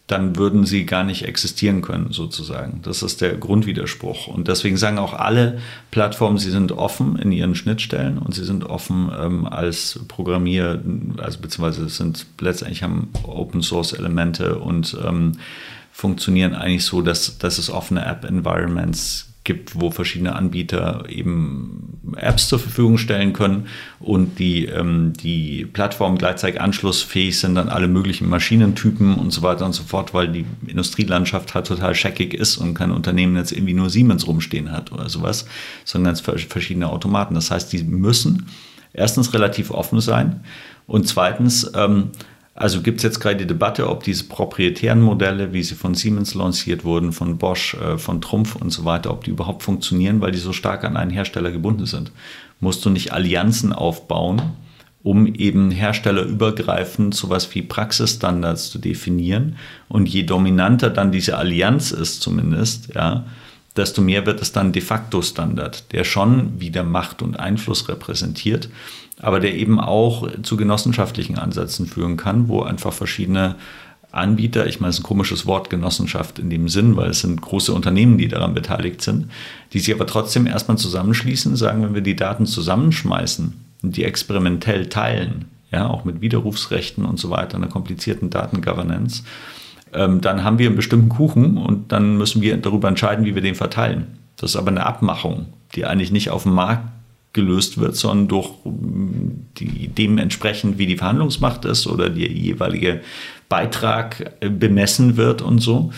dann 0.07 0.35
würden 0.35 0.65
sie 0.65 0.85
gar 0.85 1.05
nicht 1.05 1.23
existieren 1.23 1.81
können, 1.81 2.11
sozusagen. 2.11 2.81
Das 2.83 3.01
ist 3.01 3.21
der 3.21 3.37
Grundwiderspruch. 3.37 4.27
Und 4.27 4.49
deswegen 4.49 4.75
sagen 4.75 4.97
auch 4.97 5.13
alle 5.13 5.59
Plattformen, 5.89 6.37
sie 6.37 6.51
sind 6.51 6.73
offen 6.73 7.15
in 7.15 7.31
ihren 7.31 7.55
Schnittstellen 7.55 8.17
und 8.17 8.35
sie 8.35 8.43
sind 8.43 8.65
offen 8.65 9.09
ähm, 9.17 9.47
als 9.47 10.01
Programmier, 10.09 10.83
also 11.17 11.39
beziehungsweise 11.39 11.87
sind 11.87 12.25
letztendlich 12.41 12.83
haben 12.83 13.07
Open 13.23 13.61
Source 13.61 13.93
Elemente 13.93 14.59
und 14.59 14.97
ähm, 15.07 15.37
funktionieren 15.91 16.55
eigentlich 16.55 16.85
so, 16.85 17.01
dass, 17.01 17.37
dass 17.37 17.57
es 17.57 17.69
offene 17.69 18.05
App-Environments 18.05 19.31
gibt, 19.43 19.79
wo 19.79 19.89
verschiedene 19.89 20.35
Anbieter 20.35 21.05
eben 21.09 21.99
Apps 22.15 22.47
zur 22.47 22.59
Verfügung 22.59 22.99
stellen 22.99 23.33
können 23.33 23.67
und 23.99 24.37
die, 24.37 24.65
ähm, 24.65 25.13
die 25.13 25.65
Plattformen 25.65 26.17
gleichzeitig 26.17 26.61
anschlussfähig 26.61 27.39
sind 27.39 27.57
an 27.57 27.69
alle 27.69 27.87
möglichen 27.87 28.29
Maschinentypen 28.29 29.15
und 29.15 29.31
so 29.31 29.41
weiter 29.41 29.65
und 29.65 29.73
so 29.73 29.81
fort, 29.81 30.13
weil 30.13 30.27
die 30.27 30.45
Industrielandschaft 30.67 31.55
halt 31.55 31.65
total 31.65 31.95
scheckig 31.95 32.35
ist 32.35 32.57
und 32.57 32.75
kein 32.75 32.91
Unternehmen 32.91 33.35
jetzt 33.35 33.51
irgendwie 33.51 33.73
nur 33.73 33.89
Siemens 33.89 34.27
rumstehen 34.27 34.71
hat 34.71 34.91
oder 34.91 35.09
sowas, 35.09 35.47
sondern 35.85 36.13
ganz 36.13 36.21
verschiedene 36.21 36.89
Automaten. 36.89 37.33
Das 37.33 37.49
heißt, 37.49 37.73
die 37.73 37.83
müssen 37.83 38.45
erstens 38.93 39.33
relativ 39.33 39.71
offen 39.71 40.01
sein 40.01 40.41
und 40.85 41.07
zweitens 41.07 41.71
ähm, 41.73 42.11
also 42.53 42.81
gibt 42.81 42.97
es 42.97 43.03
jetzt 43.03 43.19
gerade 43.19 43.37
die 43.37 43.47
Debatte, 43.47 43.89
ob 43.89 44.03
diese 44.03 44.25
proprietären 44.25 45.01
Modelle, 45.01 45.53
wie 45.53 45.63
sie 45.63 45.75
von 45.75 45.95
Siemens 45.95 46.33
lanciert 46.33 46.83
wurden, 46.83 47.13
von 47.13 47.37
Bosch, 47.37 47.75
äh, 47.75 47.97
von 47.97 48.19
Trumpf 48.19 48.55
und 48.55 48.71
so 48.71 48.83
weiter, 48.83 49.11
ob 49.11 49.23
die 49.23 49.31
überhaupt 49.31 49.63
funktionieren, 49.63 50.19
weil 50.21 50.31
die 50.31 50.39
so 50.39 50.51
stark 50.51 50.83
an 50.83 50.97
einen 50.97 51.11
Hersteller 51.11 51.51
gebunden 51.51 51.85
sind. 51.85 52.11
Musst 52.59 52.83
du 52.85 52.89
nicht 52.89 53.13
Allianzen 53.13 53.71
aufbauen, 53.73 54.41
um 55.01 55.27
eben 55.27 55.71
herstellerübergreifend 55.71 57.15
sowas 57.15 57.53
wie 57.55 57.61
Praxisstandards 57.61 58.69
zu 58.69 58.79
definieren. 58.79 59.55
Und 59.87 60.07
je 60.07 60.23
dominanter 60.23 60.89
dann 60.89 61.11
diese 61.11 61.37
Allianz 61.37 61.91
ist 61.91 62.21
zumindest, 62.21 62.93
ja, 62.93 63.25
desto 63.75 64.01
mehr 64.01 64.25
wird 64.25 64.41
es 64.41 64.51
dann 64.51 64.71
de 64.71 64.81
facto 64.81 65.21
Standard, 65.21 65.91
der 65.93 66.03
schon 66.03 66.59
wieder 66.59 66.83
Macht 66.83 67.21
und 67.21 67.39
Einfluss 67.39 67.87
repräsentiert 67.87 68.69
aber 69.21 69.39
der 69.39 69.55
eben 69.55 69.79
auch 69.79 70.27
zu 70.41 70.57
genossenschaftlichen 70.57 71.37
Ansätzen 71.37 71.85
führen 71.85 72.17
kann, 72.17 72.47
wo 72.47 72.63
einfach 72.63 72.91
verschiedene 72.91 73.55
Anbieter, 74.11 74.67
ich 74.67 74.81
meine, 74.81 74.89
es 74.89 74.97
ist 74.97 75.01
ein 75.01 75.07
komisches 75.07 75.45
Wort 75.45 75.69
Genossenschaft 75.69 76.37
in 76.37 76.49
dem 76.49 76.67
Sinn, 76.67 76.97
weil 76.97 77.11
es 77.11 77.21
sind 77.21 77.39
große 77.39 77.71
Unternehmen, 77.73 78.17
die 78.17 78.27
daran 78.27 78.53
beteiligt 78.53 79.01
sind, 79.01 79.31
die 79.71 79.79
sich 79.79 79.93
aber 79.93 80.05
trotzdem 80.05 80.47
erstmal 80.47 80.77
zusammenschließen, 80.77 81.55
sagen, 81.55 81.83
wenn 81.83 81.93
wir 81.93 82.01
die 82.01 82.15
Daten 82.15 82.45
zusammenschmeißen 82.45 83.53
und 83.83 83.95
die 83.95 84.03
experimentell 84.03 84.87
teilen, 84.87 85.45
ja, 85.71 85.87
auch 85.87 86.03
mit 86.03 86.19
Widerrufsrechten 86.19 87.05
und 87.05 87.19
so 87.19 87.29
weiter, 87.29 87.55
einer 87.55 87.67
komplizierten 87.67 88.29
Datengovernance, 88.29 89.23
ähm, 89.93 90.21
dann 90.21 90.43
haben 90.43 90.59
wir 90.59 90.67
einen 90.67 90.75
bestimmten 90.75 91.09
Kuchen 91.09 91.57
und 91.57 91.91
dann 91.91 92.17
müssen 92.17 92.41
wir 92.41 92.57
darüber 92.57 92.87
entscheiden, 92.87 93.25
wie 93.25 93.35
wir 93.35 93.41
den 93.41 93.55
verteilen. 93.55 94.07
Das 94.37 94.51
ist 94.51 94.55
aber 94.55 94.69
eine 94.69 94.85
Abmachung, 94.85 95.47
die 95.75 95.85
eigentlich 95.85 96.11
nicht 96.11 96.29
auf 96.29 96.43
dem 96.43 96.53
Markt 96.53 96.87
gelöst 97.33 97.77
wird, 97.77 97.95
sondern 97.95 98.27
durch 98.27 98.49
die, 98.65 99.87
dementsprechend, 99.87 100.77
wie 100.77 100.87
die 100.87 100.97
Verhandlungsmacht 100.97 101.63
ist 101.65 101.87
oder 101.87 102.09
der 102.09 102.29
jeweilige 102.29 103.01
Beitrag 103.47 104.33
äh, 104.41 104.49
bemessen 104.49 105.17
wird 105.17 105.41
und 105.41 105.59
so. 105.59 105.91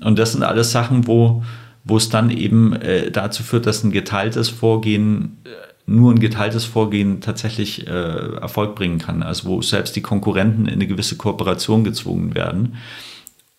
Und 0.00 0.18
das 0.18 0.32
sind 0.32 0.42
alles 0.42 0.72
Sachen, 0.72 1.06
wo, 1.06 1.44
wo 1.84 1.96
es 1.96 2.08
dann 2.08 2.30
eben 2.30 2.72
äh, 2.74 3.10
dazu 3.10 3.42
führt, 3.42 3.66
dass 3.66 3.84
ein 3.84 3.92
geteiltes 3.92 4.48
Vorgehen 4.48 5.38
nur 5.86 6.12
ein 6.12 6.20
geteiltes 6.20 6.64
Vorgehen 6.64 7.20
tatsächlich 7.20 7.86
äh, 7.86 7.90
Erfolg 7.90 8.74
bringen 8.74 8.98
kann, 8.98 9.22
also 9.22 9.48
wo 9.48 9.62
selbst 9.62 9.96
die 9.96 10.02
Konkurrenten 10.02 10.66
in 10.66 10.74
eine 10.74 10.86
gewisse 10.86 11.16
Kooperation 11.16 11.84
gezwungen 11.84 12.34
werden. 12.34 12.76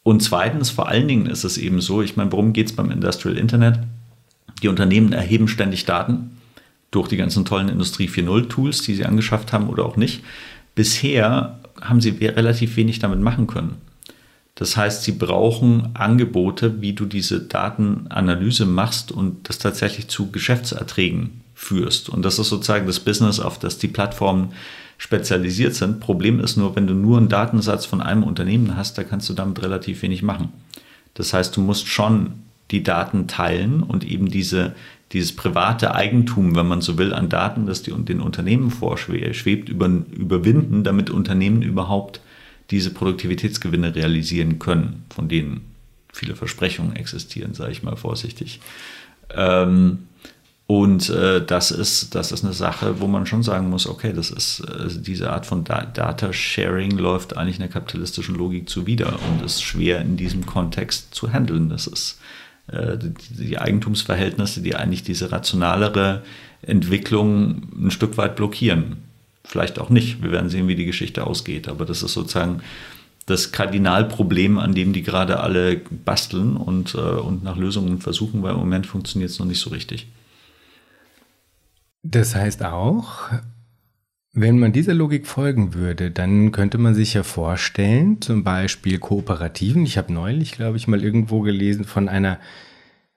Und 0.03 0.21
zweitens, 0.21 0.69
vor 0.69 0.89
allen 0.89 1.07
Dingen 1.07 1.25
ist 1.25 1.45
es 1.45 1.57
eben 1.57 1.81
so, 1.81 2.01
ich 2.01 2.17
meine, 2.17 2.31
worum 2.31 2.53
geht 2.53 2.67
es 2.67 2.75
beim 2.75 2.91
Industrial 2.91 3.37
Internet? 3.37 3.79
Die 4.61 4.67
Unternehmen 4.67 5.13
erheben 5.13 5.47
ständig 5.47 5.85
Daten 5.85 6.37
durch 6.91 7.07
die 7.07 7.17
ganzen 7.17 7.45
tollen 7.45 7.69
Industrie 7.69 8.07
4.0 8.07 8.49
Tools, 8.49 8.81
die 8.81 8.95
sie 8.95 9.05
angeschafft 9.05 9.53
haben 9.53 9.69
oder 9.69 9.85
auch 9.85 9.97
nicht. 9.97 10.23
Bisher 10.75 11.59
haben 11.81 12.01
sie 12.01 12.11
relativ 12.11 12.75
wenig 12.75 12.99
damit 12.99 13.19
machen 13.19 13.47
können. 13.47 13.77
Das 14.55 14.77
heißt, 14.77 15.03
sie 15.03 15.13
brauchen 15.13 15.95
Angebote, 15.95 16.81
wie 16.81 16.93
du 16.93 17.05
diese 17.05 17.41
Datenanalyse 17.41 18.65
machst 18.65 19.11
und 19.11 19.49
das 19.49 19.57
tatsächlich 19.57 20.09
zu 20.09 20.31
Geschäftserträgen 20.31 21.41
führst. 21.55 22.09
Und 22.09 22.23
das 22.23 22.37
ist 22.37 22.49
sozusagen 22.49 22.85
das 22.85 22.99
Business, 22.99 23.39
auf 23.39 23.57
das 23.57 23.79
die 23.79 23.87
Plattformen 23.87 24.53
spezialisiert 24.97 25.75
sind. 25.75 25.99
Problem 25.99 26.39
ist 26.39 26.57
nur, 26.57 26.75
wenn 26.75 26.87
du 26.87 26.93
nur 26.93 27.17
einen 27.17 27.29
Datensatz 27.29 27.85
von 27.85 28.01
einem 28.01 28.23
Unternehmen 28.23 28.75
hast, 28.77 28.97
da 28.97 29.03
kannst 29.03 29.29
du 29.29 29.33
damit 29.33 29.61
relativ 29.61 30.01
wenig 30.01 30.23
machen. 30.23 30.49
Das 31.13 31.33
heißt, 31.33 31.55
du 31.55 31.61
musst 31.61 31.87
schon 31.87 32.33
die 32.71 32.83
Daten 32.83 33.27
teilen 33.27 33.83
und 33.83 34.03
eben 34.03 34.29
diese, 34.29 34.73
dieses 35.11 35.35
private 35.35 35.93
Eigentum, 35.93 36.55
wenn 36.55 36.67
man 36.67 36.81
so 36.81 36.97
will, 36.97 37.13
an 37.13 37.29
Daten, 37.29 37.65
das 37.65 37.83
die, 37.83 37.91
den 37.91 38.19
Unternehmen 38.19 38.71
vorschwebt, 38.71 39.69
über, 39.69 39.87
überwinden, 39.87 40.83
damit 40.83 41.09
Unternehmen 41.09 41.61
überhaupt 41.61 42.21
diese 42.71 42.91
Produktivitätsgewinne 42.91 43.95
realisieren 43.95 44.57
können, 44.57 45.05
von 45.13 45.27
denen 45.27 45.61
viele 46.11 46.35
Versprechungen 46.35 46.95
existieren, 46.95 47.53
sage 47.53 47.71
ich 47.71 47.83
mal 47.83 47.95
vorsichtig. 47.95 48.59
Ähm, 49.35 50.07
und 50.65 51.09
äh, 51.09 51.45
das, 51.45 51.71
ist, 51.71 52.15
das 52.15 52.31
ist 52.31 52.43
eine 52.43 52.53
Sache, 52.53 53.01
wo 53.01 53.07
man 53.07 53.25
schon 53.25 53.43
sagen 53.43 53.69
muss, 53.69 53.85
okay, 53.85 54.13
das 54.13 54.29
ist 54.29 54.61
äh, 54.61 54.87
diese 54.97 55.31
Art 55.31 55.45
von 55.45 55.65
da 55.65 55.83
Data 55.83 56.31
Sharing 56.31 56.97
läuft 56.97 57.35
eigentlich 57.35 57.59
einer 57.59 57.67
kapitalistischen 57.67 58.35
Logik 58.35 58.69
zuwider 58.69 59.13
und 59.29 59.43
ist 59.45 59.61
schwer 59.61 59.99
in 60.01 60.15
diesem 60.15 60.45
Kontext 60.45 61.13
zu 61.13 61.33
handeln. 61.33 61.69
Das 61.69 61.87
ist 61.87 62.19
äh, 62.67 62.97
die, 62.97 63.13
die 63.43 63.59
Eigentumsverhältnisse, 63.59 64.61
die 64.61 64.75
eigentlich 64.75 65.03
diese 65.03 65.33
rationalere 65.33 66.23
Entwicklung 66.61 67.63
ein 67.77 67.91
Stück 67.91 68.17
weit 68.17 68.37
blockieren. 68.37 69.03
Vielleicht 69.43 69.79
auch 69.79 69.89
nicht. 69.89 70.23
Wir 70.23 70.31
werden 70.31 70.49
sehen, 70.49 70.69
wie 70.69 70.75
die 70.75 70.85
Geschichte 70.85 71.27
ausgeht. 71.27 71.67
Aber 71.67 71.83
das 71.83 72.03
ist 72.03 72.13
sozusagen 72.13 72.61
das 73.25 73.51
Kardinalproblem, 73.51 74.57
an 74.57 74.73
dem 74.73 74.93
die 74.93 75.03
gerade 75.03 75.41
alle 75.41 75.81
basteln 76.05 76.55
und, 76.55 76.95
äh, 76.95 76.99
und 76.99 77.43
nach 77.43 77.57
Lösungen 77.57 77.99
versuchen, 77.99 78.43
weil 78.43 78.53
im 78.53 78.59
Moment 78.59 78.87
funktioniert 78.87 79.31
es 79.31 79.39
noch 79.39 79.45
nicht 79.45 79.59
so 79.59 79.69
richtig. 79.69 80.07
Das 82.03 82.35
heißt 82.35 82.63
auch, 82.63 83.29
wenn 84.33 84.59
man 84.59 84.73
dieser 84.73 84.93
Logik 84.93 85.25
folgen 85.25 85.73
würde, 85.73 86.11
dann 86.11 86.51
könnte 86.51 86.77
man 86.77 86.95
sich 86.95 87.13
ja 87.13 87.23
vorstellen, 87.23 88.19
zum 88.19 88.43
Beispiel 88.43 88.99
Kooperativen. 88.99 89.85
Ich 89.85 89.97
habe 89.97 90.11
neulich, 90.11 90.51
glaube 90.51 90.75
ich, 90.75 90.87
mal 90.87 91.03
irgendwo 91.03 91.41
gelesen 91.41 91.85
von 91.85 92.09
einer, 92.09 92.39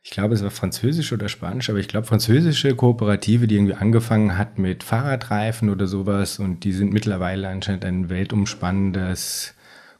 ich 0.02 0.10
glaube, 0.10 0.34
es 0.34 0.42
war 0.42 0.50
französisch 0.50 1.12
oder 1.12 1.28
spanisch, 1.28 1.68
aber 1.68 1.80
ich 1.80 1.88
glaube, 1.88 2.06
französische 2.06 2.76
Kooperative, 2.76 3.48
die 3.48 3.56
irgendwie 3.56 3.74
angefangen 3.74 4.38
hat 4.38 4.58
mit 4.58 4.84
Fahrradreifen 4.84 5.68
oder 5.68 5.86
sowas 5.86 6.38
und 6.38 6.64
die 6.64 6.72
sind 6.72 6.92
mittlerweile 6.92 7.48
anscheinend 7.48 7.84
ein 7.86 8.08
weltumspannendes 8.08 9.54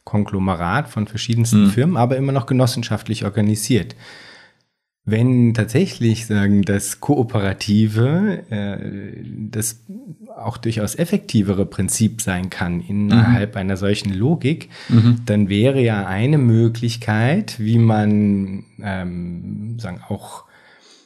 Konglomerat 0.04 0.88
von 0.88 1.08
verschiedensten 1.08 1.64
mhm. 1.64 1.70
Firmen, 1.70 1.96
aber 1.96 2.16
immer 2.18 2.32
noch 2.32 2.46
genossenschaftlich 2.46 3.24
organisiert. 3.24 3.96
Wenn 5.08 5.54
tatsächlich 5.54 6.26
sagen, 6.26 6.62
das 6.62 7.00
Kooperative 7.00 8.42
äh, 8.50 9.22
das 9.50 9.80
auch 10.36 10.56
durchaus 10.56 10.96
effektivere 10.96 11.64
Prinzip 11.64 12.20
sein 12.20 12.50
kann 12.50 12.80
innerhalb 12.80 13.54
mhm. 13.54 13.60
einer 13.60 13.76
solchen 13.76 14.12
Logik, 14.12 14.68
mhm. 14.88 15.22
dann 15.24 15.48
wäre 15.48 15.80
ja 15.80 16.06
eine 16.06 16.38
Möglichkeit, 16.38 17.58
wie 17.60 17.78
man 17.78 18.64
ähm, 18.82 19.78
sagen 19.78 20.00
auch 20.08 20.44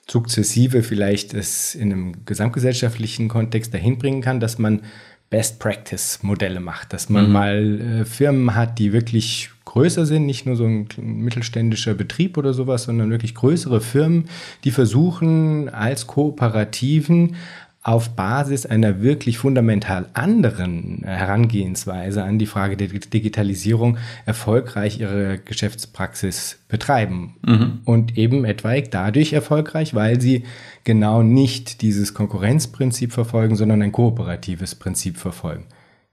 sukzessive 0.09 0.83
vielleicht 0.83 1.35
es 1.35 1.75
in 1.75 1.93
einem 1.93 2.25
gesamtgesellschaftlichen 2.25 3.29
Kontext 3.29 3.73
dahin 3.73 3.99
bringen 3.99 4.23
kann, 4.23 4.41
dass 4.41 4.59
man 4.59 4.81
Best 5.29 5.61
Practice 5.61 6.21
Modelle 6.23 6.59
macht, 6.59 6.93
dass 6.93 7.09
man 7.09 7.27
mhm. 7.27 7.33
mal 7.33 7.81
äh, 7.81 8.05
Firmen 8.05 8.55
hat, 8.55 8.79
die 8.79 8.93
wirklich 8.93 9.51
größer 9.71 10.05
sind, 10.05 10.27
nicht 10.27 10.47
nur 10.47 10.57
so 10.57 10.64
ein 10.64 10.89
mittelständischer 10.99 11.95
Betrieb 11.95 12.37
oder 12.37 12.53
sowas, 12.53 12.85
sondern 12.85 13.11
wirklich 13.11 13.37
größere 13.37 13.81
Firmen, 13.81 14.25
die 14.64 14.73
versuchen 14.73 15.68
als 15.68 16.09
Kooperativen 16.09 17.37
auf 17.83 18.11
Basis 18.11 18.66
einer 18.66 19.01
wirklich 19.01 19.39
fundamental 19.39 20.07
anderen 20.12 21.03
Herangehensweise 21.05 22.25
an 22.25 22.41
die 22.41 22.47
Frage 22.47 22.77
der 22.77 22.89
Digitalisierung 22.89 23.97
erfolgreich 24.27 24.99
ihre 24.99 25.39
Geschäftspraxis 25.39 26.59
betreiben. 26.68 27.37
Mhm. 27.47 27.79
Und 27.85 28.18
eben 28.18 28.45
etwaig 28.45 28.91
dadurch 28.91 29.33
erfolgreich, 29.33 29.95
weil 29.95 30.21
sie 30.21 30.45
genau 30.83 31.23
nicht 31.23 31.81
dieses 31.81 32.12
Konkurrenzprinzip 32.12 33.12
verfolgen, 33.12 33.55
sondern 33.55 33.83
ein 33.83 33.93
kooperatives 33.93 34.75
Prinzip 34.75 35.16
verfolgen. 35.16 35.66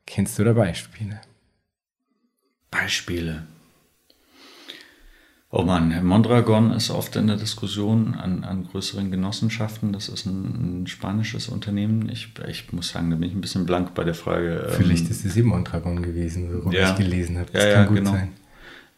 Kennst 0.05 0.37
du 0.37 0.43
da 0.43 0.53
Beispiele? 0.53 1.19
Beispiele. 2.81 3.43
Oh 5.49 5.63
Mann, 5.63 6.05
Mondragon 6.05 6.71
ist 6.71 6.89
oft 6.89 7.15
in 7.15 7.27
der 7.27 7.37
Diskussion 7.37 8.15
an, 8.15 8.43
an 8.43 8.67
größeren 8.69 9.09
Genossenschaften. 9.09 9.93
Das 9.93 10.09
ist 10.09 10.25
ein, 10.25 10.81
ein 10.83 10.87
spanisches 10.87 11.47
Unternehmen. 11.47 12.09
Ich, 12.09 12.33
ich, 12.47 12.71
muss 12.73 12.89
sagen, 12.89 13.09
da 13.09 13.15
bin 13.15 13.29
ich 13.29 13.35
ein 13.35 13.41
bisschen 13.41 13.65
blank 13.65 13.95
bei 13.95 14.03
der 14.03 14.13
Frage. 14.13 14.67
Ähm, 14.67 14.75
Vielleicht 14.75 15.09
ist 15.09 15.25
es 15.25 15.37
eben 15.37 15.47
Mondragon 15.47 16.01
gewesen, 16.01 16.49
worum 16.53 16.73
ja, 16.73 16.91
ich 16.91 16.97
gelesen 16.97 17.37
habe. 17.37 17.49
Das 17.51 17.63
ja, 17.63 17.73
kann 17.73 17.83
ja, 17.83 17.87
gut 17.87 17.97
genau. 17.97 18.11
sein. 18.11 18.29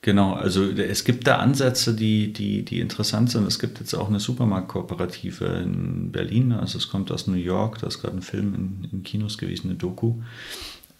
Genau, 0.01 0.33
also 0.33 0.63
es 0.71 1.03
gibt 1.03 1.27
da 1.27 1.37
Ansätze, 1.37 1.93
die, 1.93 2.33
die, 2.33 2.63
die 2.63 2.79
interessant 2.79 3.29
sind. 3.29 3.45
Es 3.45 3.59
gibt 3.59 3.79
jetzt 3.79 3.93
auch 3.93 4.07
eine 4.07 4.19
Supermarktkooperative 4.19 5.45
in 5.45 6.11
Berlin, 6.11 6.53
also 6.53 6.77
es 6.77 6.87
kommt 6.87 7.11
aus 7.11 7.27
New 7.27 7.33
York, 7.33 7.79
da 7.79 7.87
ist 7.87 7.99
gerade 7.99 8.15
ein 8.15 8.21
Film 8.21 8.55
in, 8.55 8.87
in 8.91 9.03
Kinos 9.03 9.37
gewesen, 9.37 9.69
eine 9.69 9.77
Doku 9.77 10.15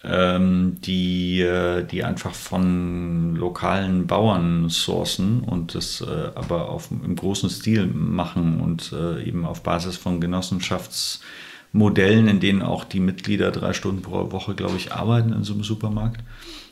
die, 0.02 1.42
äh, 1.42 1.84
die 1.84 2.04
einfach 2.04 2.32
von 2.32 3.36
lokalen 3.36 4.06
Bauern 4.06 4.70
sourcen 4.70 5.40
und 5.40 5.74
das 5.74 6.00
äh, 6.00 6.30
aber 6.34 6.70
auf, 6.70 6.90
im 6.90 7.16
großen 7.16 7.50
Stil 7.50 7.86
machen 7.86 8.60
und 8.60 8.92
äh, 8.92 9.22
eben 9.22 9.44
auf 9.44 9.62
Basis 9.62 9.98
von 9.98 10.22
Genossenschaftsmodellen, 10.22 12.28
in 12.28 12.40
denen 12.40 12.62
auch 12.62 12.84
die 12.84 13.00
Mitglieder 13.00 13.50
drei 13.50 13.74
Stunden 13.74 14.00
pro 14.00 14.32
Woche, 14.32 14.54
glaube 14.54 14.78
ich, 14.78 14.92
arbeiten 14.92 15.34
in 15.34 15.44
so 15.44 15.52
einem 15.52 15.64
Supermarkt 15.64 16.24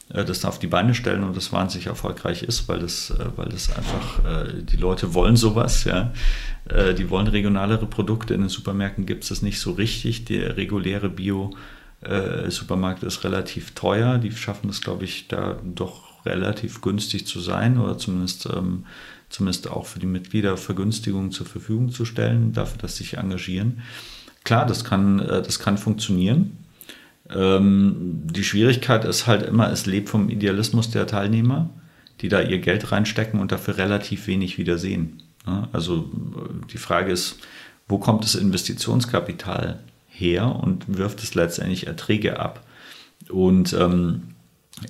äh, 0.09 0.24
das 0.24 0.47
auf 0.47 0.59
die 0.59 0.66
Beine 0.66 0.95
stellen 0.95 1.22
und 1.22 1.37
das 1.37 1.53
wahnsinnig 1.53 1.89
erfolgreich 1.89 2.43
ist, 2.43 2.66
weil 2.66 2.79
das, 2.79 3.11
äh, 3.11 3.26
weil 3.37 3.51
das 3.51 3.76
einfach, 3.76 4.20
die 4.62 4.79
Leute 4.79 5.12
wollen 5.12 5.37
sowas, 5.37 5.85
ja. 5.85 6.14
Die 6.99 7.09
wollen 7.09 7.29
regionalere 7.29 7.87
Produkte. 7.87 8.35
In 8.35 8.41
den 8.41 8.51
Supermärkten 8.51 9.07
gibt 9.07 9.22
es 9.22 9.31
das 9.31 9.41
nicht 9.41 9.59
so 9.59 9.72
richtig. 9.72 10.26
Der 10.26 10.59
reguläre 10.59 11.09
Bio- 11.09 11.55
äh, 11.55 11.57
Supermarkt 12.49 13.03
ist 13.03 13.24
relativ 13.24 13.72
teuer. 13.72 14.18
Die 14.18 14.30
schaffen 14.30 14.70
es, 14.70 14.80
glaube 14.80 15.05
ich, 15.05 15.26
da 15.26 15.59
doch 15.64 16.09
relativ 16.24 16.80
günstig 16.80 17.26
zu 17.26 17.40
sein 17.40 17.78
oder 17.78 17.99
zumindest, 17.99 18.46
ähm, 18.46 18.84
zumindest 19.28 19.68
auch 19.68 19.86
für 19.86 19.99
die 19.99 20.07
Mitglieder 20.07 20.57
Vergünstigungen 20.57 21.32
zur 21.32 21.46
Verfügung 21.46 21.90
zu 21.90 22.05
stellen, 22.05 22.53
dafür, 22.53 22.78
dass 22.78 22.96
sie 22.96 23.05
sich 23.05 23.18
engagieren. 23.18 23.82
Klar, 24.44 24.66
das 24.66 24.84
kann, 24.84 25.18
äh, 25.20 25.42
das 25.42 25.59
kann 25.59 25.78
funktionieren. 25.78 26.57
Ähm, 27.30 28.22
die 28.24 28.44
Schwierigkeit 28.44 29.05
ist 29.05 29.26
halt 29.26 29.42
immer, 29.42 29.70
es 29.70 29.86
lebt 29.86 30.09
vom 30.09 30.28
Idealismus 30.28 30.90
der 30.90 31.07
Teilnehmer, 31.07 31.70
die 32.20 32.28
da 32.28 32.40
ihr 32.40 32.59
Geld 32.59 32.90
reinstecken 32.90 33.40
und 33.40 33.53
dafür 33.53 33.76
relativ 33.76 34.26
wenig 34.26 34.59
wieder 34.59 34.78
sehen. 34.78 35.22
Ja, 35.46 35.68
also 35.72 36.11
äh, 36.36 36.66
die 36.72 36.78
Frage 36.78 37.12
ist, 37.12 37.38
wo 37.86 37.99
kommt 37.99 38.24
das 38.24 38.34
Investitionskapital 38.34 39.80
her 40.19 40.59
und 40.62 40.85
wirft 40.99 41.23
es 41.23 41.35
letztendlich 41.35 41.87
Erträge 41.87 42.41
ab. 42.41 42.64
Und 43.29 43.73
ähm, 43.73 44.23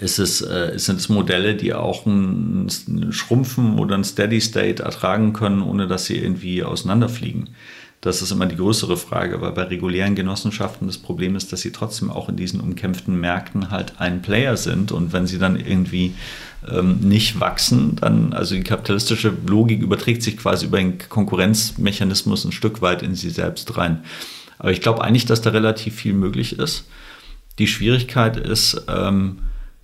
es, 0.01 0.19
ist, 0.19 0.43
äh, 0.43 0.73
es 0.73 0.87
sind 0.87 1.01
es 1.01 1.09
Modelle, 1.09 1.55
die 1.55 1.75
auch 1.75 2.07
ein, 2.07 2.67
ein 2.89 3.13
Schrumpfen 3.13 3.79
oder 3.79 3.97
ein 3.97 4.05
Steady 4.05 4.41
State 4.41 4.83
ertragen 4.83 5.33
können, 5.33 5.63
ohne 5.63 5.87
dass 5.87 6.07
sie 6.07 6.17
irgendwie 6.17 6.63
auseinanderfliegen. 6.63 7.51
Das 8.01 8.23
ist 8.23 8.31
immer 8.31 8.47
die 8.47 8.57
größere 8.57 8.97
Frage, 8.97 9.41
weil 9.41 9.51
bei 9.53 9.65
regulären 9.65 10.15
Genossenschaften 10.15 10.87
das 10.87 10.99
Problem 10.99 11.35
ist, 11.35 11.53
dass 11.53 11.63
sie 11.63 11.73
trotzdem 11.73 12.13
auch 12.13 12.29
in 12.29 12.37
diesen 12.37 12.61
umkämpften 12.61 13.19
Märkten 13.19 13.73
halt 13.73 13.95
ein 13.99 14.23
Player 14.23 14.57
sind 14.57 14.93
und 14.93 15.13
wenn 15.13 15.27
sie 15.27 15.39
dann 15.39 15.59
irgendwie 15.59 16.15
ähm, 16.71 17.01
nicht 17.01 17.41
wachsen, 17.41 17.97
dann, 17.97 18.33
also 18.33 18.55
die 18.55 18.63
kapitalistische 18.63 19.33
Logik 19.47 19.83
überträgt 19.83 20.23
sich 20.23 20.37
quasi 20.37 20.67
über 20.67 20.79
den 20.79 20.99
Konkurrenzmechanismus 21.09 22.45
ein 22.45 22.53
Stück 22.53 22.83
weit 22.83 23.03
in 23.03 23.17
sie 23.17 23.31
selbst 23.31 23.77
rein. 23.77 24.05
Aber 24.59 24.71
ich 24.71 24.81
glaube 24.81 25.03
eigentlich, 25.03 25.27
dass 25.27 25.41
da 25.41 25.51
relativ 25.51 25.95
viel 25.95 26.15
möglich 26.15 26.59
ist. 26.59 26.89
Die 27.59 27.67
Schwierigkeit 27.67 28.37
ist 28.37 28.85
ähm, 28.89 29.39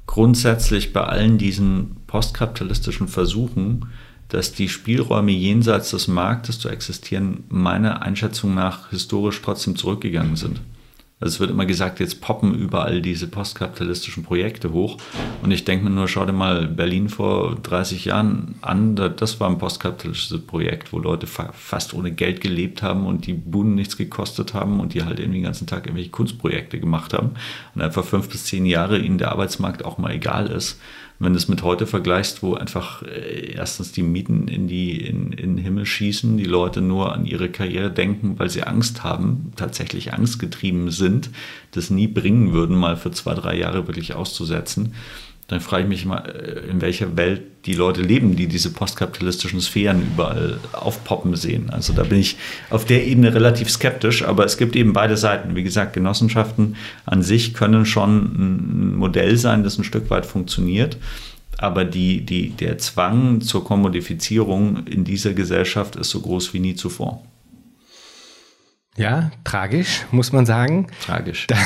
grundsätzlich 0.07 0.93
bei 0.93 1.03
allen 1.03 1.39
diesen 1.39 1.97
postkapitalistischen 2.07 3.09
Versuchen, 3.09 3.87
dass 4.29 4.53
die 4.53 4.69
Spielräume 4.69 5.33
jenseits 5.33 5.91
des 5.91 6.09
Marktes 6.09 6.59
zu 6.59 6.69
existieren, 6.69 7.45
meiner 7.49 8.03
Einschätzung 8.03 8.55
nach 8.55 8.91
historisch 8.91 9.41
trotzdem 9.43 9.77
zurückgegangen 9.77 10.37
sind. 10.37 10.61
Also 11.21 11.35
es 11.35 11.41
wird 11.41 11.51
immer 11.51 11.65
gesagt, 11.65 12.01
jetzt 12.01 12.21
poppen 12.21 12.55
überall 12.55 13.01
diese 13.01 13.29
postkapitalistischen 13.29 14.25
Projekte 14.25 14.73
hoch. 14.73 14.99
Und 15.43 15.53
ich 15.53 15.65
denke 15.65 15.85
mir 15.85 15.91
nur, 15.91 16.09
schau 16.09 16.27
dir 16.27 16.33
mal 16.33 16.67
Berlin 16.67 17.09
vor 17.09 17.55
30 17.63 18.07
Jahren 18.07 18.57
an. 18.63 18.97
Das 18.97 19.39
war 19.39 19.49
ein 19.49 19.59
postkapitalistisches 19.59 20.45
Projekt, 20.47 20.93
wo 20.93 20.99
Leute 20.99 21.27
fast 21.27 21.95
ohne 21.95 22.11
Geld 22.11 22.41
gelebt 22.41 22.83
haben 22.83 23.07
und 23.07 23.27
die 23.27 23.33
Buden 23.33 23.75
nichts 23.75 23.97
gekostet 23.97 24.55
haben 24.55 24.81
und 24.81 24.93
die 24.93 25.05
halt 25.05 25.21
irgendwie 25.21 25.39
den 25.39 25.45
ganzen 25.45 25.67
Tag 25.67 25.87
irgendwelche 25.87 26.11
Kunstprojekte 26.11 26.81
gemacht 26.81 27.15
haben. 27.15 27.31
Und 27.75 27.83
einfach 27.83 28.05
fünf 28.05 28.29
bis 28.29 28.45
zehn 28.45 28.67
Jahre 28.67 28.99
ihnen 28.99 29.19
der 29.19 29.31
Arbeitsmarkt 29.31 29.85
auch 29.85 29.99
mal 29.99 30.13
egal 30.13 30.49
ist 30.49 30.79
wenn 31.21 31.33
du 31.33 31.39
es 31.39 31.49
mit 31.49 31.63
heute 31.63 31.87
vergleichst, 31.87 32.43
wo 32.43 32.55
einfach 32.55 33.03
äh, 33.03 33.53
erstens 33.55 33.93
die 33.93 34.03
Mieten 34.03 34.49
in, 34.49 34.67
die, 34.67 35.01
in, 35.01 35.33
in 35.33 35.54
schießen, 35.87 36.37
die 36.37 36.45
Leute 36.45 36.81
nur 36.81 37.13
an 37.13 37.27
ihre 37.27 37.49
Karriere 37.49 37.91
denken, 37.91 38.39
weil 38.39 38.51
sie 38.51 38.63
Angst 38.63 39.03
haben, 39.03 39.53
tatsächlich 39.57 40.13
angstgetrieben 40.13 40.91
sind, 40.91 41.31
das 41.73 41.91
nie 41.91 42.09
bringen 42.09 42.53
würden, 42.53 42.77
mal 42.77 42.97
für 42.97 43.11
zwei, 43.11 43.35
drei 43.35 43.57
Jahre 43.57 43.87
wirklich 43.87 44.15
auszusetzen 44.15 44.95
dann 45.49 45.61
frage 45.61 45.83
ich 45.83 45.89
mich 45.89 46.05
mal, 46.07 46.21
äh, 46.21 46.71
in 46.71 46.81
welcher 46.81 47.17
Welt 47.17 47.43
die 47.67 47.75
Leute 47.75 48.01
leben, 48.01 48.35
die 48.37 48.47
diese 48.47 48.73
postkapitalistischen 48.73 49.61
Sphären 49.61 50.03
überall 50.03 50.59
aufpoppen 50.73 51.37
sehen. 51.37 51.71
Also 51.71 51.93
da 51.93 52.03
bin 52.03 52.19
ich 52.19 52.37
auf 52.71 52.85
der 52.85 53.07
Ebene 53.07 53.35
relativ 53.35 53.71
skeptisch, 53.71 54.25
aber 54.25 54.45
es 54.45 54.57
gibt 54.57 54.75
eben 54.77 54.93
beide 54.93 55.17
Seiten. 55.17 55.55
Wie 55.55 55.63
gesagt, 55.63 55.93
Genossenschaften 55.93 56.77
an 57.05 57.23
sich 57.23 57.53
können 57.53 57.85
schon 57.85 58.19
ein 58.23 58.97
Modell 58.97 59.37
sein, 59.37 59.65
das 59.65 59.79
ein 59.79 59.85
Stück 59.85 60.09
weit 60.11 60.25
funktioniert. 60.27 60.97
Aber 61.59 61.85
die, 61.85 62.25
die, 62.25 62.51
der 62.51 62.79
Zwang 62.79 63.41
zur 63.41 63.65
Kommodifizierung 63.65 64.87
in 64.87 65.05
dieser 65.05 65.35
Gesellschaft 65.35 65.97
ist 65.97 66.11
so 66.11 66.21
groß 66.21 66.53
wie 66.55 66.61
nie 66.61 66.75
zuvor. 66.75 67.23
Ja, 68.97 69.33
tragisch, 69.43 70.05
muss 70.13 70.33
man 70.33 70.47
sagen. 70.47 70.87
Tragisch. 71.05 71.47
Da, 71.49 71.57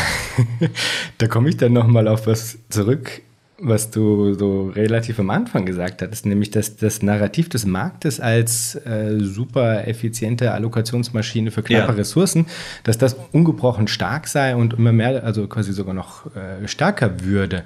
da 1.18 1.26
komme 1.26 1.50
ich 1.50 1.56
dann 1.56 1.72
nochmal 1.72 2.08
auf 2.08 2.26
was 2.26 2.58
zurück 2.70 3.22
was 3.60 3.90
du 3.90 4.34
so 4.34 4.68
relativ 4.68 5.18
am 5.18 5.30
Anfang 5.30 5.66
gesagt 5.66 6.02
hattest, 6.02 6.26
nämlich 6.26 6.50
dass 6.50 6.76
das 6.76 7.02
Narrativ 7.02 7.48
des 7.48 7.66
Marktes 7.66 8.20
als 8.20 8.76
äh, 8.76 9.18
super 9.18 9.86
effiziente 9.88 10.52
Allokationsmaschine 10.52 11.50
für 11.50 11.62
knappe 11.62 11.92
ja. 11.92 11.98
Ressourcen, 11.98 12.46
dass 12.84 12.98
das 12.98 13.16
ungebrochen 13.32 13.88
stark 13.88 14.28
sei 14.28 14.54
und 14.54 14.74
immer 14.74 14.92
mehr, 14.92 15.24
also 15.24 15.46
quasi 15.48 15.72
sogar 15.72 15.94
noch 15.94 16.26
äh, 16.36 16.66
stärker 16.68 17.24
würde. 17.24 17.64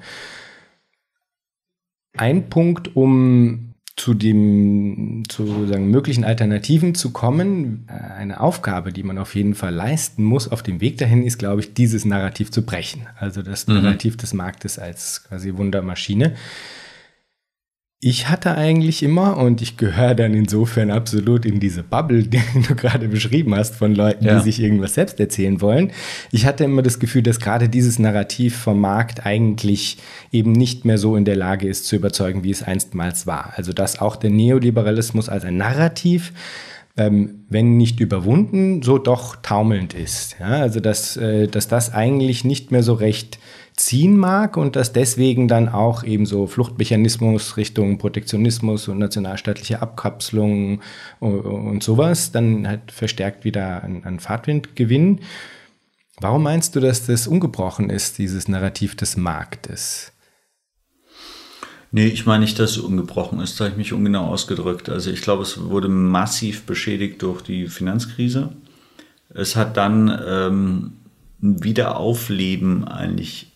Ein 2.14 2.48
Punkt, 2.48 2.94
um 2.96 3.72
zu 3.96 4.14
dem 4.14 5.24
zu 5.28 5.46
sozusagen 5.46 5.90
möglichen 5.90 6.24
Alternativen 6.24 6.94
zu 6.94 7.10
kommen, 7.10 7.86
äh, 7.88 7.92
eine 7.92 8.40
Aufgabe, 8.40 8.92
die 8.92 9.02
man 9.02 9.18
auf 9.18 9.34
jeden 9.34 9.54
Fall 9.54 9.74
leisten 9.74 10.24
muss 10.24 10.48
auf 10.48 10.62
dem 10.62 10.80
Weg 10.80 10.98
dahin, 10.98 11.22
ist, 11.22 11.38
glaube 11.38 11.60
ich, 11.60 11.74
dieses 11.74 12.04
Narrativ 12.04 12.50
zu 12.50 12.64
brechen. 12.64 13.06
Also 13.18 13.42
das 13.42 13.66
mhm. 13.66 13.74
Narrativ 13.74 14.16
des 14.16 14.32
Marktes 14.32 14.78
als 14.78 15.24
quasi 15.24 15.54
Wundermaschine. 15.56 16.34
Ich 18.04 18.28
hatte 18.28 18.56
eigentlich 18.56 19.04
immer, 19.04 19.36
und 19.36 19.62
ich 19.62 19.76
gehöre 19.76 20.16
dann 20.16 20.34
insofern 20.34 20.90
absolut 20.90 21.46
in 21.46 21.60
diese 21.60 21.84
Bubble, 21.84 22.22
die 22.26 22.40
du 22.66 22.74
gerade 22.74 23.06
beschrieben 23.06 23.54
hast, 23.54 23.76
von 23.76 23.94
Leuten, 23.94 24.24
ja. 24.24 24.38
die 24.38 24.42
sich 24.42 24.60
irgendwas 24.60 24.94
selbst 24.94 25.20
erzählen 25.20 25.60
wollen. 25.60 25.92
Ich 26.32 26.44
hatte 26.44 26.64
immer 26.64 26.82
das 26.82 26.98
Gefühl, 26.98 27.22
dass 27.22 27.38
gerade 27.38 27.68
dieses 27.68 28.00
Narrativ 28.00 28.56
vom 28.56 28.80
Markt 28.80 29.24
eigentlich 29.24 29.98
eben 30.32 30.50
nicht 30.50 30.84
mehr 30.84 30.98
so 30.98 31.14
in 31.14 31.24
der 31.24 31.36
Lage 31.36 31.68
ist 31.68 31.86
zu 31.86 31.94
überzeugen, 31.94 32.42
wie 32.42 32.50
es 32.50 32.64
einstmals 32.64 33.28
war. 33.28 33.52
Also 33.54 33.72
dass 33.72 34.00
auch 34.00 34.16
der 34.16 34.30
Neoliberalismus 34.30 35.28
als 35.28 35.44
ein 35.44 35.56
Narrativ 35.56 36.32
ähm, 36.96 37.44
wenn 37.48 37.78
nicht 37.78 38.00
überwunden, 38.00 38.82
so 38.82 38.98
doch 38.98 39.36
taumelnd 39.36 39.94
ist. 39.94 40.36
Ja, 40.38 40.60
also 40.60 40.78
dass, 40.80 41.16
äh, 41.16 41.48
dass 41.48 41.66
das 41.66 41.92
eigentlich 41.92 42.44
nicht 42.44 42.70
mehr 42.70 42.82
so 42.82 42.92
recht 42.92 43.38
ziehen 43.76 44.18
mag 44.18 44.56
und 44.56 44.76
dass 44.76 44.92
deswegen 44.92 45.48
dann 45.48 45.68
auch 45.68 46.04
eben 46.04 46.26
so 46.26 46.46
Fluchtmechanismus 46.46 47.56
Richtung 47.56 47.98
Protektionismus 47.98 48.88
und 48.88 48.98
nationalstaatliche 48.98 49.80
Abkapselung 49.80 50.80
und 51.20 51.82
sowas 51.82 52.32
dann 52.32 52.68
halt 52.68 52.92
verstärkt 52.92 53.44
wieder 53.44 53.82
an, 53.82 54.04
an 54.04 54.20
Fahrtwind 54.20 54.76
gewinnen. 54.76 55.20
Warum 56.20 56.42
meinst 56.42 56.76
du, 56.76 56.80
dass 56.80 57.06
das 57.06 57.26
ungebrochen 57.26 57.90
ist, 57.90 58.18
dieses 58.18 58.46
Narrativ 58.46 58.94
des 58.94 59.16
Marktes? 59.16 60.12
Nee, 61.90 62.06
ich 62.06 62.24
meine 62.24 62.44
nicht, 62.44 62.58
dass 62.58 62.72
es 62.72 62.78
ungebrochen 62.78 63.40
ist, 63.40 63.60
da 63.60 63.64
habe 63.64 63.72
ich 63.72 63.78
mich 63.78 63.92
ungenau 63.92 64.26
ausgedrückt. 64.26 64.88
Also 64.88 65.10
ich 65.10 65.20
glaube, 65.20 65.42
es 65.42 65.62
wurde 65.62 65.88
massiv 65.88 66.62
beschädigt 66.62 67.20
durch 67.22 67.42
die 67.42 67.68
Finanzkrise. 67.68 68.50
Es 69.34 69.56
hat 69.56 69.76
dann 69.76 70.08
ähm, 70.26 70.92
ein 71.42 71.62
Wiederaufleben 71.64 72.84
eigentlich 72.86 73.51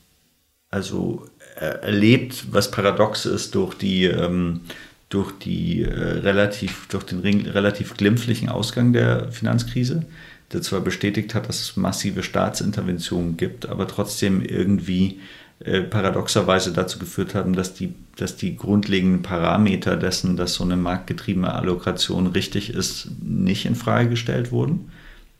also 0.76 1.26
äh, 1.58 1.64
erlebt, 1.64 2.52
was 2.52 2.70
paradox 2.70 3.24
ist 3.24 3.54
durch 3.54 3.72
die, 3.74 4.04
ähm, 4.04 4.60
durch 5.08 5.32
die 5.38 5.82
äh, 5.82 5.88
relativ, 5.88 6.86
durch 6.88 7.04
den 7.04 7.20
relativ 7.46 7.96
glimpflichen 7.96 8.50
Ausgang 8.50 8.92
der 8.92 9.32
Finanzkrise, 9.32 10.04
der 10.52 10.60
zwar 10.60 10.82
bestätigt 10.82 11.34
hat, 11.34 11.48
dass 11.48 11.62
es 11.62 11.76
massive 11.78 12.22
Staatsinterventionen 12.22 13.38
gibt, 13.38 13.66
aber 13.70 13.88
trotzdem 13.88 14.42
irgendwie 14.42 15.18
äh, 15.60 15.80
paradoxerweise 15.80 16.74
dazu 16.74 16.98
geführt 16.98 17.34
haben, 17.34 17.54
dass 17.54 17.72
die, 17.72 17.94
dass 18.16 18.36
die 18.36 18.54
grundlegenden 18.54 19.22
Parameter 19.22 19.96
dessen, 19.96 20.36
dass 20.36 20.52
so 20.52 20.64
eine 20.64 20.76
marktgetriebene 20.76 21.54
Allokation 21.54 22.26
richtig 22.26 22.68
ist, 22.68 23.08
nicht 23.22 23.64
in 23.64 23.76
Frage 23.76 24.10
gestellt 24.10 24.52
wurden. 24.52 24.90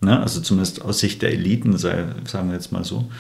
Ne? 0.01 0.19
Also 0.19 0.41
zumindest 0.41 0.81
aus 0.81 1.01
Sicht 1.01 1.21
der 1.21 1.35
Eliten, 1.35 1.77
sei, 1.77 2.07
sagen 2.25 2.49
wir 2.49 2.55
jetzt 2.55 2.73
mal 2.73 2.85
so. 2.85 3.11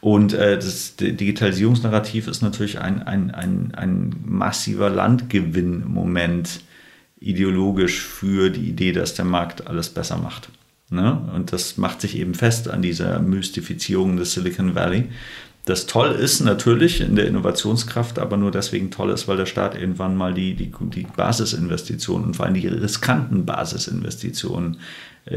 Und 0.00 0.32
äh, 0.32 0.56
das 0.56 0.96
Digitalisierungsnarrativ 0.96 2.26
ist 2.26 2.42
natürlich 2.42 2.80
ein, 2.80 3.02
ein, 3.02 3.30
ein, 3.30 3.72
ein 3.74 4.14
massiver 4.24 4.88
Landgewinnmoment 4.88 6.60
ideologisch 7.20 8.00
für 8.00 8.48
die 8.50 8.68
Idee, 8.68 8.92
dass 8.92 9.14
der 9.14 9.26
Markt 9.26 9.66
alles 9.66 9.90
besser 9.90 10.16
macht. 10.16 10.48
Ne? 10.88 11.20
Und 11.34 11.52
das 11.52 11.76
macht 11.76 12.00
sich 12.00 12.16
eben 12.16 12.34
fest 12.34 12.68
an 12.68 12.82
dieser 12.82 13.20
Mystifizierung 13.20 14.16
des 14.16 14.32
Silicon 14.32 14.74
Valley. 14.74 15.08
Das 15.66 15.84
toll 15.86 16.12
ist 16.12 16.40
natürlich 16.40 17.02
in 17.02 17.16
der 17.16 17.26
Innovationskraft, 17.26 18.18
aber 18.18 18.38
nur 18.38 18.50
deswegen 18.50 18.90
toll 18.90 19.10
ist, 19.10 19.28
weil 19.28 19.36
der 19.36 19.46
Staat 19.46 19.74
irgendwann 19.74 20.16
mal 20.16 20.32
die, 20.32 20.54
die, 20.54 20.72
die 20.94 21.06
Basisinvestitionen 21.14 22.28
und 22.28 22.36
vor 22.36 22.46
allem 22.46 22.54
die 22.54 22.66
riskanten 22.66 23.44
Basisinvestitionen 23.44 24.78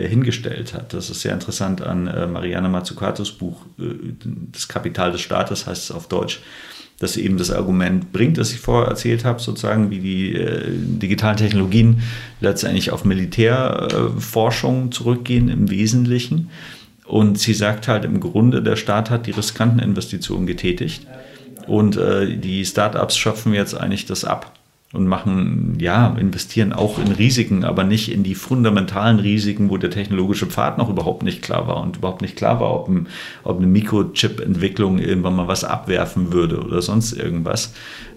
hingestellt 0.01 0.73
hat. 0.73 0.93
Das 0.93 1.09
ist 1.09 1.21
sehr 1.21 1.33
interessant 1.33 1.81
an 1.81 2.07
äh, 2.07 2.27
Mariana 2.27 2.69
Mazzucatos 2.69 3.31
Buch 3.31 3.65
äh, 3.79 3.83
Das 4.51 4.67
Kapital 4.67 5.11
des 5.11 5.21
Staates 5.21 5.67
heißt 5.67 5.83
es 5.83 5.91
auf 5.91 6.07
Deutsch, 6.07 6.41
dass 6.99 7.13
sie 7.13 7.23
eben 7.23 7.37
das 7.37 7.51
Argument 7.51 8.11
bringt, 8.11 8.37
das 8.37 8.51
ich 8.51 8.59
vorher 8.59 8.89
erzählt 8.89 9.25
habe, 9.25 9.39
sozusagen 9.39 9.91
wie 9.91 9.99
die 9.99 10.33
äh, 10.33 10.63
digitalen 10.67 11.37
Technologien 11.37 12.01
letztendlich 12.41 12.91
auf 12.91 13.05
Militärforschung 13.05 14.91
zurückgehen 14.91 15.49
im 15.49 15.69
Wesentlichen. 15.69 16.49
Und 17.05 17.37
sie 17.37 17.53
sagt 17.53 17.87
halt 17.87 18.05
im 18.05 18.19
Grunde, 18.19 18.63
der 18.63 18.75
Staat 18.75 19.09
hat 19.09 19.27
die 19.27 19.31
riskanten 19.31 19.79
Investitionen 19.79 20.47
getätigt 20.47 21.05
und 21.67 21.97
äh, 21.97 22.37
die 22.37 22.65
Startups 22.65 23.17
schöpfen 23.17 23.53
jetzt 23.53 23.75
eigentlich 23.75 24.05
das 24.05 24.25
ab 24.25 24.53
und 24.93 25.07
machen, 25.07 25.75
ja, 25.79 26.15
investieren 26.19 26.71
auch 26.71 26.99
in 26.99 27.11
Risiken, 27.11 27.63
aber 27.65 27.83
nicht 27.83 28.11
in 28.11 28.21
die 28.21 28.35
fundamentalen 28.35 29.19
Risiken, 29.19 29.71
wo 29.71 29.77
der 29.77 29.89
technologische 29.89 30.45
Pfad 30.45 30.77
noch 30.77 30.87
überhaupt 30.87 31.23
nicht 31.23 31.41
klar 31.41 31.67
war 31.67 31.81
und 31.81 31.97
überhaupt 31.97 32.21
nicht 32.21 32.35
klar 32.35 32.59
war, 32.59 32.71
ob, 32.75 32.87
ein, 32.87 33.07
ob 33.43 33.57
eine 33.57 33.65
Mikrochip-Entwicklung 33.65 34.99
irgendwann 34.99 35.35
mal 35.35 35.47
was 35.47 35.63
abwerfen 35.63 36.31
würde 36.31 36.61
oder 36.61 36.83
sonst 36.83 37.13
irgendwas. 37.13 37.73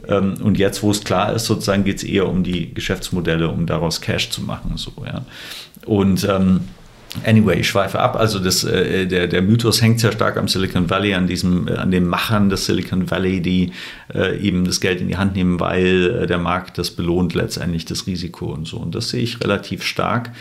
Ähm, 0.06 0.34
und 0.42 0.58
jetzt, 0.58 0.82
wo 0.82 0.90
es 0.90 1.02
klar 1.02 1.32
ist, 1.32 1.46
sozusagen 1.46 1.84
geht 1.84 1.96
es 1.96 2.04
eher 2.04 2.28
um 2.28 2.44
die 2.44 2.74
Geschäftsmodelle, 2.74 3.48
um 3.48 3.64
daraus 3.64 4.02
Cash 4.02 4.28
zu 4.28 4.42
machen. 4.42 4.72
So, 4.76 4.92
ja. 5.02 5.24
Und 5.86 6.28
ähm, 6.28 6.60
Anyway, 7.24 7.60
ich 7.60 7.68
schweife 7.68 7.98
ab. 7.98 8.16
Also 8.16 8.38
das, 8.38 8.64
äh, 8.64 9.06
der, 9.06 9.26
der 9.26 9.42
Mythos 9.42 9.82
hängt 9.82 10.00
sehr 10.00 10.12
stark 10.12 10.36
am 10.36 10.48
Silicon 10.48 10.88
Valley, 10.90 11.14
an 11.14 11.26
diesem, 11.26 11.68
äh, 11.68 11.72
an 11.72 11.90
den 11.90 12.06
Machern 12.06 12.48
des 12.48 12.66
Silicon 12.66 13.10
Valley, 13.10 13.40
die 13.40 13.72
äh, 14.14 14.38
eben 14.38 14.64
das 14.64 14.80
Geld 14.80 15.00
in 15.00 15.08
die 15.08 15.16
Hand 15.16 15.34
nehmen, 15.34 15.60
weil 15.60 16.22
äh, 16.22 16.26
der 16.26 16.38
Markt 16.38 16.78
das 16.78 16.90
belohnt 16.90 17.34
letztendlich 17.34 17.84
das 17.84 18.06
Risiko 18.06 18.46
und 18.46 18.66
so. 18.66 18.78
Und 18.78 18.94
das 18.94 19.10
sehe 19.10 19.22
ich 19.22 19.42
relativ 19.42 19.82
stark 19.82 20.32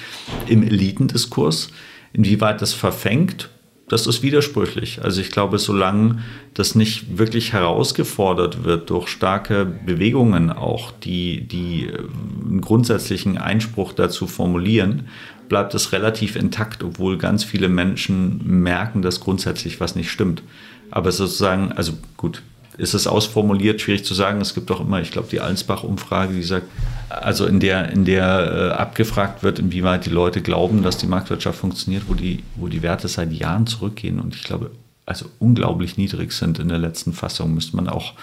im 0.47 0.63
Elitendiskurs. 0.63 1.69
Inwieweit 2.13 2.61
das 2.61 2.73
verfängt, 2.73 3.49
das 3.88 4.07
ist 4.07 4.23
widersprüchlich. 4.23 5.03
Also 5.03 5.21
ich 5.21 5.32
glaube, 5.32 5.59
solange 5.59 6.23
das 6.55 6.73
nicht 6.73 7.19
wirklich 7.19 7.53
herausgefordert 7.53 8.63
wird 8.63 8.89
durch 8.89 9.07
starke 9.07 9.65
Bewegungen 9.65 10.49
auch, 10.51 10.91
die, 10.91 11.47
die 11.47 11.88
äh, 11.88 11.99
einen 12.45 12.61
grundsätzlichen 12.61 13.38
Einspruch 13.38 13.93
dazu 13.93 14.26
formulieren, 14.26 15.07
bleibt 15.50 15.74
es 15.74 15.91
relativ 15.91 16.36
intakt, 16.36 16.84
obwohl 16.84 17.18
ganz 17.18 17.43
viele 17.43 17.70
Menschen 17.70 18.41
merken, 18.62 19.02
dass 19.02 19.20
grundsätzlich 19.20 19.80
was 19.80 19.96
nicht 19.96 20.12
stimmt. 20.12 20.43
Aber 20.91 21.12
sozusagen, 21.12 21.72
also 21.72 21.93
gut, 22.18 22.41
ist 22.78 22.93
es 22.93 23.08
ausformuliert, 23.08 23.82
schwierig 23.82 24.04
zu 24.04 24.14
sagen. 24.14 24.41
Es 24.41 24.54
gibt 24.54 24.70
auch 24.72 24.82
immer, 24.82 25.02
ich 25.02 25.12
glaube, 25.12 25.30
die 25.32 25.39
Allensbach-Umfrage, 25.39 26.34
die 26.34 26.43
sagt, 26.43 26.68
also 27.10 27.46
in 27.46 27.60
der, 27.60 27.89
in 27.91 28.06
der 28.06 28.72
äh, 28.74 28.74
abgefragt 28.74 29.43
wird, 29.43 29.60
inwieweit 29.60 30.06
die 30.06 30.10
Leute 30.10 30.41
glauben, 30.41 30.84
dass 30.84 30.98
die 30.98 31.08
Marktwirtschaft 31.08 31.60
funktioniert, 31.60 32.04
wo 32.08 32.14
die, 32.14 32.43
wo 32.56 32.68
die 32.68 32.82
Werte 32.82 33.08
seit 33.08 33.32
Jahren 33.32 33.68
zurückgehen 33.68 34.20
und 34.20 34.36
ich 34.36 34.43
glaube, 34.43 34.72
also 35.06 35.28
unglaublich 35.39 35.98
niedrig 35.98 36.32
sind 36.32 36.60
in 36.60 36.68
der 36.68 36.80
letzten 36.80 37.14
Fassung, 37.14 37.54
müsste 37.54 37.76
man 37.76 37.88
auch 37.88 38.14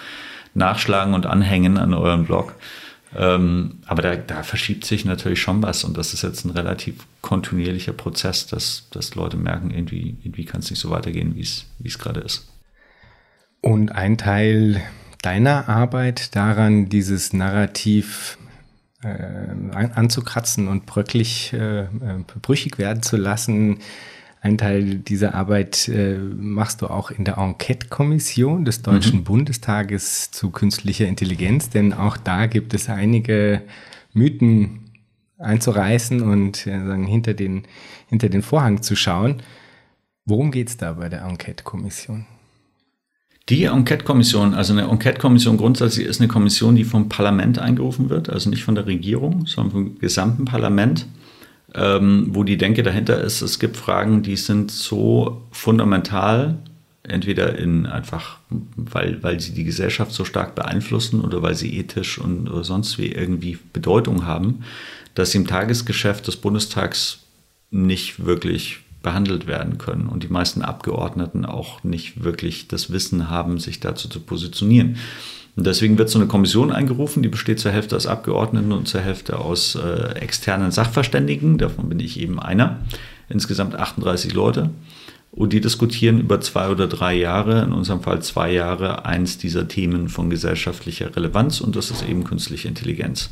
nachschlagen 0.53 1.13
und 1.13 1.25
anhängen 1.25 1.77
an 1.77 1.93
euren 1.93 2.25
Blog. 2.25 2.53
Ähm, 3.15 3.79
aber 3.85 4.01
da, 4.01 4.15
da, 4.15 4.43
verschiebt 4.43 4.85
sich 4.85 5.05
natürlich 5.05 5.41
schon 5.41 5.61
was 5.61 5.83
und 5.83 5.97
das 5.97 6.13
ist 6.13 6.23
jetzt 6.23 6.45
ein 6.45 6.51
relativ 6.51 7.05
kontinuierlicher 7.21 7.93
Prozess, 7.93 8.47
dass, 8.47 8.87
dass 8.91 9.13
Leute 9.15 9.37
merken, 9.37 9.71
irgendwie, 9.71 10.17
irgendwie 10.23 10.45
kann 10.45 10.61
es 10.61 10.69
nicht 10.69 10.79
so 10.79 10.89
weitergehen, 10.89 11.35
wie 11.35 11.41
es 11.41 11.99
gerade 11.99 12.21
ist. 12.21 12.47
Und 13.61 13.91
ein 13.91 14.17
Teil 14.17 14.81
deiner 15.21 15.69
Arbeit 15.69 16.35
daran, 16.35 16.89
dieses 16.89 17.33
Narrativ 17.33 18.37
äh, 19.03 19.75
anzukratzen 19.75 20.67
und 20.67 20.85
bröcklich, 20.85 21.53
äh, 21.53 21.81
äh, 21.81 21.87
brüchig 22.41 22.77
werden 22.77 23.03
zu 23.03 23.17
lassen, 23.17 23.79
ein 24.43 24.57
Teil 24.57 24.95
dieser 24.95 25.35
Arbeit 25.35 25.87
äh, 25.87 26.17
machst 26.17 26.81
du 26.81 26.87
auch 26.87 27.11
in 27.11 27.23
der 27.23 27.37
Enquete-Kommission 27.37 28.65
des 28.65 28.81
Deutschen 28.81 29.19
mhm. 29.19 29.23
Bundestages 29.23 30.31
zu 30.31 30.49
künstlicher 30.49 31.07
Intelligenz, 31.07 31.69
denn 31.69 31.93
auch 31.93 32.17
da 32.17 32.47
gibt 32.47 32.73
es 32.73 32.89
einige 32.89 33.61
Mythen 34.11 34.91
einzureißen 35.37 36.21
und 36.21 36.67
äh, 36.67 36.85
sagen, 36.85 37.07
hinter, 37.07 37.33
den, 37.33 37.63
hinter 38.09 38.27
den 38.27 38.41
Vorhang 38.41 38.81
zu 38.81 38.97
schauen. 38.97 39.41
Worum 40.25 40.51
geht 40.51 40.67
es 40.67 40.75
da 40.75 40.91
bei 40.91 41.07
der 41.07 41.21
Enquete-Kommission? 41.21 42.25
Die 43.47 43.63
Enquete-Kommission, 43.63 44.55
also 44.55 44.73
eine 44.73 44.89
Enquete-Kommission 44.89 45.55
grundsätzlich 45.55 46.05
ist 46.05 46.19
eine 46.19 46.27
Kommission, 46.27 46.75
die 46.75 46.83
vom 46.83 47.07
Parlament 47.07 47.59
eingerufen 47.59 48.09
wird, 48.09 48.29
also 48.29 48.49
nicht 48.49 48.65
von 48.65 48.75
der 48.75 48.87
Regierung, 48.87 49.45
sondern 49.45 49.71
vom 49.71 49.99
gesamten 49.99 50.43
Parlament 50.43 51.07
ähm, 51.75 52.27
wo 52.29 52.43
die 52.43 52.57
Denke 52.57 52.83
dahinter 52.83 53.21
ist, 53.21 53.41
es 53.41 53.59
gibt 53.59 53.77
Fragen, 53.77 54.23
die 54.23 54.35
sind 54.35 54.71
so 54.71 55.41
fundamental, 55.51 56.57
entweder 57.03 57.57
in 57.57 57.85
einfach, 57.85 58.37
weil, 58.49 59.21
weil 59.23 59.39
sie 59.39 59.53
die 59.53 59.63
Gesellschaft 59.63 60.11
so 60.11 60.23
stark 60.23 60.55
beeinflussen 60.55 61.21
oder 61.21 61.41
weil 61.41 61.55
sie 61.55 61.77
ethisch 61.77 62.17
und 62.17 62.49
sonst 62.63 62.97
wie 62.97 63.11
irgendwie 63.11 63.57
Bedeutung 63.73 64.25
haben, 64.25 64.63
dass 65.15 65.31
sie 65.31 65.39
im 65.39 65.47
Tagesgeschäft 65.47 66.27
des 66.27 66.37
Bundestags 66.37 67.19
nicht 67.71 68.25
wirklich 68.25 68.79
behandelt 69.01 69.47
werden 69.47 69.77
können 69.77 70.07
und 70.07 70.23
die 70.23 70.29
meisten 70.29 70.61
Abgeordneten 70.61 71.45
auch 71.45 71.83
nicht 71.83 72.23
wirklich 72.23 72.69
das 72.69 72.91
Wissen 72.91 73.29
haben, 73.29 73.59
sich 73.59 73.79
dazu 73.81 74.07
zu 74.07 74.21
positionieren. 74.21 74.97
Und 75.55 75.67
deswegen 75.67 75.97
wird 75.97 76.09
so 76.09 76.17
eine 76.17 76.27
Kommission 76.27 76.71
eingerufen, 76.71 77.21
die 77.21 77.29
besteht 77.29 77.59
zur 77.59 77.71
Hälfte 77.71 77.95
aus 77.95 78.07
Abgeordneten 78.07 78.71
und 78.71 78.87
zur 78.87 79.01
Hälfte 79.01 79.37
aus 79.37 79.75
äh, 79.75 80.15
externen 80.15 80.71
Sachverständigen. 80.71 81.57
Davon 81.59 81.89
bin 81.89 81.99
ich 81.99 82.19
eben 82.19 82.39
einer. 82.39 82.79
Insgesamt 83.29 83.75
38 83.75 84.33
Leute. 84.33 84.71
Und 85.31 85.53
die 85.53 85.61
diskutieren 85.61 86.19
über 86.19 86.41
zwei 86.41 86.69
oder 86.69 86.87
drei 86.87 87.15
Jahre, 87.15 87.63
in 87.63 87.71
unserem 87.71 88.01
Fall 88.01 88.21
zwei 88.21 88.51
Jahre, 88.51 89.05
eins 89.05 89.37
dieser 89.37 89.67
Themen 89.67 90.09
von 90.09 90.29
gesellschaftlicher 90.29 91.15
Relevanz 91.15 91.59
und 91.59 91.75
das 91.75 91.89
ist 91.89 92.07
eben 92.07 92.23
künstliche 92.23 92.67
Intelligenz. 92.67 93.31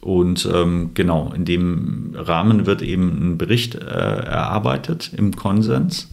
Und 0.00 0.48
ähm, 0.52 0.90
genau, 0.94 1.32
in 1.34 1.44
dem 1.44 2.14
Rahmen 2.16 2.66
wird 2.66 2.82
eben 2.82 3.34
ein 3.34 3.38
Bericht 3.38 3.76
äh, 3.76 3.78
erarbeitet 3.78 5.12
im 5.16 5.36
Konsens 5.36 6.08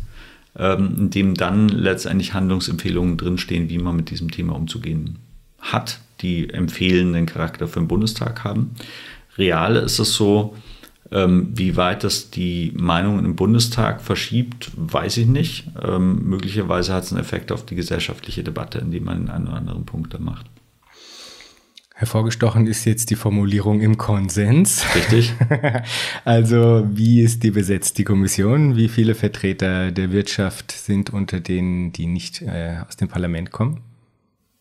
ähm, 0.55 0.95
in 0.97 1.09
dem 1.09 1.33
dann 1.33 1.69
letztendlich 1.69 2.33
Handlungsempfehlungen 2.33 3.17
drinstehen, 3.17 3.69
wie 3.69 3.79
man 3.79 3.95
mit 3.95 4.11
diesem 4.11 4.29
Thema 4.29 4.55
umzugehen 4.55 5.17
hat, 5.60 5.99
die 6.22 6.49
empfehlenden 6.49 7.26
Charakter 7.26 7.68
für 7.68 7.80
den 7.80 7.88
Bundestag 7.88 8.43
haben. 8.43 8.72
Real 9.38 9.76
ist 9.76 9.99
es 9.99 10.14
so, 10.14 10.55
ähm, 11.12 11.51
wie 11.53 11.78
weit 11.78 12.03
das 12.03 12.32
die 12.32 12.74
Meinungen 12.76 13.24
im 13.24 13.36
Bundestag 13.36 14.01
verschiebt, 14.01 14.72
weiß 14.76 15.18
ich 15.18 15.28
nicht. 15.28 15.68
Ähm, 15.82 16.28
möglicherweise 16.28 16.93
hat 16.93 17.03
es 17.03 17.12
einen 17.12 17.22
Effekt 17.22 17.51
auf 17.51 17.66
die 17.66 17.76
gesellschaftliche 17.76 18.43
Debatte, 18.43 18.80
indem 18.80 19.05
man 19.05 19.30
einen 19.30 19.47
oder 19.47 19.58
anderen 19.58 19.86
Punkt 19.86 20.14
da 20.14 20.20
macht. 20.20 20.47
Hervorgestochen 21.95 22.68
ist 22.68 22.86
jetzt 22.86 23.10
die 23.10 23.16
Formulierung 23.16 23.82
im 23.82 23.97
Konsens. 23.97 24.86
Richtig. 24.93 25.34
also 26.26 26.86
wie 26.91 27.22
ist 27.22 27.41
die 27.41 27.49
besetzt, 27.49 27.97
die 27.97 28.03
Kommission? 28.03 28.76
Wie 28.76 28.88
viele 28.88 29.16
Vertreter 29.16 29.91
der 29.91 30.12
Wirtschaft 30.12 30.72
sind 30.72 31.10
unter 31.10 31.39
denen, 31.39 31.93
die 31.93 32.05
nicht 32.05 32.43
äh, 32.43 32.76
aus 32.88 32.97
dem 32.97 33.08
Parlament 33.08 33.49
kommen? 33.49 33.82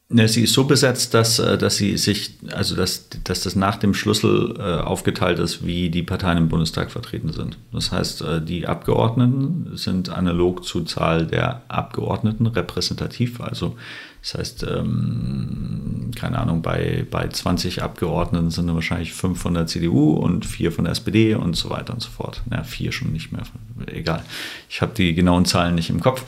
Ja, 0.09 0.29
sie 0.29 0.45
ist 0.45 0.53
so 0.53 0.65
besetzt, 0.65 1.15
dass, 1.15 1.41
äh, 1.41 1.59
dass 1.59 1.77
sie 1.77 1.97
sich, 1.97 2.37
also 2.53 2.77
dass, 2.77 3.09
dass 3.25 3.41
das 3.41 3.57
nach 3.57 3.75
dem 3.75 3.93
Schlüssel 3.93 4.55
äh, 4.57 4.63
aufgeteilt 4.63 5.41
ist, 5.41 5.67
wie 5.67 5.91
die 5.91 6.05
Parteien 6.05 6.39
im 6.39 6.49
Bundestag 6.49 6.93
vertreten 6.93 7.33
sind. 7.33 7.59
Das 7.73 7.91
heißt, 7.91 8.23
äh, 8.23 8.41
die 8.41 8.69
Abgeordneten 8.69 9.73
sind 9.77 10.11
analog 10.11 10.65
zur 10.65 10.87
Zahl 10.87 11.27
der 11.27 11.63
Abgeordneten 11.67 12.47
repräsentativ. 12.47 13.41
Also 13.41 13.77
das 14.23 14.35
heißt, 14.35 14.67
ähm, 14.69 16.13
keine 16.15 16.39
Ahnung, 16.39 16.63
bei, 16.63 17.05
bei 17.11 17.27
20 17.27 17.83
Abgeordneten 17.83 18.51
sind 18.51 18.73
wahrscheinlich 18.73 19.13
fünf 19.13 19.41
von 19.41 19.55
der 19.55 19.67
CDU 19.67 20.13
und 20.13 20.47
vier 20.47 20.71
von 20.71 20.85
der 20.85 20.93
SPD 20.93 21.35
und 21.35 21.55
so 21.57 21.71
weiter 21.71 21.93
und 21.93 22.03
so 22.03 22.11
fort. 22.11 22.43
Na, 22.49 22.63
vier 22.63 22.93
schon 22.93 23.13
nicht 23.13 23.33
mehr. 23.33 23.43
Egal. 23.87 24.25
Ich 24.69 24.83
habe 24.83 24.93
die 24.97 25.15
genauen 25.15 25.47
Zahlen 25.47 25.75
nicht 25.75 25.91
im 25.91 26.01
Kopf. 26.01 26.25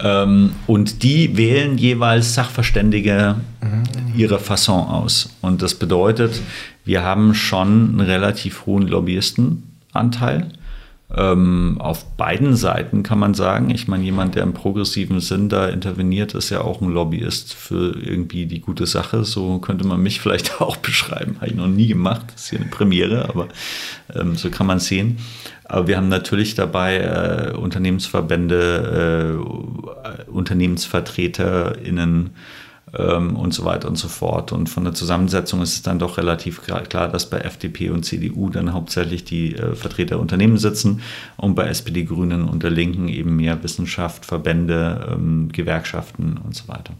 Ähm, 0.00 0.52
und 0.66 1.02
die 1.02 1.36
wählen 1.36 1.78
jeweils 1.78 2.34
Sachverständige 2.34 3.36
mhm. 3.60 4.18
ihrer 4.18 4.38
Fasson 4.38 4.86
aus. 4.86 5.30
Und 5.40 5.62
das 5.62 5.74
bedeutet, 5.74 6.40
wir 6.84 7.02
haben 7.02 7.34
schon 7.34 7.90
einen 7.90 8.00
relativ 8.00 8.66
hohen 8.66 8.88
Lobbyistenanteil. 8.88 10.48
Ähm, 11.14 11.76
auf 11.78 12.16
beiden 12.16 12.56
Seiten 12.56 13.02
kann 13.02 13.18
man 13.18 13.34
sagen. 13.34 13.68
Ich 13.70 13.86
meine, 13.86 14.02
jemand, 14.02 14.34
der 14.34 14.44
im 14.44 14.54
progressiven 14.54 15.20
Sinn 15.20 15.50
da 15.50 15.68
interveniert, 15.68 16.34
ist 16.34 16.48
ja 16.48 16.62
auch 16.62 16.80
ein 16.80 16.88
Lobbyist 16.88 17.52
für 17.52 17.94
irgendwie 18.00 18.46
die 18.46 18.60
gute 18.60 18.86
Sache. 18.86 19.24
So 19.24 19.58
könnte 19.58 19.86
man 19.86 20.02
mich 20.02 20.20
vielleicht 20.22 20.62
auch 20.62 20.78
beschreiben. 20.78 21.36
Habe 21.36 21.48
ich 21.48 21.56
noch 21.56 21.68
nie 21.68 21.88
gemacht. 21.88 22.24
Das 22.32 22.44
ist 22.44 22.50
hier 22.50 22.60
eine 22.60 22.70
Premiere, 22.70 23.28
aber 23.28 23.48
ähm, 24.14 24.36
so 24.36 24.48
kann 24.50 24.66
man 24.66 24.78
es 24.78 24.86
sehen. 24.86 25.18
Aber 25.64 25.86
wir 25.86 25.98
haben 25.98 26.08
natürlich 26.08 26.54
dabei 26.54 26.98
äh, 26.98 27.52
Unternehmensverbände, 27.56 29.38
äh, 30.26 30.30
UnternehmensvertreterInnen 30.30 32.30
ähm, 32.96 33.36
und 33.36 33.52
so 33.54 33.64
weiter 33.64 33.88
und 33.88 33.96
so 33.96 34.08
fort. 34.08 34.52
Und 34.52 34.68
von 34.68 34.84
der 34.84 34.94
Zusammensetzung 34.94 35.62
ist 35.62 35.74
es 35.74 35.82
dann 35.82 35.98
doch 35.98 36.18
relativ 36.18 36.62
klar, 36.62 37.08
dass 37.08 37.28
bei 37.28 37.38
FDP 37.38 37.90
und 37.90 38.04
CDU 38.04 38.50
dann 38.50 38.72
hauptsächlich 38.72 39.24
die 39.24 39.54
äh, 39.56 39.74
Vertreter 39.74 40.18
Unternehmen 40.18 40.58
sitzen 40.58 41.02
und 41.36 41.54
bei 41.54 41.66
SPD, 41.68 42.04
Grünen 42.04 42.44
und 42.44 42.62
der 42.62 42.70
Linken 42.70 43.08
eben 43.08 43.36
mehr 43.36 43.62
Wissenschaft, 43.62 44.26
Verbände, 44.26 45.08
ähm, 45.12 45.50
Gewerkschaften 45.52 46.38
und 46.38 46.54
so 46.54 46.68
weiter. 46.68 46.94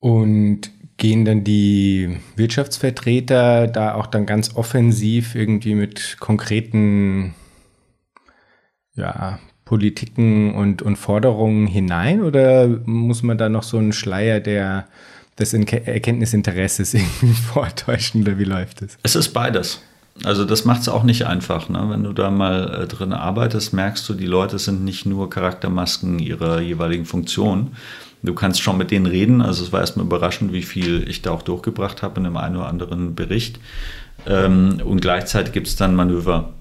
Und 0.00 0.70
gehen 0.96 1.24
dann 1.24 1.44
die 1.44 2.18
Wirtschaftsvertreter 2.36 3.68
da 3.68 3.94
auch 3.94 4.06
dann 4.06 4.26
ganz 4.26 4.56
offensiv 4.56 5.34
irgendwie 5.34 5.74
mit 5.74 6.16
konkreten 6.18 7.34
ja, 8.98 9.38
Politiken 9.68 10.54
und, 10.54 10.80
und 10.80 10.96
Forderungen 10.96 11.66
hinein 11.66 12.22
oder 12.22 12.66
muss 12.86 13.22
man 13.22 13.36
da 13.36 13.50
noch 13.50 13.62
so 13.62 13.76
einen 13.76 13.92
Schleier 13.92 14.40
der, 14.40 14.86
des 15.38 15.52
Erkenntnisinteresses 15.52 16.94
irgendwie 16.94 17.34
vortäuschen 17.34 18.22
oder 18.22 18.38
wie 18.38 18.44
läuft 18.44 18.80
es? 18.80 18.96
Es 19.02 19.14
ist 19.14 19.34
beides. 19.34 19.82
Also 20.24 20.46
das 20.46 20.64
macht 20.64 20.80
es 20.80 20.88
auch 20.88 21.02
nicht 21.02 21.26
einfach. 21.26 21.68
Ne? 21.68 21.84
Wenn 21.90 22.02
du 22.02 22.14
da 22.14 22.30
mal 22.30 22.82
äh, 22.82 22.86
drin 22.86 23.12
arbeitest, 23.12 23.74
merkst 23.74 24.08
du, 24.08 24.14
die 24.14 24.26
Leute 24.26 24.58
sind 24.58 24.84
nicht 24.84 25.04
nur 25.04 25.28
Charaktermasken 25.28 26.18
ihrer 26.18 26.60
jeweiligen 26.60 27.04
Funktion, 27.04 27.72
Du 28.20 28.34
kannst 28.34 28.60
schon 28.60 28.76
mit 28.78 28.90
denen 28.90 29.06
reden. 29.06 29.40
Also 29.40 29.62
es 29.62 29.72
war 29.72 29.80
erstmal 29.80 30.04
überraschend, 30.04 30.52
wie 30.52 30.62
viel 30.62 31.08
ich 31.08 31.22
da 31.22 31.30
auch 31.30 31.42
durchgebracht 31.42 32.02
habe 32.02 32.18
in 32.18 32.26
einem 32.26 32.36
einen 32.36 32.56
oder 32.56 32.66
anderen 32.66 33.14
Bericht. 33.14 33.60
Ähm, 34.26 34.80
und 34.84 35.00
gleichzeitig 35.00 35.52
gibt 35.52 35.68
es 35.68 35.76
dann 35.76 35.94
Manöver. 35.94 36.52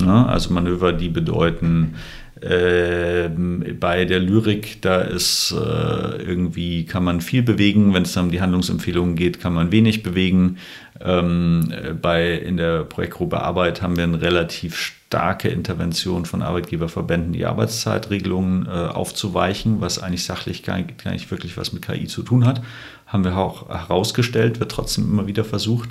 Ne? 0.00 0.26
Also 0.26 0.52
Manöver, 0.52 0.92
die 0.92 1.08
bedeuten, 1.08 1.96
äh, 2.40 3.28
bei 3.28 4.04
der 4.04 4.20
Lyrik, 4.20 4.80
da 4.82 5.00
ist 5.00 5.52
äh, 5.52 6.22
irgendwie, 6.22 6.84
kann 6.84 7.04
man 7.04 7.20
viel 7.20 7.42
bewegen. 7.42 7.92
Wenn 7.92 8.04
es 8.04 8.14
dann 8.14 8.26
um 8.26 8.30
die 8.30 8.40
Handlungsempfehlungen 8.40 9.14
geht, 9.14 9.40
kann 9.40 9.52
man 9.52 9.72
wenig 9.72 10.02
bewegen. 10.02 10.56
Ähm, 11.00 11.72
bei, 12.00 12.32
in 12.32 12.56
der 12.56 12.84
Projektgruppe 12.84 13.40
Arbeit 13.40 13.82
haben 13.82 13.96
wir 13.96 14.04
eine 14.04 14.20
relativ 14.20 14.76
starke 14.76 15.48
Intervention 15.48 16.24
von 16.24 16.40
Arbeitgeberverbänden, 16.40 17.32
die 17.32 17.44
Arbeitszeitregelungen 17.44 18.66
äh, 18.66 18.70
aufzuweichen, 18.70 19.80
was 19.80 19.98
eigentlich 19.98 20.24
sachlich 20.24 20.62
gar 20.62 20.76
nicht, 20.76 21.02
gar 21.02 21.12
nicht 21.12 21.30
wirklich 21.30 21.56
was 21.56 21.72
mit 21.72 21.82
KI 21.86 22.06
zu 22.06 22.22
tun 22.22 22.46
hat. 22.46 22.62
Haben 23.06 23.24
wir 23.24 23.36
auch 23.36 23.68
herausgestellt, 23.68 24.60
wird 24.60 24.70
trotzdem 24.70 25.04
immer 25.04 25.26
wieder 25.26 25.44
versucht. 25.44 25.90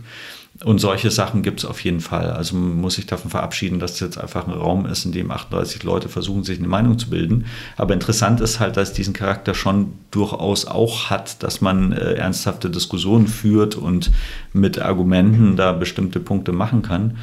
Und 0.65 0.79
solche 0.79 1.09
Sachen 1.09 1.41
gibt 1.41 1.59
es 1.59 1.65
auf 1.65 1.81
jeden 1.85 2.01
Fall. 2.01 2.31
Also 2.31 2.55
man 2.55 2.81
muss 2.81 2.95
sich 2.95 3.05
davon 3.05 3.31
verabschieden, 3.31 3.79
dass 3.79 3.93
es 3.93 3.99
jetzt 4.01 4.17
einfach 4.17 4.45
ein 4.45 4.53
Raum 4.53 4.85
ist, 4.85 5.05
in 5.05 5.13
dem 5.13 5.31
38 5.31 5.83
Leute 5.83 6.09
versuchen, 6.09 6.43
sich 6.43 6.59
eine 6.59 6.67
Meinung 6.67 6.99
zu 6.99 7.09
bilden. 7.09 7.45
Aber 7.77 7.93
interessant 7.93 8.41
ist 8.41 8.59
halt, 8.59 8.75
dass 8.75 8.89
es 8.89 8.93
diesen 8.93 9.13
Charakter 9.13 9.53
schon 9.53 9.93
durchaus 10.11 10.65
auch 10.65 11.09
hat, 11.09 11.43
dass 11.43 11.61
man 11.61 11.93
äh, 11.93 12.15
ernsthafte 12.15 12.69
Diskussionen 12.69 13.27
führt 13.27 13.75
und 13.75 14.11
mit 14.51 14.79
Argumenten 14.79 15.55
da 15.55 15.71
bestimmte 15.71 16.19
Punkte 16.19 16.51
machen 16.51 16.81
kann. 16.81 17.17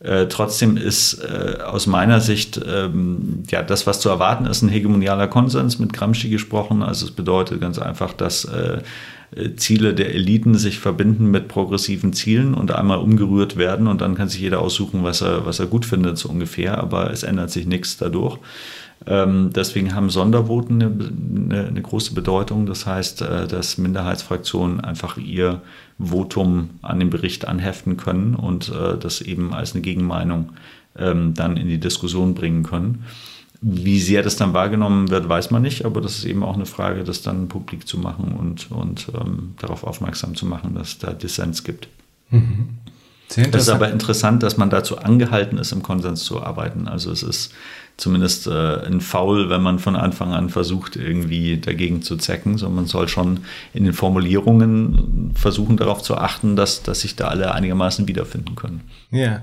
Äh, 0.00 0.28
trotzdem 0.28 0.78
ist 0.78 1.22
äh, 1.22 1.58
aus 1.62 1.86
meiner 1.86 2.22
Sicht 2.22 2.58
ähm, 2.66 3.42
ja 3.50 3.62
das, 3.62 3.86
was 3.86 4.00
zu 4.00 4.08
erwarten 4.08 4.46
ist, 4.46 4.62
ein 4.62 4.70
hegemonialer 4.70 5.28
Konsens 5.28 5.78
mit 5.78 5.92
Gramsci 5.92 6.30
gesprochen. 6.30 6.82
Also 6.82 7.04
es 7.04 7.12
bedeutet 7.12 7.60
ganz 7.60 7.78
einfach, 7.78 8.14
dass 8.14 8.46
äh, 8.46 8.78
Ziele 9.56 9.94
der 9.94 10.14
Eliten 10.14 10.56
sich 10.56 10.80
verbinden 10.80 11.30
mit 11.30 11.46
progressiven 11.46 12.12
Zielen 12.12 12.54
und 12.54 12.72
einmal 12.72 12.98
umgerührt 12.98 13.56
werden 13.56 13.86
und 13.86 14.00
dann 14.00 14.16
kann 14.16 14.28
sich 14.28 14.40
jeder 14.40 14.60
aussuchen, 14.60 15.04
was 15.04 15.20
er, 15.20 15.46
was 15.46 15.60
er 15.60 15.66
gut 15.66 15.86
findet, 15.86 16.18
so 16.18 16.28
ungefähr, 16.28 16.78
aber 16.78 17.10
es 17.12 17.22
ändert 17.22 17.50
sich 17.50 17.66
nichts 17.66 17.96
dadurch. 17.96 18.38
Ähm, 19.06 19.50
deswegen 19.54 19.94
haben 19.94 20.10
Sondervoten 20.10 20.82
eine, 20.82 21.10
eine, 21.54 21.68
eine, 21.68 21.80
große 21.82 22.12
Bedeutung. 22.12 22.66
Das 22.66 22.84
heißt, 22.86 23.22
äh, 23.22 23.46
dass 23.46 23.78
Minderheitsfraktionen 23.78 24.80
einfach 24.80 25.16
ihr 25.16 25.62
Votum 25.98 26.70
an 26.82 26.98
den 26.98 27.08
Bericht 27.08 27.48
anheften 27.48 27.96
können 27.96 28.34
und 28.34 28.68
äh, 28.68 28.98
das 28.98 29.22
eben 29.22 29.54
als 29.54 29.72
eine 29.72 29.80
Gegenmeinung 29.80 30.50
ähm, 30.98 31.32
dann 31.34 31.56
in 31.56 31.68
die 31.68 31.80
Diskussion 31.80 32.34
bringen 32.34 32.62
können. 32.62 33.04
Wie 33.62 34.00
sehr 34.00 34.22
das 34.22 34.36
dann 34.36 34.54
wahrgenommen 34.54 35.10
wird, 35.10 35.28
weiß 35.28 35.50
man 35.50 35.62
nicht, 35.62 35.84
aber 35.84 36.00
das 36.00 36.16
ist 36.16 36.24
eben 36.24 36.42
auch 36.42 36.54
eine 36.54 36.66
Frage, 36.66 37.04
das 37.04 37.20
dann 37.20 37.48
publik 37.48 37.86
zu 37.86 37.98
machen 37.98 38.32
und, 38.38 38.70
und 38.70 39.08
ähm, 39.14 39.54
darauf 39.58 39.84
aufmerksam 39.84 40.34
zu 40.34 40.46
machen, 40.46 40.74
dass 40.74 40.88
es 40.88 40.98
da 40.98 41.12
Dissens 41.12 41.62
gibt. 41.62 41.88
Mhm. 42.30 42.78
Es 43.36 43.54
ist 43.54 43.68
aber 43.68 43.90
interessant, 43.90 44.42
dass 44.42 44.56
man 44.56 44.70
dazu 44.70 44.98
angehalten 44.98 45.58
ist, 45.58 45.72
im 45.72 45.82
Konsens 45.82 46.24
zu 46.24 46.42
arbeiten. 46.42 46.88
Also 46.88 47.12
es 47.12 47.22
ist 47.22 47.52
zumindest 47.96 48.46
äh, 48.46 48.84
ein 48.84 49.00
Foul, 49.00 49.50
wenn 49.50 49.62
man 49.62 49.78
von 49.78 49.94
Anfang 49.94 50.32
an 50.32 50.48
versucht, 50.48 50.96
irgendwie 50.96 51.58
dagegen 51.58 52.02
zu 52.02 52.16
zecken, 52.16 52.58
sondern 52.58 52.76
man 52.76 52.86
soll 52.86 53.06
schon 53.06 53.40
in 53.72 53.84
den 53.84 53.92
Formulierungen 53.92 55.32
versuchen, 55.34 55.76
darauf 55.76 56.02
zu 56.02 56.16
achten, 56.16 56.56
dass, 56.56 56.82
dass 56.82 57.00
sich 57.00 57.14
da 57.14 57.28
alle 57.28 57.52
einigermaßen 57.52 58.08
wiederfinden 58.08 58.56
können. 58.56 58.80
Ja. 59.10 59.42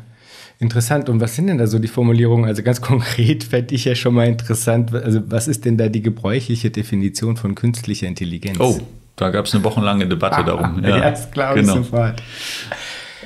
Interessant. 0.59 1.07
Und 1.09 1.19
was 1.19 1.35
sind 1.35 1.47
denn 1.47 1.59
da 1.59 1.67
so 1.67 1.77
die 1.79 1.87
Formulierungen? 1.87 2.45
Also 2.45 2.63
ganz 2.63 2.81
konkret 2.81 3.43
fände 3.43 3.75
ich 3.75 3.85
ja 3.85 3.95
schon 3.95 4.13
mal 4.13 4.27
interessant. 4.27 4.93
Also 4.93 5.21
was 5.27 5.47
ist 5.47 5.65
denn 5.65 5.77
da 5.77 5.87
die 5.87 6.01
gebräuchliche 6.01 6.71
Definition 6.71 7.37
von 7.37 7.55
künstlicher 7.55 8.07
Intelligenz? 8.07 8.59
Oh, 8.59 8.79
da 9.15 9.29
gab 9.29 9.45
es 9.45 9.53
eine 9.53 9.63
wochenlange 9.63 10.07
Debatte 10.07 10.43
darum. 10.43 10.83
Ja, 10.83 10.97
ja 10.97 11.11
das 11.11 11.31
glaube 11.31 11.59
ich 11.59 11.65
genau. 11.65 11.77
sofort. 11.77 12.21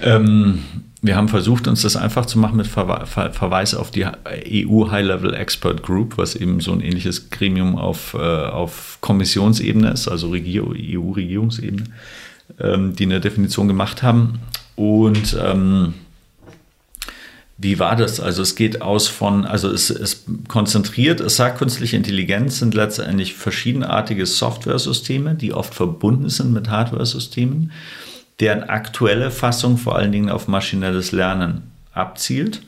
Ähm, 0.02 0.60
wir 1.02 1.16
haben 1.16 1.30
versucht, 1.30 1.68
uns 1.68 1.82
das 1.82 1.96
einfach 1.96 2.26
zu 2.28 2.38
machen 2.38 2.58
mit 2.58 2.68
Ver 2.68 3.06
Ver 3.06 3.32
Verweis 3.34 3.74
auf 3.74 3.92
die 3.92 4.06
EU 4.06 4.92
High-Level 4.92 5.34
Expert 5.34 5.82
Group, 5.82 6.18
was 6.18 6.36
eben 6.36 6.60
so 6.60 6.72
ein 6.74 6.82
ähnliches 6.82 7.30
Gremium 7.30 7.76
auf, 7.76 8.14
äh, 8.14 8.18
auf 8.18 9.00
Kommissionsebene 9.02 9.90
ist, 9.90 10.08
also 10.08 10.32
EU-Regierungsebene, 10.34 11.86
ähm, 12.60 12.96
die 12.96 13.06
eine 13.06 13.20
Definition 13.20 13.68
gemacht 13.68 14.04
haben. 14.04 14.40
Und 14.76 15.38
ähm, 15.44 15.96
wie 17.62 17.78
war 17.80 17.96
das? 17.96 18.20
Also 18.20 18.42
es 18.42 18.56
geht 18.56 18.82
aus 18.82 19.08
von, 19.08 19.46
also 19.46 19.70
es 19.70 19.90
ist 19.90 20.26
konzentriert, 20.48 21.20
es 21.20 21.36
sagt, 21.36 21.60
künstliche 21.60 21.98
Intelligenz 21.98 22.60
sind 22.60 22.74
letztendlich 22.74 23.36
verschiedenartige 23.36 24.26
Software-Systeme, 24.26 25.36
die 25.36 25.54
oft 25.54 25.74
verbunden 25.74 26.30
sind 26.30 26.54
mit 26.54 26.70
Hardware-Systemen 26.70 27.72
deren 28.42 28.64
aktuelle 28.64 29.32
Fassung 29.32 29.78
vor 29.78 29.96
allen 29.96 30.12
Dingen 30.12 30.30
auf 30.30 30.48
maschinelles 30.48 31.12
Lernen 31.12 31.72
abzielt. 31.94 32.62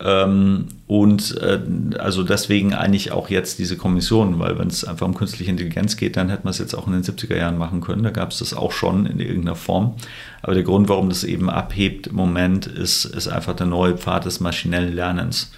Ähm, 0.00 0.68
und 0.86 1.36
äh, 1.40 1.60
also 1.98 2.22
deswegen 2.22 2.72
eigentlich 2.72 3.10
auch 3.10 3.30
jetzt 3.30 3.58
diese 3.58 3.76
Kommission, 3.76 4.38
weil 4.38 4.58
wenn 4.58 4.68
es 4.68 4.84
einfach 4.84 5.06
um 5.06 5.14
künstliche 5.14 5.50
Intelligenz 5.50 5.96
geht, 5.96 6.16
dann 6.16 6.28
hätte 6.28 6.44
man 6.44 6.52
es 6.52 6.58
jetzt 6.58 6.74
auch 6.74 6.86
in 6.86 6.92
den 6.92 7.02
70er 7.02 7.36
Jahren 7.36 7.58
machen 7.58 7.80
können. 7.80 8.04
Da 8.04 8.10
gab 8.10 8.30
es 8.30 8.38
das 8.38 8.54
auch 8.54 8.70
schon 8.72 9.06
in 9.06 9.18
irgendeiner 9.18 9.56
Form. 9.56 9.96
Aber 10.42 10.54
der 10.54 10.62
Grund, 10.62 10.88
warum 10.88 11.08
das 11.08 11.24
eben 11.24 11.50
abhebt 11.50 12.06
im 12.06 12.14
Moment, 12.14 12.66
ist, 12.66 13.06
ist 13.06 13.28
einfach 13.28 13.56
der 13.56 13.66
neue 13.66 13.96
Pfad 13.96 14.24
des 14.24 14.38
maschinellen 14.38 14.94
Lernens. 14.94 15.50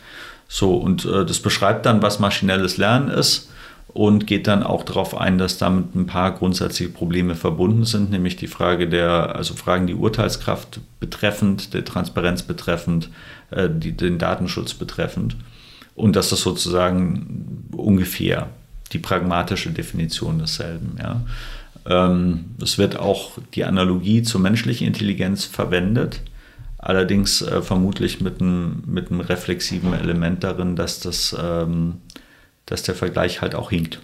So, 0.49 0.75
und 0.75 1.05
äh, 1.05 1.27
das 1.27 1.41
beschreibt 1.41 1.85
dann, 1.85 2.03
was 2.03 2.19
maschinelles 2.19 2.79
Lernen 2.79 3.09
ist 3.09 3.50
und 3.93 4.27
geht 4.27 4.47
dann 4.47 4.63
auch 4.63 4.85
darauf 4.85 5.17
ein, 5.17 5.39
dass 5.39 5.59
damit 5.59 5.95
ein 5.95 6.07
paar 6.07 6.33
grundsätzliche 6.33 6.93
Probleme 6.93 7.35
verbunden 7.35 7.85
sind, 7.85 8.11
nämlich 8.11 8.37
die 8.37 8.47
Frage 8.47 8.89
der, 8.89 9.35
also 9.35 9.55
Fragen 9.55 9.87
die 9.87 9.95
Urteilskraft 9.95 10.81
betreffend, 11.01 11.75
der 11.75 11.85
Transparenz 11.85 12.43
betreffend, 12.43 13.11
äh, 13.51 13.69
die, 13.71 13.93
den 13.93 14.19
Datenschutz 14.19 14.75
betreffend 14.75 15.37
und 15.95 16.17
das 16.17 16.31
sozusagen 16.31 17.67
ungefähr 17.73 18.49
die 18.93 18.99
pragmatische 18.99 19.71
Definition 19.71 20.39
desselben. 20.39 20.97
Ja. 20.99 21.23
Ähm, 21.87 22.47
es 22.63 22.79
wird 22.79 22.97
auch 22.97 23.39
die 23.55 23.65
Analogie 23.65 24.23
zur 24.23 24.41
menschlichen 24.41 24.87
Intelligenz 24.87 25.45
verwendet, 25.45 26.23
allerdings 26.79 27.43
äh, 27.43 27.61
vermutlich 27.63 28.21
mit 28.21 28.41
einem, 28.41 28.83
mit 28.87 29.09
reflexiven 29.11 29.95
Element 29.95 30.45
darin, 30.45 30.77
dass 30.77 31.01
das 31.01 31.37
ähm, 31.41 31.97
dass 32.71 32.83
der 32.83 32.95
Vergleich 32.95 33.43
halt 33.43 33.55
auch 33.55 33.71
hinkt. 33.71 34.01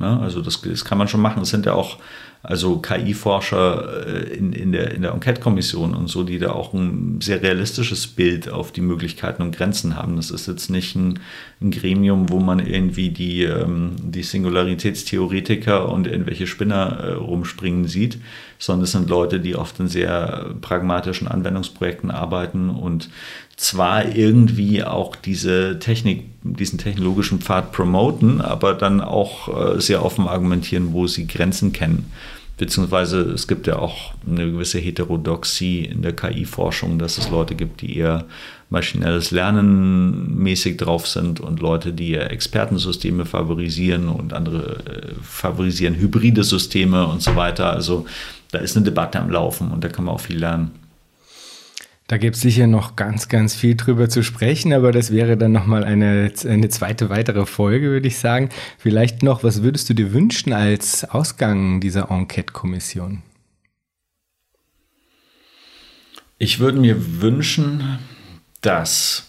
Ja, 0.00 0.18
also 0.18 0.40
das, 0.40 0.60
das, 0.60 0.84
kann 0.84 0.98
man 0.98 1.06
schon 1.06 1.20
machen. 1.20 1.42
Es 1.42 1.50
sind 1.50 1.66
ja 1.66 1.74
auch 1.74 1.98
also 2.42 2.78
KI-Forscher 2.78 4.06
äh, 4.06 4.34
in, 4.34 4.52
in, 4.52 4.72
der, 4.72 4.92
in 4.92 5.02
der 5.02 5.12
Enquete-Kommission 5.12 5.94
und 5.94 6.08
so, 6.08 6.24
die 6.24 6.38
da 6.38 6.50
auch 6.50 6.74
ein 6.74 7.20
sehr 7.22 7.42
realistisches 7.42 8.06
Bild 8.06 8.50
auf 8.50 8.70
die 8.70 8.82
Möglichkeiten 8.82 9.40
und 9.40 9.56
Grenzen 9.56 9.96
haben. 9.96 10.16
Das 10.16 10.30
ist 10.30 10.46
jetzt 10.46 10.68
nicht 10.68 10.94
ein, 10.94 11.20
ein 11.62 11.70
Gremium, 11.70 12.28
wo 12.28 12.40
man 12.40 12.58
irgendwie 12.58 13.10
die, 13.10 13.44
ähm, 13.44 13.96
die 13.98 14.24
Singularitätstheoretiker 14.24 15.88
und 15.88 16.06
irgendwelche 16.06 16.46
Spinner 16.46 16.98
äh, 16.98 17.12
rumspringen 17.12 17.86
sieht, 17.86 18.18
sondern 18.58 18.84
es 18.84 18.92
sind 18.92 19.08
Leute, 19.08 19.40
die 19.40 19.56
oft 19.56 19.80
in 19.80 19.88
sehr 19.88 20.54
pragmatischen 20.60 21.28
Anwendungsprojekten 21.28 22.10
arbeiten 22.10 22.68
und 22.68 23.08
zwar 23.56 24.14
irgendwie 24.14 24.82
auch 24.82 25.16
diese 25.16 25.78
Technik, 25.78 26.24
diesen 26.42 26.78
technologischen 26.78 27.40
Pfad 27.40 27.72
promoten, 27.72 28.40
aber 28.40 28.74
dann 28.74 29.00
auch 29.00 29.76
äh, 29.76 29.80
sehr 29.80 30.04
offen 30.04 30.26
argumentieren, 30.26 30.92
wo 30.92 31.06
sie 31.06 31.26
Grenzen 31.26 31.72
kennen. 31.72 32.10
Beziehungsweise 32.56 33.20
es 33.20 33.48
gibt 33.48 33.66
ja 33.66 33.78
auch 33.80 34.14
eine 34.28 34.50
gewisse 34.52 34.78
Heterodoxie 34.78 35.84
in 35.84 36.02
der 36.02 36.14
KI-Forschung, 36.14 37.00
dass 37.00 37.18
es 37.18 37.28
Leute 37.28 37.56
gibt, 37.56 37.80
die 37.80 37.96
eher 37.96 38.26
maschinelles 38.70 39.32
Lernen 39.32 40.38
mäßig 40.38 40.76
drauf 40.76 41.08
sind 41.08 41.40
und 41.40 41.60
Leute, 41.60 41.92
die 41.92 42.12
eher 42.12 42.30
Expertensysteme 42.30 43.24
favorisieren 43.24 44.08
und 44.08 44.32
andere 44.32 44.76
äh, 44.86 45.14
favorisieren 45.20 45.96
hybride 45.96 46.44
Systeme 46.44 47.06
und 47.06 47.22
so 47.22 47.34
weiter. 47.34 47.70
Also 47.70 48.06
da 48.52 48.58
ist 48.60 48.76
eine 48.76 48.84
Debatte 48.84 49.18
am 49.18 49.30
Laufen 49.30 49.72
und 49.72 49.82
da 49.82 49.88
kann 49.88 50.04
man 50.04 50.14
auch 50.14 50.20
viel 50.20 50.38
lernen. 50.38 50.83
Da 52.06 52.18
gibt 52.18 52.36
es 52.36 52.42
sicher 52.42 52.66
noch 52.66 52.96
ganz, 52.96 53.28
ganz 53.30 53.54
viel 53.54 53.76
drüber 53.76 54.10
zu 54.10 54.22
sprechen, 54.22 54.74
aber 54.74 54.92
das 54.92 55.10
wäre 55.10 55.38
dann 55.38 55.52
nochmal 55.52 55.84
eine, 55.84 56.30
eine 56.46 56.68
zweite 56.68 57.08
weitere 57.08 57.46
Folge, 57.46 57.88
würde 57.88 58.08
ich 58.08 58.18
sagen. 58.18 58.50
Vielleicht 58.76 59.22
noch, 59.22 59.42
was 59.42 59.62
würdest 59.62 59.88
du 59.88 59.94
dir 59.94 60.12
wünschen 60.12 60.52
als 60.52 61.04
Ausgang 61.04 61.80
dieser 61.80 62.10
Enquete-Kommission? 62.10 63.22
Ich 66.36 66.58
würde 66.58 66.78
mir 66.78 67.22
wünschen, 67.22 67.98
dass 68.60 69.28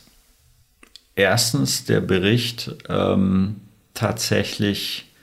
erstens 1.15 1.85
der 1.85 2.01
Bericht 2.01 2.75
ähm, 2.89 3.61
tatsächlich 3.93 5.13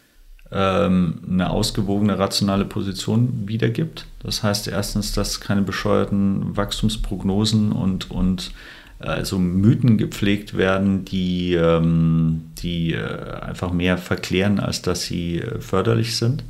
eine 0.54 1.50
ausgewogene, 1.50 2.18
rationale 2.18 2.64
Position 2.64 3.44
wiedergibt. 3.46 4.06
Das 4.22 4.42
heißt 4.42 4.68
erstens, 4.68 5.12
dass 5.12 5.40
keine 5.40 5.62
bescheuerten 5.62 6.56
Wachstumsprognosen 6.56 7.72
und, 7.72 8.10
und 8.10 8.52
also 8.98 9.38
Mythen 9.38 9.98
gepflegt 9.98 10.56
werden, 10.56 11.04
die, 11.04 11.54
ähm, 11.54 12.50
die 12.58 12.94
äh, 12.94 13.40
einfach 13.40 13.72
mehr 13.72 13.98
verklären, 13.98 14.60
als 14.60 14.82
dass 14.82 15.02
sie 15.02 15.40
äh, 15.40 15.60
förderlich 15.60 16.16
sind. 16.16 16.44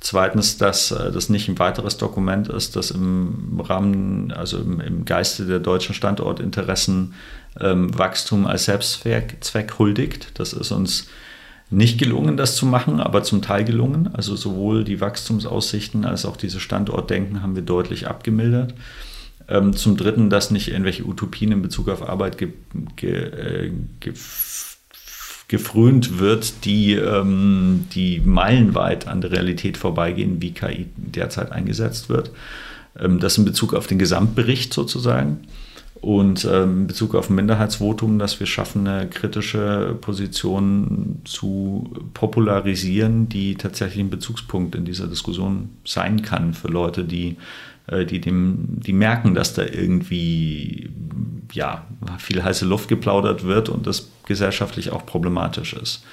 Zweitens, 0.00 0.58
dass 0.58 0.88
das 0.90 1.30
nicht 1.30 1.48
ein 1.48 1.58
weiteres 1.58 1.96
Dokument 1.96 2.48
ist, 2.48 2.76
das 2.76 2.90
im 2.90 3.58
Rahmen, 3.58 4.32
also 4.32 4.58
im, 4.58 4.78
im 4.80 5.06
Geiste 5.06 5.46
der 5.46 5.60
deutschen 5.60 5.94
Standortinteressen 5.94 7.14
ähm, 7.58 7.98
Wachstum 7.98 8.46
als 8.46 8.66
Selbstzweck 8.66 9.78
huldigt. 9.78 10.38
Das 10.38 10.52
ist 10.52 10.72
uns 10.72 11.06
nicht 11.70 11.98
gelungen, 11.98 12.36
das 12.36 12.56
zu 12.56 12.66
machen, 12.66 13.00
aber 13.00 13.22
zum 13.22 13.42
Teil 13.42 13.64
gelungen. 13.64 14.10
Also 14.12 14.36
sowohl 14.36 14.84
die 14.84 15.00
Wachstumsaussichten 15.00 16.04
als 16.04 16.24
auch 16.24 16.36
diese 16.36 16.60
Standortdenken 16.60 17.42
haben 17.42 17.54
wir 17.54 17.62
deutlich 17.62 18.06
abgemildert. 18.06 18.74
Ähm, 19.48 19.74
zum 19.74 19.96
Dritten, 19.96 20.30
dass 20.30 20.50
nicht 20.50 20.68
irgendwelche 20.68 21.04
Utopien 21.04 21.52
in 21.52 21.62
Bezug 21.62 21.88
auf 21.88 22.08
Arbeit 22.08 22.38
ge, 22.38 22.50
ge, 22.96 23.12
äh, 23.12 23.72
ge, 24.00 24.14
gefrönt 25.48 26.18
wird, 26.18 26.64
die, 26.64 26.94
ähm, 26.94 27.86
die 27.92 28.20
meilenweit 28.20 29.06
an 29.06 29.20
der 29.20 29.32
Realität 29.32 29.76
vorbeigehen, 29.76 30.40
wie 30.40 30.52
KI 30.52 30.86
derzeit 30.96 31.52
eingesetzt 31.52 32.08
wird. 32.08 32.30
Ähm, 32.98 33.20
das 33.20 33.36
in 33.36 33.44
Bezug 33.44 33.74
auf 33.74 33.86
den 33.86 33.98
Gesamtbericht 33.98 34.72
sozusagen. 34.72 35.40
Und 36.04 36.44
ähm, 36.44 36.80
in 36.80 36.86
Bezug 36.86 37.14
auf 37.14 37.30
ein 37.30 37.34
Minderheitsvotum, 37.34 38.18
dass 38.18 38.38
wir 38.38 38.46
schaffen, 38.46 38.86
eine 38.86 39.08
kritische 39.08 39.96
Position 40.02 41.22
zu 41.24 41.90
popularisieren, 42.12 43.30
die 43.30 43.54
tatsächlich 43.54 44.04
ein 44.04 44.10
Bezugspunkt 44.10 44.74
in 44.74 44.84
dieser 44.84 45.06
Diskussion 45.06 45.70
sein 45.82 46.20
kann 46.20 46.52
für 46.52 46.68
Leute, 46.68 47.04
die, 47.04 47.38
äh, 47.86 48.04
die, 48.04 48.20
dem, 48.20 48.82
die 48.82 48.92
merken, 48.92 49.34
dass 49.34 49.54
da 49.54 49.62
irgendwie 49.62 50.90
ja, 51.54 51.86
viel 52.18 52.44
heiße 52.44 52.66
Luft 52.66 52.88
geplaudert 52.88 53.44
wird 53.44 53.70
und 53.70 53.86
das 53.86 54.10
gesellschaftlich 54.26 54.90
auch 54.90 55.06
problematisch 55.06 55.72
ist. 55.72 56.04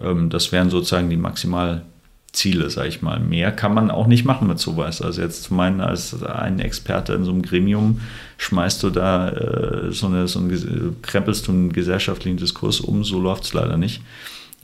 Ähm, 0.00 0.30
das 0.30 0.52
wären 0.52 0.70
sozusagen 0.70 1.10
die 1.10 1.16
maximal 1.16 1.82
Ziele, 2.34 2.68
sage 2.68 2.88
ich 2.88 3.00
mal. 3.00 3.20
Mehr 3.20 3.52
kann 3.52 3.72
man 3.72 3.90
auch 3.90 4.06
nicht 4.06 4.24
machen 4.24 4.48
mit 4.48 4.58
sowas. 4.58 5.00
Also 5.00 5.22
jetzt 5.22 5.44
zu 5.44 5.54
meinen, 5.54 5.80
als 5.80 6.22
ein 6.22 6.58
Experte 6.58 7.14
in 7.14 7.24
so 7.24 7.30
einem 7.30 7.42
Gremium 7.42 8.00
schmeißt 8.38 8.82
du 8.82 8.90
da 8.90 9.30
äh, 9.30 9.92
so 9.92 10.06
eine, 10.06 10.28
so 10.28 10.40
ein, 10.40 10.96
krempelst 11.02 11.46
du 11.46 11.52
einen 11.52 11.72
gesellschaftlichen 11.72 12.36
Diskurs 12.36 12.80
um, 12.80 13.04
so 13.04 13.20
läuft 13.20 13.44
es 13.44 13.54
leider 13.54 13.76
nicht. 13.76 14.02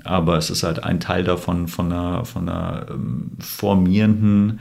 Aber 0.05 0.37
es 0.37 0.51
ist 0.51 0.63
halt 0.63 0.83
ein 0.83 1.01
Teil 1.01 1.25
davon, 1.25 1.69
von 1.69 1.93
einer, 1.93 2.25
von 2.25 2.49
einer 2.49 2.87
ähm, 2.91 3.33
formierenden, 3.39 4.61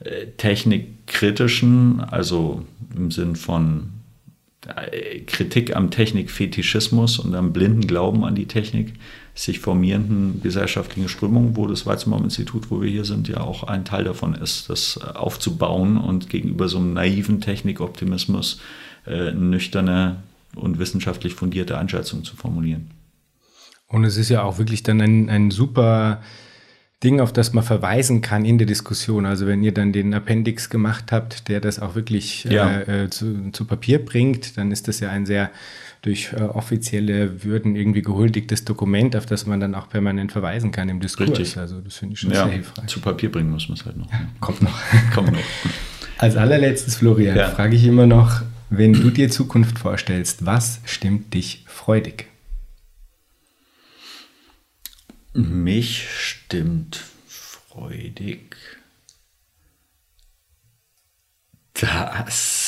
äh, 0.00 0.26
technikkritischen, 0.36 2.00
also 2.00 2.64
im 2.96 3.10
Sinn 3.10 3.36
von 3.36 3.90
äh, 4.66 5.20
Kritik 5.20 5.76
am 5.76 5.90
Technikfetischismus 5.90 7.18
und 7.18 7.34
am 7.34 7.52
blinden 7.52 7.86
Glauben 7.86 8.24
an 8.24 8.34
die 8.34 8.46
Technik, 8.46 8.94
sich 9.34 9.60
formierenden 9.60 10.40
gesellschaftlichen 10.42 11.08
Strömungen, 11.08 11.56
wo 11.56 11.66
das 11.66 11.86
Weizmann-Institut, 11.86 12.70
wo 12.70 12.82
wir 12.82 12.90
hier 12.90 13.04
sind, 13.04 13.28
ja 13.28 13.40
auch 13.40 13.64
ein 13.64 13.84
Teil 13.84 14.04
davon 14.04 14.34
ist, 14.34 14.68
das 14.68 14.98
äh, 15.02 15.16
aufzubauen 15.16 15.96
und 15.96 16.28
gegenüber 16.28 16.68
so 16.68 16.78
einem 16.78 16.92
naiven 16.92 17.40
Technikoptimismus 17.40 18.60
äh, 19.06 19.32
nüchterne 19.32 20.16
und 20.56 20.78
wissenschaftlich 20.78 21.34
fundierte 21.34 21.78
Einschätzung 21.78 22.24
zu 22.24 22.36
formulieren. 22.36 22.90
Und 23.86 24.04
es 24.04 24.16
ist 24.16 24.28
ja 24.28 24.42
auch 24.42 24.58
wirklich 24.58 24.82
dann 24.82 25.00
ein, 25.00 25.28
ein 25.30 25.50
super 25.50 26.22
Ding, 27.02 27.20
auf 27.20 27.32
das 27.32 27.52
man 27.52 27.64
verweisen 27.64 28.20
kann 28.20 28.44
in 28.44 28.58
der 28.58 28.66
Diskussion. 28.66 29.24
Also 29.24 29.46
wenn 29.46 29.62
ihr 29.62 29.72
dann 29.72 29.92
den 29.92 30.12
Appendix 30.12 30.68
gemacht 30.68 31.12
habt, 31.12 31.48
der 31.48 31.60
das 31.60 31.80
auch 31.80 31.94
wirklich 31.94 32.44
ja. 32.44 32.80
äh, 32.80 33.04
äh 33.04 33.10
zu, 33.10 33.50
zu 33.52 33.64
Papier 33.64 34.04
bringt, 34.04 34.58
dann 34.58 34.70
ist 34.70 34.86
das 34.86 35.00
ja 35.00 35.08
ein 35.08 35.24
sehr 35.24 35.50
durch 36.02 36.32
äh, 36.32 36.40
offizielle 36.40 37.44
Würden 37.44 37.76
irgendwie 37.76 38.02
gehuldigtes 38.02 38.64
Dokument, 38.64 39.14
auf 39.16 39.26
das 39.26 39.46
man 39.46 39.60
dann 39.60 39.74
auch 39.74 39.88
permanent 39.88 40.32
verweisen 40.32 40.70
kann 40.70 40.88
im 40.88 41.00
Diskurs. 41.00 41.30
Richtig. 41.30 41.58
Also 41.58 41.80
das 41.80 41.96
finde 41.96 42.14
ich 42.14 42.20
schon 42.20 42.30
ja, 42.30 42.44
sehr 42.44 42.52
hilfreich. 42.52 42.86
Zu 42.86 43.00
Papier 43.00 43.30
bringen 43.30 43.50
muss 43.50 43.68
man 43.68 43.76
es 43.76 43.84
halt 43.84 43.96
noch. 43.96 44.10
Ja, 44.10 44.20
kommt 44.40 44.62
noch. 44.62 44.78
kommt 45.14 45.32
noch. 45.32 45.40
Als 46.18 46.36
allerletztes, 46.36 46.96
Florian, 46.96 47.36
ja. 47.36 47.48
frage 47.50 47.76
ich 47.76 47.84
immer 47.84 48.06
noch, 48.06 48.42
wenn 48.70 48.92
du 48.92 49.10
dir 49.10 49.30
Zukunft 49.30 49.78
vorstellst, 49.78 50.46
was 50.46 50.80
stimmt 50.84 51.34
dich 51.34 51.64
freudig? 51.66 52.26
Mich 55.32 56.08
stimmt 56.10 57.04
freudig, 57.26 58.56
dass 61.74 62.59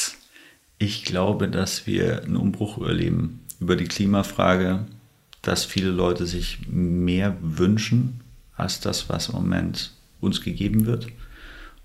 ich 0.82 1.04
glaube, 1.04 1.46
dass 1.46 1.86
wir 1.86 2.24
einen 2.24 2.34
Umbruch 2.34 2.84
erleben 2.84 3.38
über 3.60 3.76
die 3.76 3.84
Klimafrage, 3.84 4.84
dass 5.40 5.64
viele 5.64 5.90
Leute 5.90 6.26
sich 6.26 6.58
mehr 6.68 7.36
wünschen 7.40 8.20
als 8.56 8.80
das, 8.80 9.08
was 9.08 9.28
im 9.28 9.36
Moment 9.36 9.92
uns 10.20 10.40
gegeben 10.40 10.86
wird. 10.86 11.06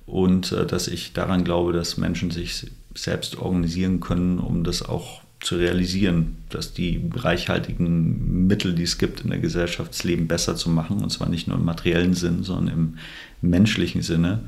Und 0.07 0.51
äh, 0.51 0.65
dass 0.65 0.87
ich 0.87 1.13
daran 1.13 1.43
glaube, 1.43 1.73
dass 1.73 1.97
Menschen 1.97 2.31
sich 2.31 2.65
selbst 2.95 3.37
organisieren 3.37 3.99
können, 3.99 4.39
um 4.39 4.63
das 4.63 4.81
auch 4.81 5.21
zu 5.41 5.57
realisieren, 5.57 6.37
dass 6.49 6.73
die 6.73 7.07
reichhaltigen 7.13 8.47
Mittel, 8.47 8.73
die 8.73 8.83
es 8.83 8.97
gibt 8.97 9.21
in 9.21 9.29
der 9.29 9.39
Gesellschaft, 9.39 9.91
das 9.91 10.03
Leben 10.03 10.27
besser 10.27 10.55
zu 10.55 10.71
machen, 10.71 11.03
und 11.03 11.11
zwar 11.11 11.29
nicht 11.29 11.47
nur 11.47 11.57
im 11.57 11.65
materiellen 11.65 12.15
Sinn, 12.15 12.41
sondern 12.41 12.73
im 12.73 12.97
menschlichen 13.41 14.01
Sinne, 14.01 14.39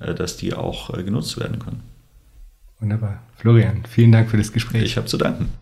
äh, 0.00 0.12
dass 0.12 0.36
die 0.36 0.54
auch 0.54 0.92
äh, 0.92 1.04
genutzt 1.04 1.38
werden 1.38 1.60
können. 1.60 1.91
Wunderbar. 2.82 3.22
Florian, 3.36 3.84
vielen 3.88 4.10
Dank 4.10 4.28
für 4.28 4.36
das 4.36 4.52
Gespräch. 4.52 4.82
Ich 4.82 4.96
habe 4.96 5.06
zu 5.06 5.16
danken. 5.16 5.52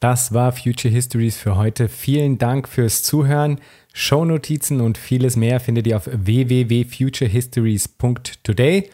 Das 0.00 0.32
war 0.32 0.52
Future 0.52 0.94
Histories 0.94 1.36
für 1.36 1.56
heute. 1.56 1.88
Vielen 1.88 2.38
Dank 2.38 2.68
fürs 2.68 3.02
Zuhören. 3.02 3.60
Shownotizen 3.92 4.80
und 4.80 4.96
vieles 4.96 5.36
mehr 5.36 5.60
findet 5.60 5.86
ihr 5.86 5.98
auf 5.98 6.08
www.futurehistories.today. 6.10 8.90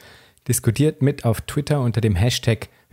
Diskutiert 0.48 1.00
mit 1.00 1.24
auf 1.24 1.42
Twitter 1.42 1.80
unter 1.80 2.00
dem 2.00 2.16
Hashtag 2.16 2.70